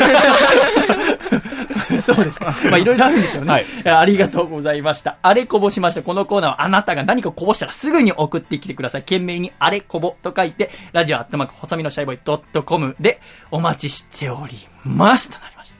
[2.00, 2.54] そうですか。
[2.70, 3.52] まあ、いろいろあるんでしょうね。
[3.52, 5.16] はいえーありがとうございました。
[5.22, 6.02] あれこぼしました。
[6.02, 9.02] このコーナーはあなたが何かこぼしたらすぐに送ってきてください。
[9.02, 13.20] 懸命にあれこぼと書いて、ラジオアットマーク細身のシャイボーイドットコムで
[13.50, 15.30] お待ちしております。
[15.30, 15.76] となりました。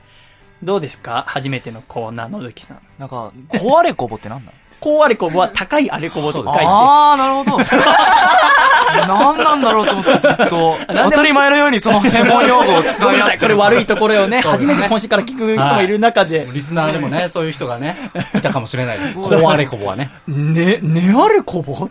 [0.63, 1.25] どうですか？
[1.27, 2.77] 初めてのコーナーのぞきさん。
[2.97, 7.57] なんか、壊れこぼってなんなんこうあれこぼは高いあれこぼと書いて、あー、なるほど。
[9.07, 17.95] 何なんだろうと思ってずっと、当たり前のようにその専門用語を使い、い合ってこれ悪いところをね、初めて今週から聞く人もいる中で、リスナーでもね、そういう人がね、
[18.35, 19.13] いたかもしれない です。
[19.15, 20.11] こうあれこぼはね。
[20.27, 21.75] ね、ねあれこぼ？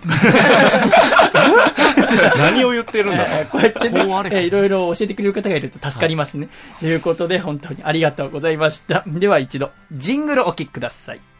[2.39, 6.48] 何を言ってるんだえーこうやってね、いろいろ教えてくれる方がいると助かりますね。
[6.81, 9.02] ということで、本当にありがとうございました。
[9.06, 11.34] では一度、ジングルお聴きください。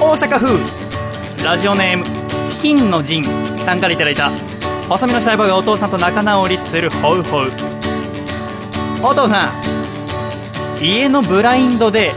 [0.00, 0.58] 大阪風
[1.44, 2.04] ラジオネーム
[2.62, 3.22] 金の陣。
[3.58, 4.30] さんからいただいた。
[4.88, 7.50] 細身のシャイボーイがお父さんと仲直りするホウホウ。
[9.02, 9.52] お父さん
[10.82, 12.14] 家のブラインドで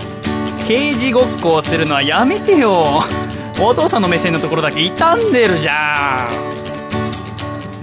[0.65, 3.03] 刑事ごっこをするのはやめてよ。
[3.60, 6.30] お父さんの目線のところだけ傷んでるじゃ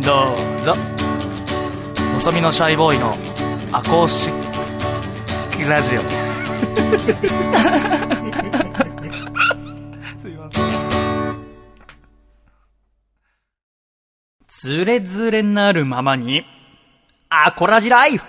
[0.01, 0.03] ん。
[0.03, 0.75] どうぞ。
[2.15, 3.15] 細身のシャイボーイの
[3.71, 4.33] アコースチ
[5.59, 5.97] ックラジ
[8.67, 8.70] オ。
[14.71, 16.45] ズレズレなるままに。
[17.29, 18.25] アコラジライフ。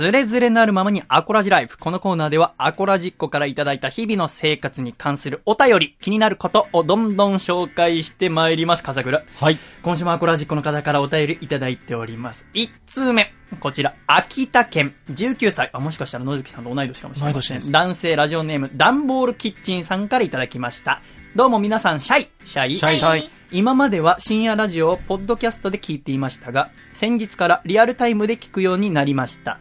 [0.00, 1.76] つれづれなるままにアコラジライフ。
[1.76, 8.82] このコーナーではアコラジっ子からいただいた日々の生活に関するお便り、気になることをどんどん紹介してまいります。
[8.82, 9.22] 笠倉。
[9.38, 9.58] はい。
[9.82, 12.46] 今週もアコラジックの方からお便りいただいております。
[12.54, 13.34] 1通目。
[13.60, 15.68] こちら、秋田県、19歳。
[15.74, 17.34] あ、もしかしたら野月さんと同い年かもしれません。
[17.34, 21.02] 同い年です男性ラジオネーム、ダンボールキッチンさんからいただきました。
[21.36, 22.28] どうも皆さん、シャイ。
[22.46, 22.78] シャイ。
[22.78, 23.30] シャイシャイ。
[23.52, 29.60] 今までは深夜ラジオをポッドキャストで聞いていましたが、先日からリアルタイムで聞くようになりました。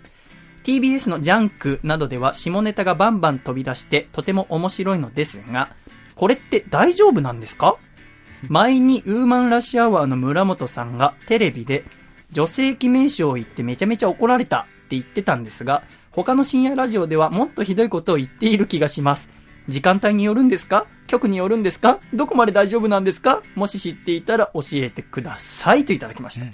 [0.69, 5.75] TBS のジャンクなどでは下ネタがバンバン飛び出してとても面白いのですが、
[6.13, 7.77] これって大丈夫なんですか？
[8.49, 11.85] 前にウーマンラッシュアワーの村本さんがテレビで
[12.31, 15.81] 女性器名称を言ってめちゃめちゃ怒られたって言ってたんですが、
[16.11, 19.27] 他の深夜ラジオではもっとひどいことを言っている気がします。
[19.67, 20.85] 時間帯によるんですか？
[21.07, 21.99] 局によるんですか？
[22.13, 23.41] どこまで大丈夫なんですか？
[23.55, 26.45] もし知っていたら教えてくださいといただきました。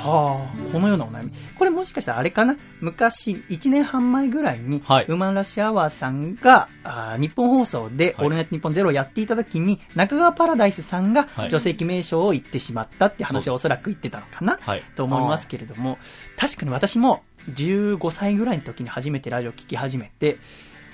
[0.00, 1.32] はあ、このようなお悩み。
[1.58, 2.56] これもしかしたらあれかな？
[2.80, 5.04] 昔、1年半前ぐらいに、はい。
[5.06, 8.24] ウーマンラッシュアワーさんが、あー日本放送で、はい。
[8.24, 11.50] オールナイトニッポンゼロをやっていた時に、中川パラダイスさんがはい。
[11.50, 14.82] 女性記名称を言ってしまったって話をおそらく言ってたのかな、はい。
[14.96, 15.98] と思いますけれども、
[16.36, 20.38] 確かに私も15歳ぐらいの時に初めてラジオ聞き始めて、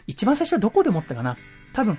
[0.07, 1.37] 一番最初はどこで思ったかな？
[1.73, 1.99] 多分、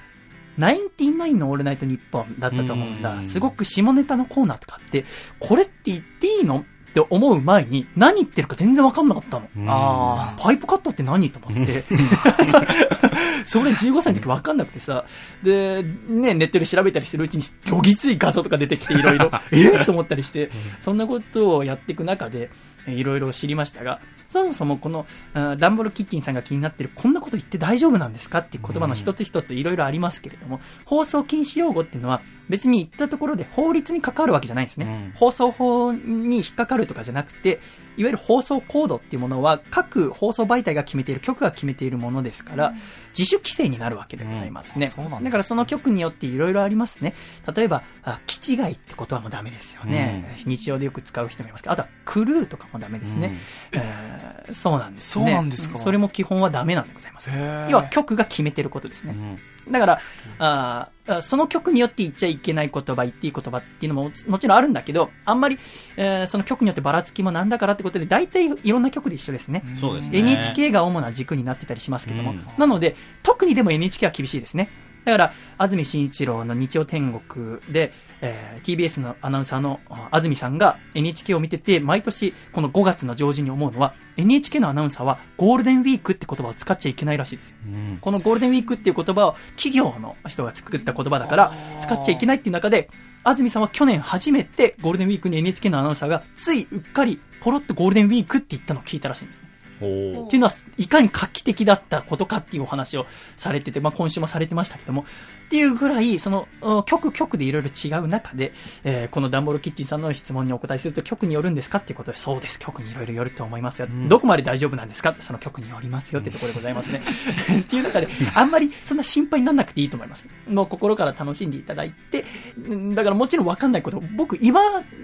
[0.58, 3.16] ナインティナインのオールナイトニッポンだったと思うんだ。
[3.16, 3.24] うん。
[3.24, 5.06] すごく下ネタのコーナーとかあって、
[5.40, 6.66] これって言っていいの？
[6.90, 9.48] って思う前に何言ってるか全然わかんなかったの。
[9.68, 11.84] あパイプカットって何と思って。
[13.46, 15.06] それ15歳の時わかんなくてさ。
[15.44, 20.50] で、ね、ネットで調べたりしてるうちに、どぎつい画像とか出てきていろいろ、 えっと思ったりして、
[20.82, 22.50] そんなことをやっていく中で、え
[22.88, 24.00] いろいろ知りましたが、
[24.30, 34.86] そもそもこの、あダンボールキッチンさんが気になってる、こんなこと言って大丈夫なんですかっていう言葉の一つ一ついろいろありますけれども、放送禁止用語っていうのは、別に言ったところで法律に関わるわけじゃないんですね。
[34.86, 37.60] うん放送法に引っかかるとかじゃなくて、
[37.98, 42.74] いわゆる放送コードっていうものは各放送媒体が決めている、局が決めているものですから、
[43.18, 44.88] 自主規制になるわけでございますね。
[44.88, 47.14] うんそうなんだだからその局によっていろいろありますね。
[47.54, 50.38] 例えば、あ、気違いってことはもうダメですよね。
[50.46, 53.36] 日常でよく使う人もいますけど、あとはクルーとかもダメですね。
[53.72, 55.26] えーそうなんですね。
[55.26, 57.30] そうなんですかそれも基本はダメなんでございます。
[57.70, 59.14] 要は局が決めてることですね。
[59.14, 59.40] うん
[59.72, 60.00] だから、
[60.40, 60.90] あ
[61.22, 65.58] その曲によって言っちゃいけない言葉、言っていい言葉っていうのもももちろんあるんだけど、あんまり、
[65.96, 69.64] えーその曲によってばらつきもなんだからってことで、大体いろんな曲で一緒ですね。
[69.80, 70.20] そうですね。
[70.20, 74.70] NHK が主な軸になってたりしますけども、うんなので、特にでも NHK は厳しいですね。
[75.08, 87.58] だから、安住紳一郎の日曜天国で、えー TBS のアナウンサーのあ安住さんが NHK を見てて、毎年この5月の上旬に思うのは、NHK のアナウンサーはゴールデンウィークって言葉を使っちゃいけないらしいですよ。
[87.68, 92.90] うんこのゴールデンウィークっていう言葉を企業の人が作った言葉だから、使っちゃいけないっていう中で、
[93.24, 99.47] 安住さんは去年初めてゴールデンウィークに NHK のアナウンサーがついうっかりポロッとゴールデンウィークって言ったのを聞いたらしいんですね。
[99.78, 103.06] っていうのは、いかに画期的だったことかっていうお話を
[103.36, 108.52] されてて、まあ今週もされてましたけども、っていうぐらい、その、うん局局でいろいろ違う中で、
[108.84, 113.88] えーこのダンボールキッチンさんの質問にお答えすると、局によるんですかっていうことで、そうです、局にいろいろよると思いますよ。
[113.88, 115.12] んどこまで大丈夫なんですか？
[115.12, 117.02] ってその局によりますよってところでございますね。
[117.62, 120.26] っていう中で、あんまりそんな心配にならなくていいと思います。
[120.48, 122.26] もう心から楽しんでいただいて、
[122.68, 124.54] うんだからもちろんわかんないこと、僕、未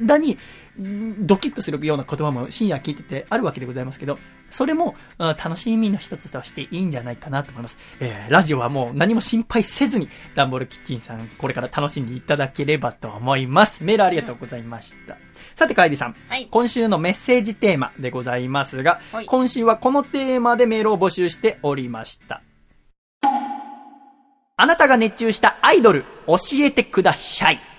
[0.03, 0.37] だに、うん
[0.77, 4.17] ドキッとするような言葉も深夜聞いててあるわけでございますけど、
[4.49, 7.77] それもあ楽しみの一つとしていいんじゃないかなと思います。
[7.99, 13.83] えー、ラジオはもう何も心配せずに、ダンボールキッチンさん、これから楽しんでいただければと思います。
[13.83, 15.17] メールありがとうございました。
[15.55, 16.15] さて、カイリさん。
[16.27, 22.41] はい今週のメッセージテーマでございますが、はい今週はこのテーマでメールを募集しておりました。
[24.55, 27.72] あなたが熱中したアイドル、教えてください。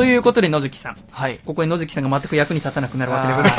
[0.00, 0.96] ということで、野月さん。
[1.10, 1.38] はい。
[1.44, 3.56] ここに野月さんが全く役に立たなくなるわけでござい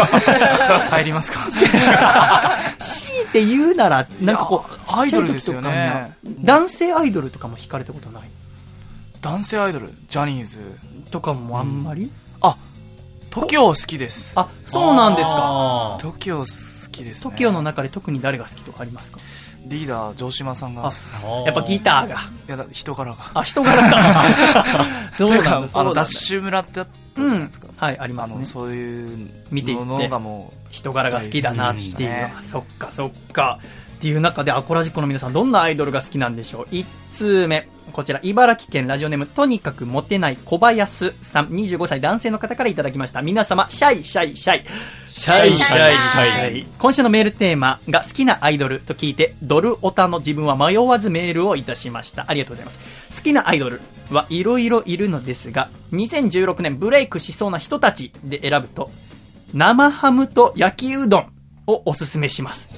[0.79, 0.91] ます。
[0.95, 1.39] 帰りますか
[2.79, 8.23] 強いて言うなら、なんかこう、アイドルですよね男性アイドルとかも弾かれたことない？
[9.21, 10.59] 男性アイドル、ジャニーズ？
[11.11, 12.11] とかもあんまり、
[12.41, 12.57] あ、
[13.29, 14.33] TOKIO 好きです。
[14.35, 15.97] あ、そうなんですか。
[16.01, 16.37] TOKIO
[16.85, 17.33] 好きですね。
[17.35, 19.19] TOKIO の中で特に誰が好きとかありますか？
[19.65, 20.83] リーダー、城島さんが。
[21.45, 22.17] やっぱギターが。
[22.47, 23.17] やだ、人柄が。
[23.33, 24.25] あ、人柄 か。
[25.11, 26.07] そうなんだ、あの、ダッ。
[26.07, 27.67] シュ村ってあったうんじゃないですか。。
[27.77, 28.45] はい、ありますねあの、。
[28.45, 33.59] そういう見ていってものがもう、人柄が好きだなっていう、ねあそっかそっか
[34.01, 37.67] っていう中でアコラジックの皆さんどんなアイドルが好きなんでしょう？1通目。
[37.93, 41.49] こちら茨城県ラジオネームとにかくモテない小林さん。
[41.49, 43.21] 25歳男性の方からいただきました。
[43.21, 44.65] 皆様シャイシャイシャイ。
[45.07, 46.65] シャイシャイシャイ。
[46.79, 52.25] 今週のメールテーマが好きなアイドルと聞いてドルオタの自分は迷わずメールをいたしました。
[52.27, 53.17] ありがとうございます。
[53.17, 58.89] 好きなアイドルはいろいろいるのですが2016年ブレイクしそうな人たちで選ぶと
[59.53, 61.40] 生ハムと焼きうどん
[61.71, 62.69] をおすすめします。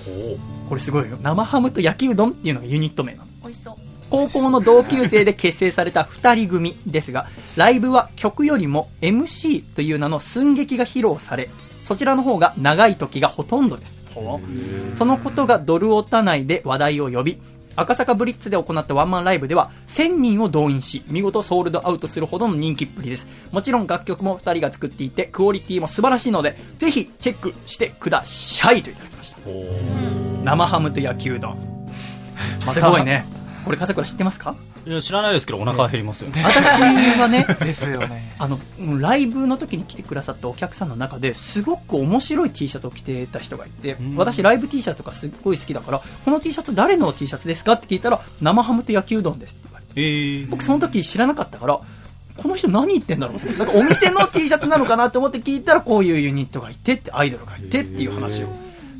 [0.69, 1.17] これすごいよ。
[1.21, 3.27] 生ハムと焼きうどんっていうのがユニット名なの。
[3.43, 3.75] 美味しそう。
[4.09, 11.49] 高校の同級生で結成された二人組ですが、ライブは曲よりも MC という名の寸劇が披露され、
[11.83, 13.97] そちらの方が長い時がほとんどです。
[14.93, 17.39] そのことがドルオタ内で話題を呼び、
[17.75, 23.25] 赤坂ブリッツで行ったワンマンライブでは1000人を動員し、見事ソールドアウトするほどの人気っぷりです。
[23.51, 29.41] もちろん楽曲も2人が作っていて、クオリティも素晴らしいので、ぜひチェックしてくださいといただきました。
[30.43, 31.57] 生ハムと焼きうどん。
[32.67, 33.25] すごいね。
[33.65, 34.55] これ、笠倉知ってますか？
[34.85, 36.29] いや知らないですけどお腹減りますよ。
[36.29, 36.81] ね私
[37.17, 38.35] はね、ですよね。
[38.37, 44.15] あの、うんライブの時に来てくださったお客さんの中ですごく面白い T シャツを着てた人がいて、ん。
[44.17, 47.73] 私ライブ T シャツとかすっごい好きだから、この T シャツ誰の T シャツですか？
[47.73, 49.91] って聞いたら、生ハムと焼きうどんですって言われて。
[49.95, 51.79] えー、僕その時知らなかったから、
[52.35, 53.57] この人何言ってんだろう。
[53.57, 58.47] なんかお店の T シャツなのかなって思って聞いたら、こういうユニットがいてって、アイドルがいてっていう話を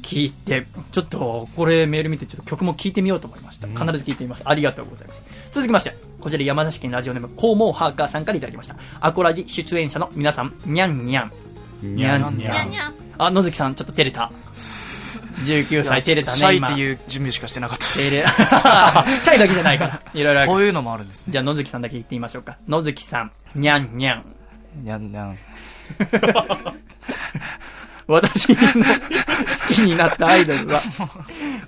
[0.03, 3.67] 聞いて、ちょっとこれメール見てちょっと曲も聴いてみようと思いました。
[3.67, 4.43] 必ず聴いてみます。
[4.45, 5.23] ありがとうございます。
[5.51, 8.75] 続きまして、こちら山梨県ラジオネーム、コーモーハーカーさんからいただきました。
[8.99, 11.31] アコラジ出演者の皆さん、にゃんにゃん。
[11.81, 12.37] にゃんにゃん。
[12.37, 12.93] にゃんにゃん。
[13.17, 14.31] あ、野月さんちょっと照れた。
[15.45, 16.47] 19歳照れたね、今。
[16.69, 18.09] シャイっていう準備しかしてなかったです。
[18.11, 20.01] 照れ、 シャイだけじゃないから。
[20.13, 21.31] いろいろこういうのもあるんですね。
[21.31, 22.57] じゃあ、野月さんだけ言ってみましょうか。
[22.67, 24.25] 野月さん、にゃんにゃん。
[24.83, 25.37] にゃんにゃん。
[28.07, 30.81] 私の好きになったアイドルは、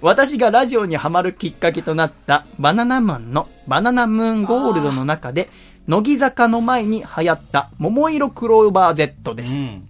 [0.01, 5.49] 私がラジオにハマるきっかけとなったバナナマンのバナナムーンゴールドの中で、
[5.87, 9.53] 乃木坂の前に流行った桃色クローバー Z です。
[9.53, 9.87] うん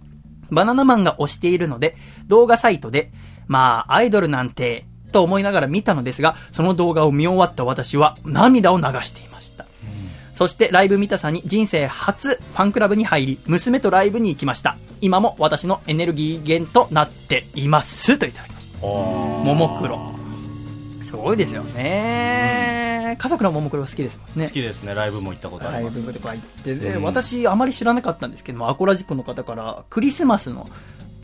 [0.50, 1.96] バナナマンが推しているので、
[2.26, 3.10] 動画サイトで、
[3.46, 9.35] まあ、アイドルなんて、と思いながら見たのですが、その動画を見終わった私は涙を流していました。
[10.36, 14.76] そしてライブ見たさに人生初ファンクラブに入り、娘とライブに行きました。
[15.00, 18.18] 今も私のエネルギー源となっています。
[18.18, 18.86] といただきました。
[18.86, 20.14] ももクロ。
[21.02, 23.16] すごいですよね。
[23.18, 24.52] 家族のももクロ好きですもんね好。
[24.52, 30.68] きですねライブも行ったことあライりますブとか行って、でうん私あまり知らなかったんですけども、アコラジックの方からクリスマスの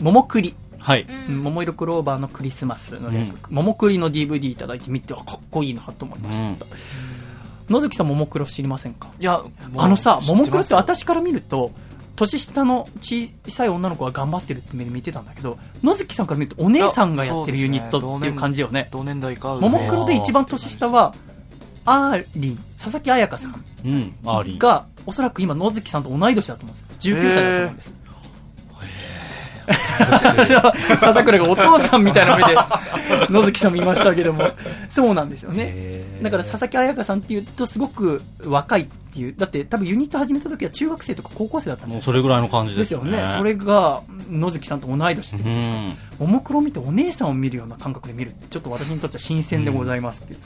[0.01, 6.65] ももクリ、はい、うんももいろクローバーのクリスマスの略、ももクリの DVD いただいてみて、あかっこいいなと思いました。
[7.73, 9.11] 野月さん桃黒知りませんか？
[9.19, 9.43] いや、
[9.77, 11.73] あのさ、知ももクロって私から見ると、
[12.15, 18.89] 年下の小さい女の子が頑張ってるって目で見てたんだけど野月さんから見るとお姉さんがやってるユニットっていう感じよね。
[18.93, 19.55] 同年代か。
[19.57, 21.15] ももクロで一番年下は
[21.87, 24.59] あーりん佐々木彩香さんうん、アーリー。
[24.59, 27.09] がおそらく今野月さんと同い年だと思うんです。
[27.09, 27.93] 19歳だと思うんです
[31.01, 32.57] 笠倉がお父さんみたいな目で
[33.31, 34.51] 野月さん見ましたけども。
[34.89, 36.05] そうなんですよね。
[36.23, 39.35] だから佐々木彩香さんっていうとすごく若いっていう。
[39.37, 43.19] だって多分ユニット始めた時は中学生とか高校生だったんですもうそれぐらいの感じでですすよね。
[43.37, 45.97] それが野月さんと同い年ってうことですかん。
[46.19, 50.41] ももクロ見てお姉さんを見るような感覚で見るってちょっと私にとっては新鮮でございますけど、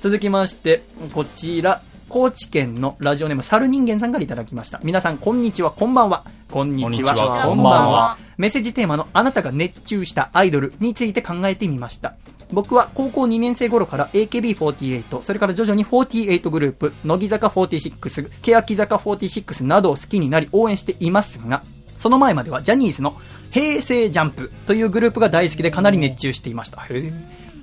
[0.00, 0.82] 続きまして
[1.12, 4.80] こちら高知県のラジオネーム猿人間さんからいただきました。
[4.82, 6.24] 皆さんこんにちはこんばんは。
[6.50, 7.14] こんにちは。
[7.14, 8.18] こんばんは。
[8.36, 12.16] メッセージテーマのあなたが熱中したアイドルについて考えてみました。
[12.52, 21.62] 僕は高校2年生頃から AKB48 それから徐々に48グループ乃木坂46欅坂46などを好きになり応援していますが
[21.94, 23.14] その前まではジャニーズの
[23.52, 26.84] 平成ジャンプというグループが大好きでかなり熱中していました。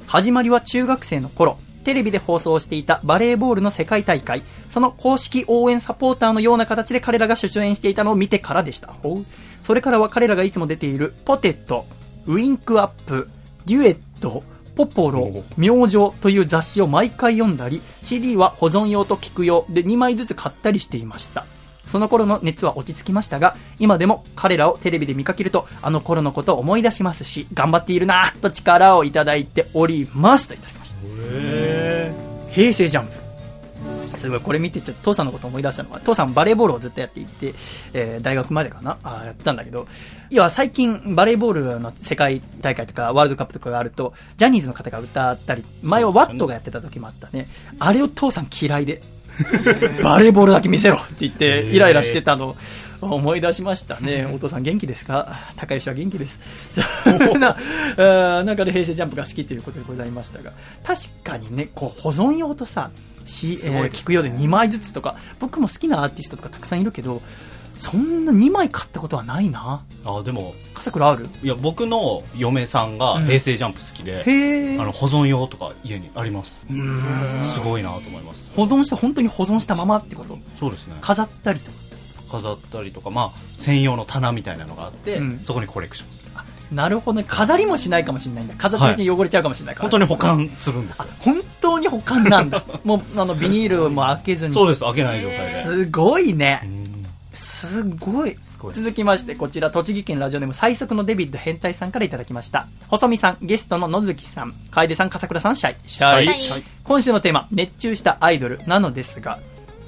[0.05, 1.57] 始まりは中学生の頃、
[1.87, 8.93] テレビで放送していたバレーボールの世界大会、その公式応援サポーターのような形で彼らが出演していたのを見てからでした。
[9.63, 11.85] それからは彼らがいつも出ているポテト、
[12.25, 13.29] ウインクアップ、
[13.65, 14.43] デュエット、
[14.75, 21.45] ポポロ、明星という雑誌を毎回読んだり、CD は保存用と聞く用で2枚ずつ買ったりしていました。
[21.85, 30.76] その頃の熱は落ち着きましたが、今でも彼らをテレビで見かけると、あの頃のことを思い出しますし、頑張っているなぁと力をいただいておりますといた。
[32.51, 33.13] 平成ジャンプ。
[34.17, 37.53] すごい、これ見てちょっと父さんのことを思い出したのは、父さんバレーボールをずっとやっていて、
[37.93, 38.97] えー大学までかな？
[39.03, 39.87] あーやったんだけど、
[40.31, 47.47] いや、最近バレーボールの世界大会とかワールドカップとかがあると、ジャニーズの方が歌ったり、前はワットがやってた時もあったね。
[47.77, 49.03] あれを父さん嫌いで、
[50.03, 52.47] バレーボールだけ見せろって言って、イライラしてたの。
[52.49, 52.55] を
[53.01, 54.25] 思い出しましたね。
[54.33, 55.35] お父さん元気ですか？
[55.55, 56.39] 高吉は元気です。
[57.31, 57.55] そん な、
[58.43, 60.51] 中で平成ジャンプが好きということでございましたが、
[60.83, 62.91] 確かにね、こう保存用とさ、
[63.25, 67.21] しえー聞くようで2枚ずつとか、僕も好きなアーティストとかたくさんいるけど、
[67.75, 69.83] そんな2枚買ったことはないな。
[70.03, 71.29] あ、でも、笠倉ある？
[71.43, 76.65] いや、僕の嫁さんが平成ジャンプ好きで、へえあの、保存用とか家にあります。
[77.53, 78.49] すごいなと思います。
[78.55, 80.39] 保存した、本当に保存したままってこと？
[80.59, 80.95] そうですね。
[81.01, 81.77] 飾ったりとか。
[82.27, 86.31] 飾ったりとか、まあ、専用の棚みたいなのがあって、うんそこにコレクションする。
[86.71, 87.25] なるほどね。
[87.27, 88.53] 飾りもしないかもしれないんだ。
[88.57, 89.89] 飾った時に汚れちゃうかもしれないから。
[89.89, 91.05] 本当に保管するんですよ。
[91.19, 92.63] 本当に保管なんだ。
[92.83, 94.53] もう、あの、ビニールも開けずに。
[94.53, 95.43] そうです、開けない状態で。
[95.43, 96.61] すごいね。
[96.63, 96.87] うん
[97.57, 98.37] すごい。
[98.43, 102.67] すごい続きまして、こちら、栃木県ラジオネーム最速のデビッド変態さんからいただきました。
[102.87, 105.75] 細見さん、ゲストの野月さん、楓さん、笠倉さん、シャイ。
[105.87, 106.39] シャイ。
[106.39, 109.39] シャイ今週のテーマ、熱中したアイドルなのですが、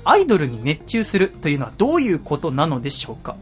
[0.04, 3.36] アイドルに熱中するというのはどういうことなのでしょうか？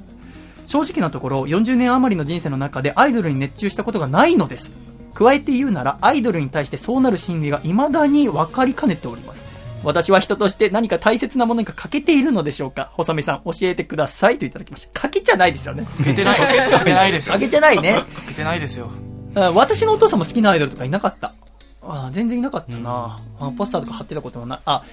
[0.65, 4.71] 正直なところ、40年余りの人生の中でアイドルに熱中したことがないのです。
[5.13, 9.45] 加えて言うなら、アイドルに対してそうなる心理が未だに分かりかねております。
[9.83, 12.91] 私は人として何か大切なものに欠けているのでしょうか？
[12.93, 15.01] 細見さん、教えてくださいといただきました。
[15.01, 15.85] 欠けじゃないですよね。
[15.85, 17.31] かけてない、かけてないです。
[17.31, 17.93] 欠けじゃないね。
[17.93, 18.91] かけてないですよ。
[19.35, 21.33] あ私のお父さんも好きなアイドルとかいなかった。
[21.81, 24.59] あ全然いなかったな、あのポスターとか貼ってたこともない。
[24.65, 24.83] あ、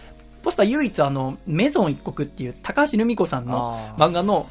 [0.44, 4.46] ポスター唯一あの、メゾン一国っていう高橋留美子さんの漫画の、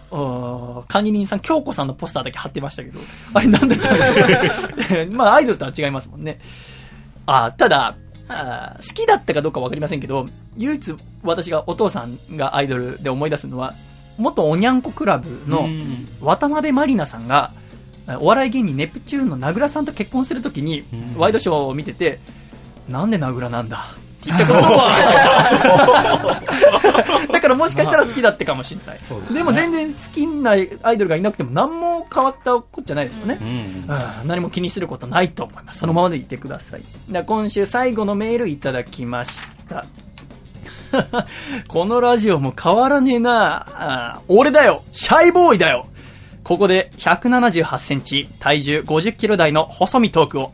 [0.87, 2.99] 管理人さん、京子さんのポスターだけ貼ってましたけど、
[3.33, 3.97] あれなんだったん
[4.75, 6.39] ですかまあアイドルとは違いますもんね。
[7.27, 7.95] あ、ただ、
[8.27, 13.75] あ好きだったかどうかわかりませんけど、唯一私がお父さんがアイドルで思い出すのは、
[14.17, 16.07] 元おにゃんこクラブのうん。
[16.21, 17.51] 渡辺満里奈さんが、
[18.19, 21.15] お笑い芸人ネプチューンの名倉さんと結婚するときに、うん。
[21.17, 22.19] ワイドショーを見てて、
[22.89, 23.85] なんで名倉なんだ？
[24.23, 26.41] って言ったことは、
[27.31, 28.99] だからもしかしたら好きだったかもしれない。
[29.07, 30.55] そうですねでも全然好きなア
[30.93, 33.37] イドルがいなくても何も変わったことじゃないですよね。
[33.41, 33.51] うんう
[34.25, 35.79] ん何も気にすることないと思います。
[35.79, 36.83] そのままでいてください。
[37.25, 39.85] 今週最後のメールいただきました。
[41.67, 43.65] このラジオも変わらねえな
[44.13, 45.87] あ俺だよシャイボーイだよ
[46.43, 50.51] ここで178センチ、体重50キロ台の細身トークを。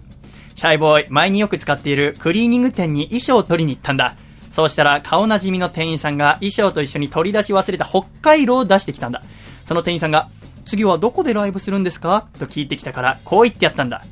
[0.60, 4.18] シャイボーイ、前によく使っているクリーニング店に衣装を取りに行ったんだ。
[4.50, 9.24] そうしたら顔なじみの店員さんが衣装と一緒に取り出し忘れた北海道を出してきたんだ。
[9.66, 10.30] その店員さんが、
[10.66, 12.28] 次はどこでライブするんですか？
[12.40, 14.04] と聞いてきたから、こう言ってやったんだ。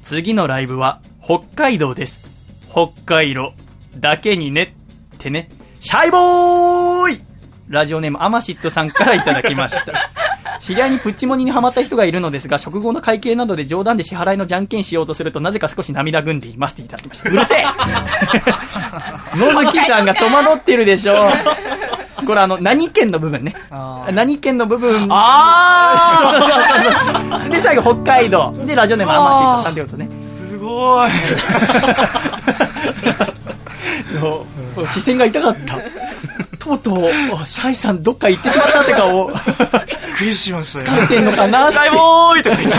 [0.00, 2.26] 次のライブは北海道です。
[2.70, 3.52] 北海道
[3.94, 4.74] だけにね
[5.16, 5.50] ってね。
[5.80, 7.20] シャイボーイ
[7.68, 9.92] ラジオネームアマシットさんからいただきました。
[10.60, 17.30] 知り合いにプッチモニにハマった人がいるのですが、食後の会計などで冗談で支払いのじゃんけんしようとすると、なぜか少し涙ぐんでいますっていただきました。
[17.30, 17.64] うるせえ
[19.36, 21.28] 野月さんが戸惑ってるでしょ
[22.26, 23.54] これあの、何県の部分ね。
[24.12, 25.08] 何県の部分。
[25.10, 26.50] あそうそう
[27.30, 27.50] そうそう。
[27.50, 28.52] で、最後、北海道。
[28.66, 30.08] で、ラジオネーム、アマシートさんということね。
[30.10, 31.10] ーすごい。
[34.20, 34.86] そう。
[34.86, 35.78] 視線が痛かった。
[36.58, 37.04] とうとう、
[37.40, 39.36] あシャイさんどっか行ってしまったって顔、びっ
[40.18, 40.98] くりしましたよ。
[40.98, 42.78] 疲れてんのかなシャイボーイとか言って。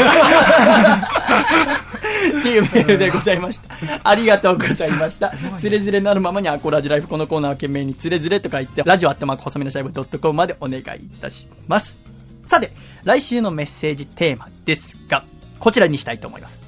[2.40, 3.70] っていうメールでございました。
[4.04, 5.34] ありがとうございました。
[5.60, 10.84] つれづれなるままにアコラジライフこのコーナーは懸命につれづれと書いて、ラジオアットマーク細身のシャイブドットコムまでお願いい
[11.22, 12.00] たします。
[12.46, 12.74] さて、
[13.04, 15.24] 来週のメッセージテーマですが、
[15.60, 16.60] こちらにしたいと思います。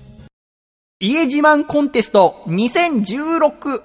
[0.99, 3.81] 家自慢コンテスト2016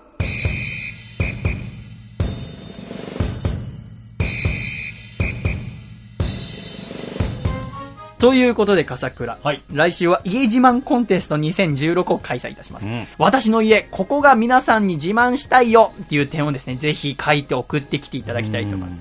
[8.19, 9.39] ということで、笠倉。
[9.43, 12.87] はい来週は家自慢コンテスト2016を開催いたします。
[12.87, 19.01] うん私の家、ここが皆さんに自慢したいよっていう点をですね、ぜひ書いて送ってきていただきたいと思います。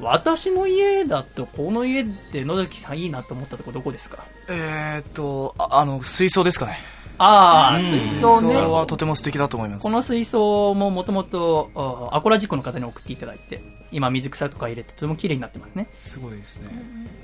[0.00, 4.18] 私の家だと、この家って野崎さんいいなと思ったとこどこですか？
[4.48, 6.78] えーっと、ああの、水槽ですかね。
[7.18, 8.54] ああ、うん水槽ね。
[8.54, 9.82] それはとても素敵だと思います。
[9.82, 11.70] この水槽ももともと、
[12.10, 13.60] あアコラジックの方に送っていただいて、
[13.92, 15.86] 今水草とか入れてとても綺麗になってますね。
[16.00, 16.68] すごいですね。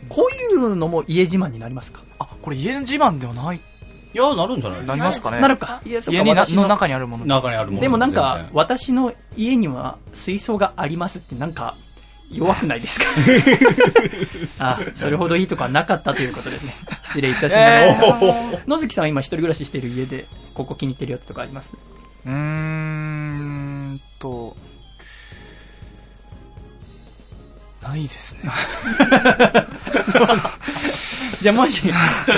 [0.08, 2.02] こういうのも家自慢になりますか？
[2.18, 3.60] あ、これ家自慢ではない、い
[4.14, 4.86] や、なるんじゃない？
[4.86, 5.40] なりますかね。
[5.40, 5.80] なるか。
[5.84, 7.26] いや、そうか家のの中にあるもの。
[7.26, 11.74] 中にあるものでもなんか私の家には水槽がありますってなんか、
[12.30, 13.06] 弱くないですか？
[14.58, 16.74] あ、それほどいいとこはなかったということですね。
[17.04, 18.60] 失礼いたしました。
[18.68, 21.70] 野月さんは今一人暮らししている家で、ここ気に入ってるよってとこあります？
[22.26, 24.56] うーんと、
[27.88, 28.50] ないですね。
[31.40, 31.82] じゃあもし、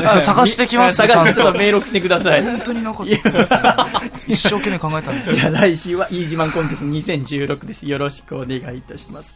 [0.05, 2.43] あ探してきます探してちょっとメール送ってください。
[2.43, 3.61] 本当になかったですね。
[4.29, 5.43] 一生懸命考えたんですけど。
[5.43, 7.87] いや、来週は、イージマンコンテスト2016です。
[7.87, 9.35] よろしくお願いいたします。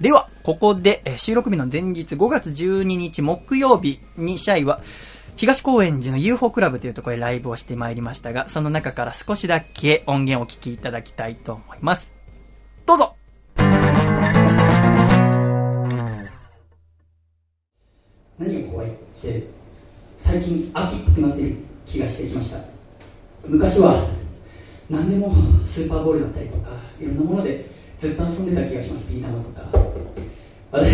[0.00, 4.80] では、ここで、えー収録日の前日5月12日木曜日にシャイは、
[5.36, 12.10] 東高円寺の UFO クラブというところでライブをしてまいりましたが、その中から少しだけ音源をお聞きいただきたいと思います。
[12.86, 13.16] どうぞ
[18.38, 18.90] 何が怖いっ
[19.22, 19.44] て、
[20.18, 21.56] 最近秋っぽくなっている
[21.86, 22.58] 気がしてきました。
[23.46, 24.08] 昔は
[24.90, 25.32] 何でも
[25.64, 26.70] スーパーボールだったりとか
[27.00, 27.66] いろんなもので
[27.98, 29.08] ずっと遊んでた気がします。
[29.10, 29.62] ビー玉とか。
[30.72, 30.90] 私、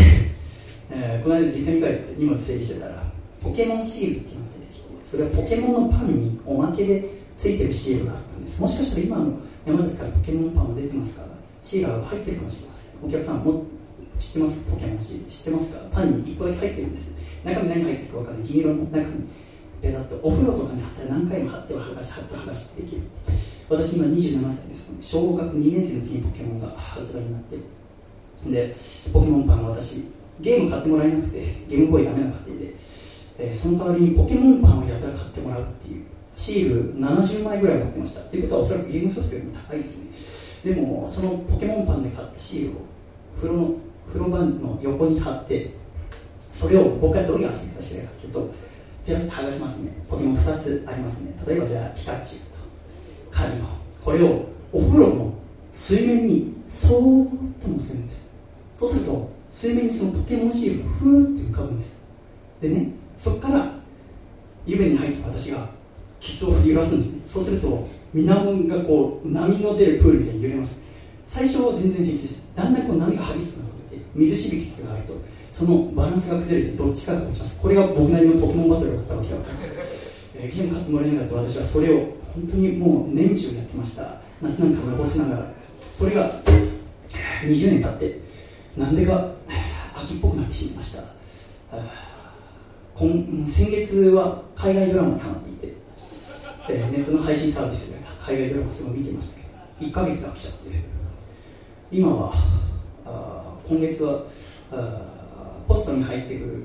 [0.90, 3.02] えーこの間実家に帰って荷物整理してたら
[3.42, 8.60] ポケモンシールっていうのが出てきてそれはポケモンのパンにおまけでついてるシールがあったんです。
[8.60, 11.28] もしかしたら今の山崎からポケモンパンも出てますから
[11.62, 13.08] シールが入ってるかもしれません。
[13.08, 13.64] お客さんも
[14.18, 14.70] 知ってます？
[14.70, 15.30] ポケモンシール。
[15.30, 15.78] 知ってますか？
[15.90, 17.14] パンに1個だけ入ってるんです。
[17.44, 19.04] 中身何入ってるか分からない銀色の中に
[19.82, 23.02] ペタッとお風呂とかに貼ったら何回も貼っては剥がし貼っては剥がしできる。
[23.68, 24.90] 私今27歳です。
[25.00, 27.56] 小学2年生の時にポケモンが発売になって。
[28.50, 28.76] で
[29.12, 30.04] ポケモンパンは私
[30.40, 31.38] ゲーム買ってもらえなくて
[31.68, 32.74] ゲームボーイダメな家庭で、
[33.38, 36.04] えーその代わりにポケモンパンをやたら買ってもらうっていう。
[36.36, 38.22] シール70枚ぐらい持ってました。
[38.22, 40.74] っていうことはおそらくゲームソフトよりも高いですね。
[40.74, 42.80] でもそのポケモンパンで買ったシールを
[43.36, 43.74] 風呂の
[44.08, 45.74] 風呂場の横に貼って
[46.60, 48.54] それを僕はどういう遊び方してるかというと
[49.06, 49.92] ペラッと剥がしますね。
[50.10, 51.32] ポケモン2つありますね。
[51.46, 52.58] 例えばじゃあピカチュウと。
[53.30, 55.32] カリオこれをお風呂の
[55.72, 57.28] 水面にそーっ
[57.62, 58.26] と乗せるんです。
[58.76, 61.96] そうすると水面にそのポケモンシールがふーって浮かぶんです。
[62.60, 63.72] でねそこから
[64.66, 65.66] 湯船に入った私が
[66.20, 67.22] ケツを振り揺らすんですね。
[67.26, 70.78] そうすると水面がこう波の出るプールみたいに揺れます。
[71.26, 72.52] 最初は全然平気です。
[72.54, 79.72] だんだんこう波が激しくなって水しぶきが入るとそのバランスが崩れてどっちかが落ちますこれが僕なりのポケモンバトルだったわけでわかります、
[80.36, 84.20] えーゲーム買ってもらえなかった私はそれを本当にもう年中やってました。
[84.40, 85.52] 夏なんか残しながら。
[85.90, 86.32] それが
[87.42, 88.20] 20年経って
[88.76, 89.32] なんでか
[89.94, 91.02] 秋っぽくなってしまいました。
[92.96, 95.74] 今先月は海外ドラマにハマっていて、
[96.68, 99.42] えーネットの配信サービスで海外ドラマすごい見てましたけ
[99.86, 100.68] ど1ヶ月で飽きちゃって。
[101.90, 102.32] 今は
[103.04, 104.22] あ今月は
[104.70, 105.19] あ
[105.68, 106.64] ポストに入ってくる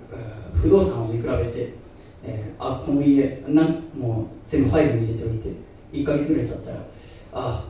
[0.55, 1.73] 不動産を見比べて、
[2.23, 5.49] えーあこの家なんもう全部ファイルに入れておいて
[5.91, 6.77] 1ヶ月ぐらい経ったら
[7.33, 7.65] あ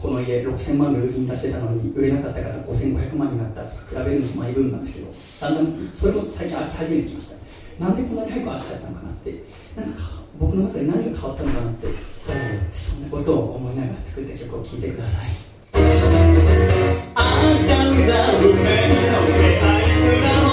[0.00, 7.36] この家6000万で売りに出してたのに売れなかったから5500万になったとか比べるのもマイブームなんですけどだんだんそれも最近飽き始めてきました。
[7.78, 9.42] なんでこんなに早く飽きちゃったのかなって
[9.76, 10.00] なんか
[10.38, 11.88] 僕の中で何が変わったのかなって
[12.74, 15.30] そんなことを思いながら作った曲を聴いてください
[20.04, 20.43] 「Thank you.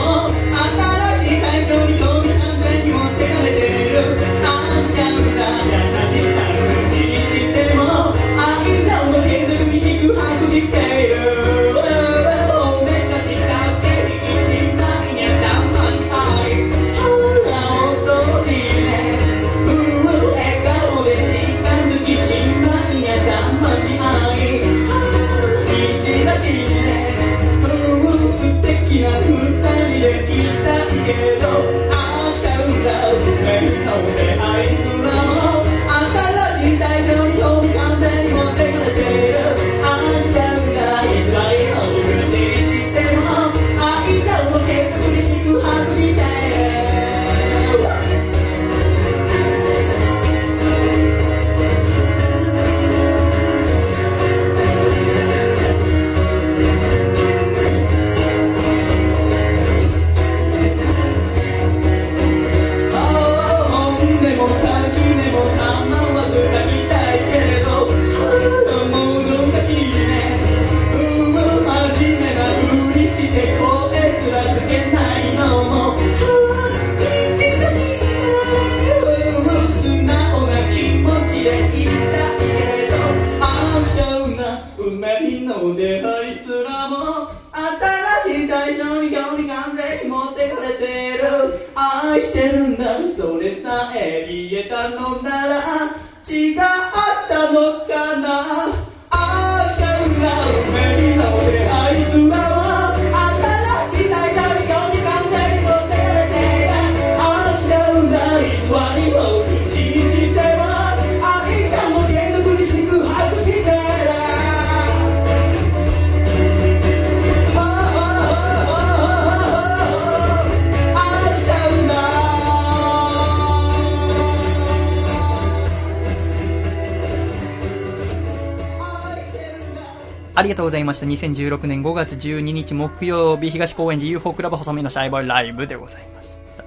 [130.91, 131.05] ました。
[131.05, 136.65] 2016年5月12日木曜日、東高円寺 UFO クラブ細身のシャイボーイライブでございました。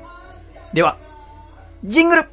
[0.73, 0.97] では、
[1.85, 2.25] ジングル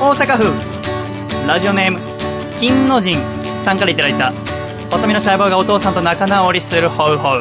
[0.00, 1.98] 大阪府、ラジオネーム、
[2.60, 3.14] 金の神
[3.64, 4.32] さんからいただいた、
[4.90, 7.40] 細身のシャイボーイがお父さんと仲直りするホウホウ。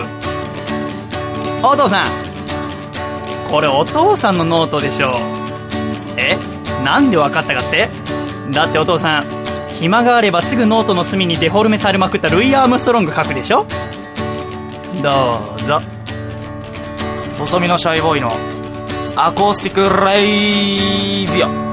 [1.63, 2.05] お父さん、
[3.49, 5.13] これお父さんのノートでしょう。
[6.17, 6.37] え？
[6.83, 7.89] なんでわかったかって？
[8.51, 9.36] だってお父さん、
[9.79, 13.65] 暇があればすぐノートの隅にデフォルメされまくったルイ・アームストロング書くでしょ？
[15.03, 15.79] どうぞ。
[17.37, 18.31] 細身のシャイボーイの
[19.15, 21.67] アコースティックレイディオ。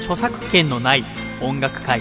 [0.00, 1.04] 著作権のない
[1.42, 2.00] 音楽会。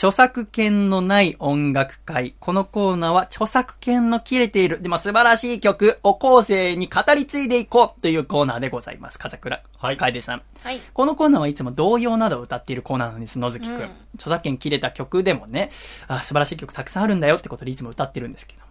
[0.00, 2.34] 著作権のない音楽会。
[2.40, 9.18] このコーナーは著作権の切れている、でも素晴らしい曲を後世に語り継いでいこうというコーナーでございます。
[9.18, 10.42] 風倉はい楓さん。
[10.62, 10.80] はい。
[10.94, 13.74] このコーナーはいつも童謡などを歌っているコーナーなんです、野月くん。
[13.74, 15.70] うん著作権切れた曲でもね、
[16.08, 18.62] あ素晴らしい曲たくさんあるんだよってことでいつも歌ってるんですけど。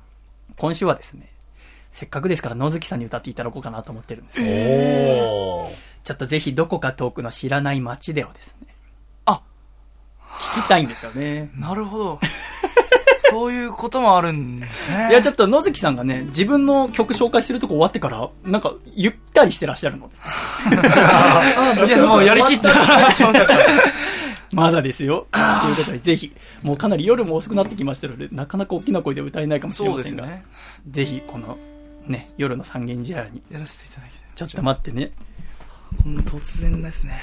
[0.57, 1.31] 今週はですね、
[1.91, 4.47] せっかくですから野月さんに歌っていただこうかなと思ってるんですよ。
[4.47, 5.75] おー。
[6.03, 8.68] ちょっとぜひどこか遠くの知らない街でをですね。
[10.29, 11.51] あ聞きたいんですよね。
[11.57, 12.19] なるほど
[13.31, 20.09] そういうこともあるんですね いや、ちょっと野月さんがね、自分の曲紹介するとこ終わってから、なんか、ゆったりしてらっしゃるの。
[21.85, 23.47] いやもうやりきったなと思った
[24.51, 25.27] まだですよ。
[25.31, 26.33] ということで、ぜひ、
[26.63, 30.45] もうかなり夜も遅くなってきましたので、なかなか大きな声で歌えないかもしれませんが、ですよね
[30.89, 31.57] ぜひ、この、
[32.07, 35.11] ね、夜の三軒茶屋に、やらせていただきたいちょっと待ってね。
[36.03, 37.19] こんな突然ですね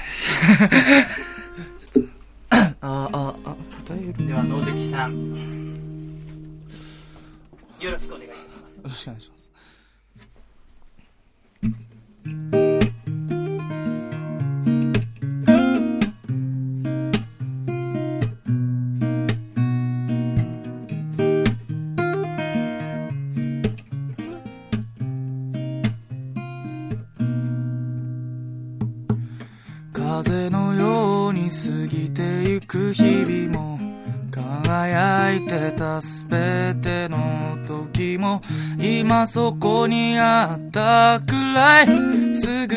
[2.49, 5.31] ああああ歌えるでは、野関さん。
[7.79, 8.75] よろしくお願いいたします。
[8.77, 9.37] よろしくお願いします
[29.93, 30.86] 風のよう
[31.49, 33.79] 過ぎてゆく日々も
[34.31, 38.41] 輝いてたすべての時も
[38.77, 41.87] 今そこにあったくらい
[42.35, 42.75] すぐ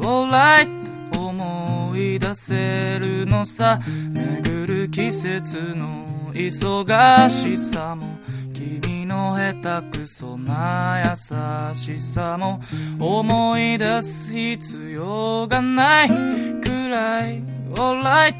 [0.00, 0.68] alright
[1.16, 3.80] 思い出せるのさ。
[3.86, 8.18] 巡る季節の忙しさも
[8.52, 12.60] 君の下手くそな優しさも
[12.98, 18.34] 思い出す必要がないくらい alright.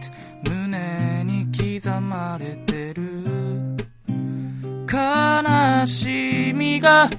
[0.48, 3.26] 胸に刻まれてる。
[4.90, 7.10] 悲しみが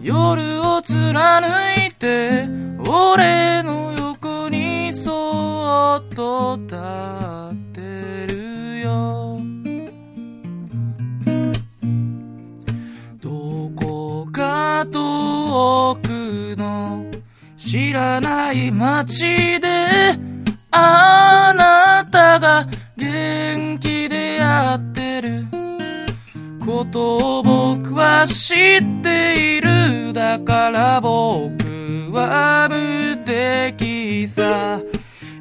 [0.00, 1.46] 夜を貫
[1.86, 2.46] いて
[2.88, 6.78] 俺の横にそっと立っ
[7.72, 9.40] てるよ。
[13.20, 17.04] どこか遠くの
[17.56, 20.35] 知らない街で
[20.78, 22.66] あなたが
[22.96, 25.46] 元気でやってる。
[26.64, 30.12] ことを僕は知っている。
[30.12, 31.52] だから僕
[32.12, 34.80] は無敵さ。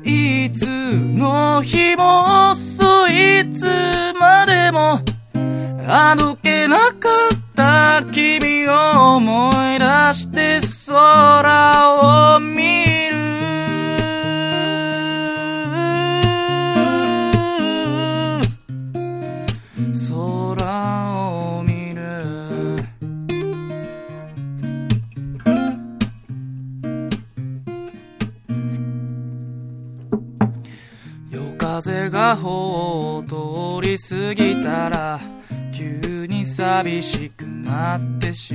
[0.04, 3.66] いつの日もそいつ
[4.20, 5.00] までも
[5.88, 12.95] あどけなかった君を思い出して空を見る
[31.82, 35.20] 風が頬を通り過ぎたら
[35.74, 38.54] 急に寂しくなってし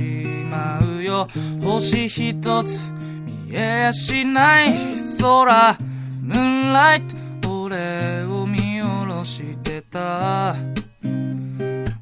[0.49, 1.27] まうよ。
[1.61, 2.81] 星一つ
[3.23, 4.73] 見えやしない
[5.19, 5.77] 空。
[6.19, 7.01] ムーンライ
[7.43, 10.55] ト俺を見下ろしてた。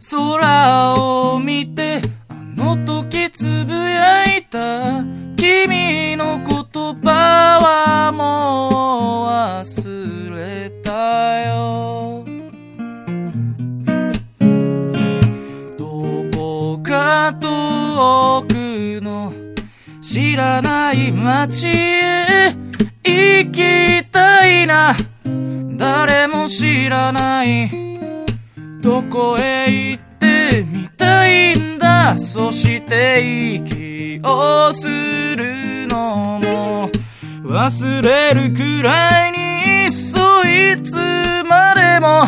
[0.09, 5.03] 空を見てあの時つぶやいた。
[5.35, 9.29] 君の言葉はもう
[9.65, 10.28] 忘れ
[11.47, 12.25] よ。
[15.77, 19.33] どこか遠くの
[20.01, 22.55] 知らない街へ
[23.03, 24.95] 行きたいな。
[25.77, 27.71] 誰も知らない。
[28.81, 32.17] どこへ行ってみたいんだ。
[32.17, 36.89] そして息をするのも
[37.43, 39.58] 忘れるくらいに
[39.91, 40.95] そいつ
[41.45, 42.25] までも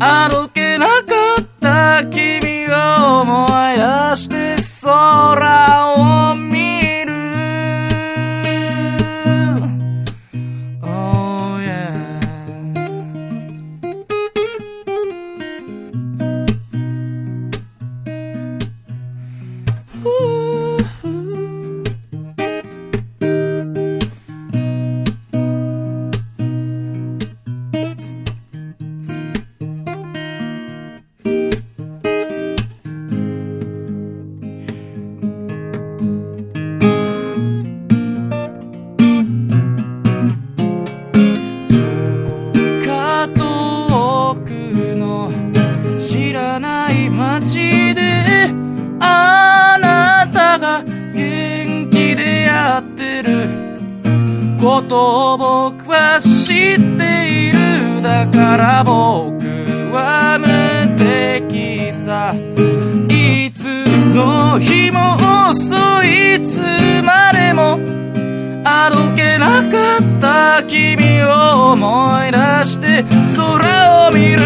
[0.00, 1.02] あどけなか
[1.40, 6.17] った君を思い出して空を
[54.78, 59.44] ことを僕は知っているだから僕
[59.92, 60.46] は無
[60.96, 62.32] 敵さ。
[63.08, 63.64] いつ
[64.14, 65.18] の日も
[65.54, 66.60] そいつ
[67.02, 67.80] までも
[68.64, 73.04] あどけなかった君を思い出して
[73.36, 74.38] 空を見る。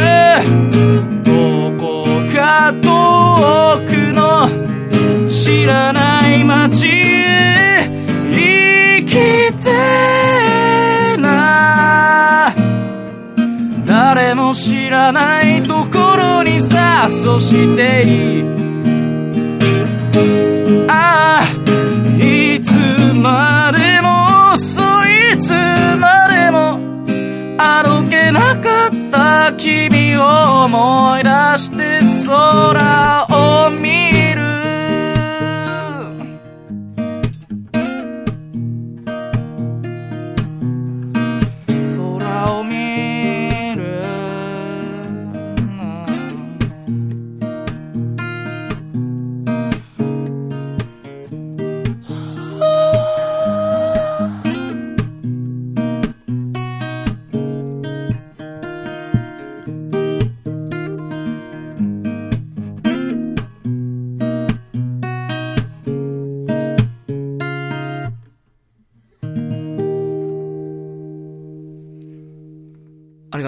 [1.24, 4.48] どこか遠くの
[5.28, 7.90] 知らない街へ
[8.30, 9.61] 行きてえ
[14.14, 18.44] 誰も知らないところにさそしていい。
[20.86, 21.44] ああ
[22.22, 22.74] いつ
[23.14, 25.48] までもそいつ
[25.98, 26.78] までも
[27.56, 34.11] あどけなかった君を思い出して空を見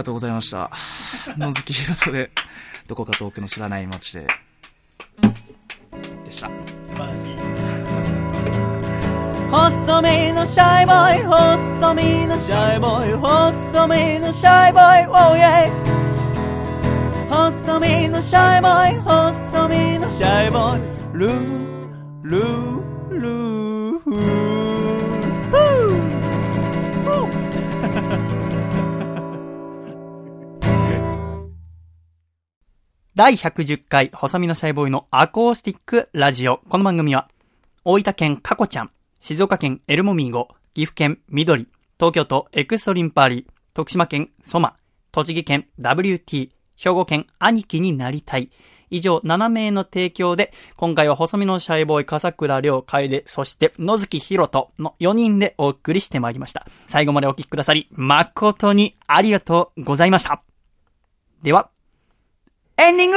[0.05, 0.71] がとうございました。
[1.39, 2.31] 野月ひろとで、
[2.87, 4.27] どこか遠くの知らない街で、
[6.27, 6.49] でした。
[6.49, 7.35] 素晴らしい。
[9.51, 15.71] 細身のシャイボーイ細身のシャイボーイ細身のシャイボーイ Oh yeah
[17.31, 20.83] 細身のシャイボーイ細身のシャイボーイ。
[21.15, 24.54] ルールールー。
[33.17, 36.59] 第110回、細身のシャイボーイのアコースティックラジオ。
[36.69, 37.29] この番組は、
[37.85, 44.75] 大分県カコちゃん、静岡県エルモミーゴ、岐阜県緑、東京都エクストリンパーリー、徳島県ソマ、
[45.13, 48.51] 栃木県 WT、兵庫県兄貴になりたい。
[48.91, 56.67] 以上7名の提供で、今回は細身のシャイボーイ、笠倉涼楓、そして野月ひろとの4人でお送りしてまいりました。
[56.89, 60.43] 最後までお聞きくださり、誠にありがとうございました。
[61.45, 61.71] では、
[62.85, 63.17] エンディング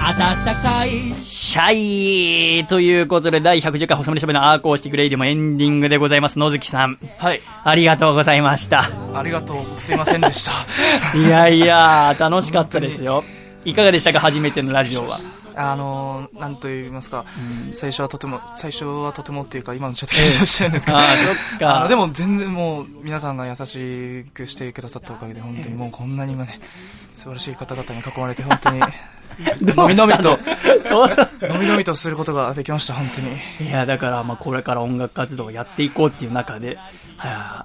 [0.00, 0.90] 暖かい
[1.20, 6.38] シャイということで、第110回細身のシャイボーイのアコースティックレイディオもエンディングでございます。
[6.38, 7.42] 野月さん、はい。
[7.64, 8.84] ありがとうございました。
[9.12, 9.76] ありがとう。
[9.76, 10.52] すいませんでした。
[11.18, 13.24] いやいや、楽しかったですよ。
[13.64, 15.18] いかがでしたか初めてのラジオは。
[15.54, 17.24] あのー、なんと言いますか、
[17.72, 21.88] 最初はとても、最初はとてもっていうか、今のちょっと緊張してるんですけど、ああ。
[21.88, 26.60] でも全然もう皆さんが優しくしてくださったおかげで本当にもうこんなにもね
[27.12, 28.80] 素晴らしい方々に囲まれて本当に
[29.60, 29.88] の？
[29.88, 30.38] びのびと
[31.42, 33.68] のびのびとすることができました本当に。
[33.68, 36.90] いや、だから、まあ、これから音楽活動をやっていこうっていう中で、はあ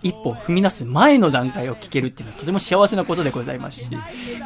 [0.04, 3.90] 一歩踏み出す前の段階を聞けるっていうのはとても幸せなことでございますし、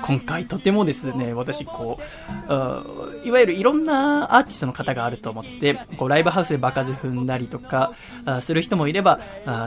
[0.05, 7.93] 今回とてもですね、私、こう、いわゆるいろんなアーティストの方があると思って、こう、ライブハウスで場数踏んだりとか、
[8.39, 9.19] する人もいれば、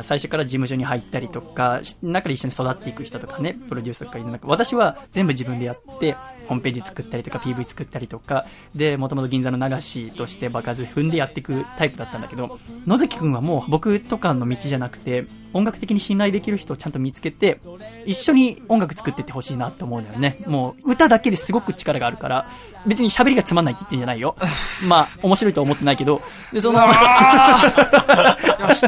[0.03, 6.17] 最初から事務所に入ったりとか、中で一緒に育っていく人とかね、プロデューサーとかいる中、私は全部自分でやって、
[6.49, 17.61] ホームページ作ったりとか PV 作ったりとかでもともと銀座の流しとして場数踏んでやっていくタイプだったんだけど野月くんはもう僕とかの道じゃなくて音楽的に信頼できる人をちゃんと見つけて
[18.07, 20.39] 一緒に音楽作ってってほしいなと思うのよね。
[20.47, 22.47] もう歌だけですごく力があるから
[22.87, 24.37] 別に喋りがつまんないって言ってんじゃないよ。
[24.89, 26.21] まあ面白いとは思ってないけど
[26.53, 28.37] でそのいや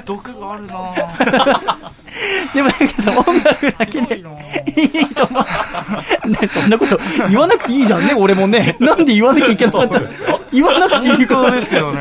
[0.04, 1.92] 毒があるな
[2.54, 2.68] でも
[3.20, 6.28] 音楽だけでいいと思う。
[6.30, 6.98] ね、そんなこと
[7.28, 8.76] 言わなくていいじゃんね、俺もね。
[8.80, 10.06] なんで言わなきゃいけなかったの？
[10.52, 12.00] 言わなくていいことですよね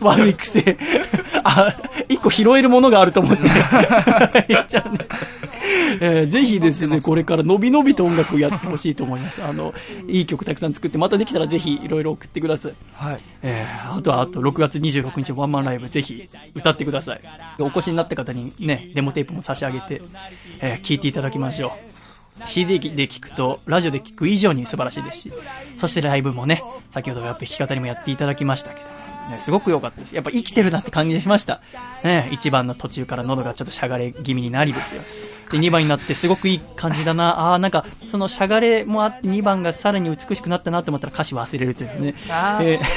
[0.00, 0.76] 悪い癖。
[1.44, 1.74] あ、
[2.08, 3.42] 一個拾えるものがあると思って。
[6.00, 9.42] えーぜひですね、これからのびのびと音楽をやってほしいと思います。
[9.42, 9.72] あの、
[10.08, 12.72] いい曲たくさん作って、またできたらぜひいろいろ送ってください。
[12.94, 17.20] はいえーあとはあと6月26日ワンマンライブぜひ歌ってください
[17.58, 20.02] お越しになった方にねデモテープも差し上げて、
[20.60, 21.70] えー聞いていただきましょう。
[22.44, 25.32] CD で聞くとラジオで聴く以上に素晴らしいですし
[25.78, 30.14] そしてライブもね先ほどやっぱ弾き語りもやっていただきましたけどね、すごく良かったです。
[30.14, 31.60] やっぱ生きてるなって感じがしました。
[32.04, 35.02] ね、1番の途中から喉がちょっとしゃがれ気味になりですよ。
[35.50, 37.40] で、2番になってすごくいい感じだな。
[37.40, 42.14] ああー、なんか、そのしゃがれもあって2番がさらに美しくなったなと思ったら歌詞忘れるというね。
[42.60, 42.86] えー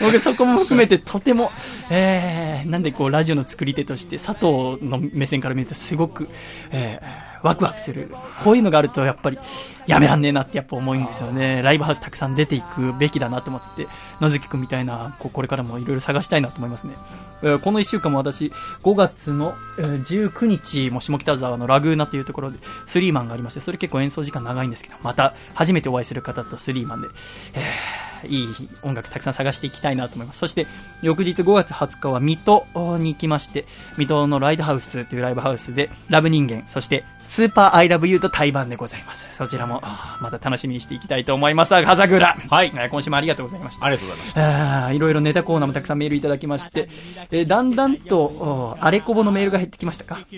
[0.00, 1.50] 僕そこも含めてとても、
[1.90, 6.28] えー、なんでこうラジオの作り手として佐藤の目線から見るとすごく、
[6.70, 8.14] えーワクワクする。
[8.44, 9.38] こういうのがあるとやっぱり
[9.86, 11.62] やめらんねえなってやっぱ思うんですよね。
[11.62, 13.86] ライブハウスたくさん出ていくべきだなと思って、
[14.20, 16.94] 野月くんみたいな、こうこれからもいろいろ探したいなと思いますね。
[17.42, 18.52] えーこの1週間も私、
[18.84, 20.00] 5月の、えー
[20.30, 27.08] 19日も下北沢のラグーナというところでスリーマンがありまして、それ結構演奏時間長いんですけど、また初めてお会いする方とスリーマンで、
[27.54, 28.48] えーいい
[28.82, 30.38] 音楽たくさん探していきたいなと思います。
[30.38, 30.66] そして、
[31.02, 32.64] 翌日5月20日は水戸
[32.98, 33.64] に行きまして、
[33.98, 39.24] 水戸のライドハウスというライブハウスで、ラブ人間、そして、スーパーアイラブユーと対バンでございます。
[39.38, 39.80] そちらも、
[40.20, 41.70] また楽しみにしていきたいと思います。
[41.70, 42.36] 風倉。
[42.50, 42.70] はい。
[42.90, 43.86] 今週もありがとうございました。
[43.86, 44.92] ありがとうございました。
[44.92, 46.90] いろいろネタコーナーもたくさんメールいただきまして、
[47.30, 50.18] えーだんだんと、おあれこぼのメールが減ってきましたか？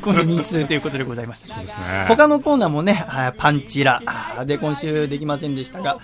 [0.00, 1.54] 今週2通ということでございました。
[2.08, 3.04] 他のコーナーもね、
[3.36, 4.00] パンチラ
[4.46, 5.98] で今週できませんでしたが、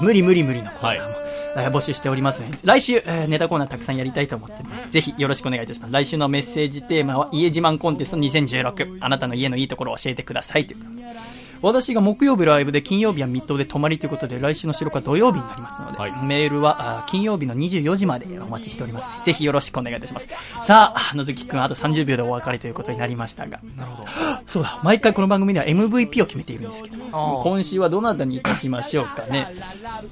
[0.00, 1.14] 無理無理無理のコーナーも、
[1.56, 4.90] えー募集しておりますので、来週、えーネタコーナーたくさんやりたいと思っております。
[4.90, 5.92] ぜひよろしくお願いいたします。
[5.92, 8.98] 来週のメッセージテーマは、家自慢コンテスト2016。
[9.00, 11.02] あなたの家のいいところを教えてくださいということで
[11.62, 16.26] 私が木曜日ライブで金曜日はミッドで泊まりということで来週の収録は土曜日になりますので、はい。
[16.26, 19.24] メールは金曜日の24時までお待ちしております。
[19.24, 20.28] ぜひよろしくお願いいたします。
[20.62, 23.58] さあ野月くんあと30秒でお別れということになりましたが。
[23.76, 24.08] なるほど。
[24.46, 24.78] そうだ。
[24.82, 26.96] 毎回この番組では MVP を決めているんですけど
[27.42, 29.54] 今週はどなたにいたしましょうかね。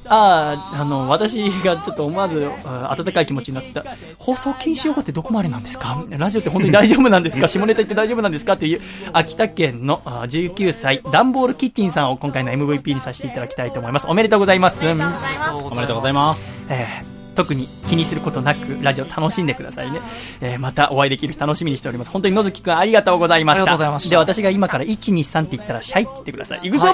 [0.07, 3.85] あああの私がちょっと思わず温かい気持ちになった。
[4.19, 6.05] 放送禁止用語ってどこまでなんですか？
[6.11, 7.47] ラジオって本当に大丈夫なんですか？
[7.49, 8.55] 下ネタ言って大丈夫なんですか？
[8.55, 8.81] っていう
[9.13, 14.07] 秋田県のあー19歳ダンボールキッチンさんを今回の MVP にさせていただきたいと思います。
[14.09, 14.79] おめでとうございます。
[14.89, 16.63] おめでとうございます。
[16.71, 20.01] えー特に気にすることなくラジオ楽しんでくださいね、
[20.41, 22.11] えーまたお会いできる日楽しみにしております。
[22.11, 23.65] 本当に野月くんありがとうございました。
[23.65, 24.11] ありがとうございました。
[24.11, 26.61] で私が今から123って言ったらシャイって言ってください。
[26.63, 26.71] い。
[26.71, 26.85] くぞ、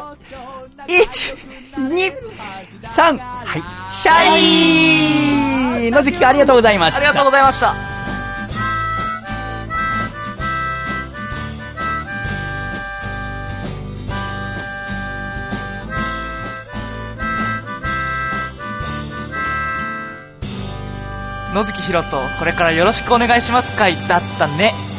[1.69, 3.63] 123はい。
[3.89, 5.91] シャイ。
[5.93, 6.99] 野月くんありがとうございました。
[6.99, 8.02] ありがとうございました
[21.53, 24.92] 野月ひろとこれからよろしくお願いします会だったね。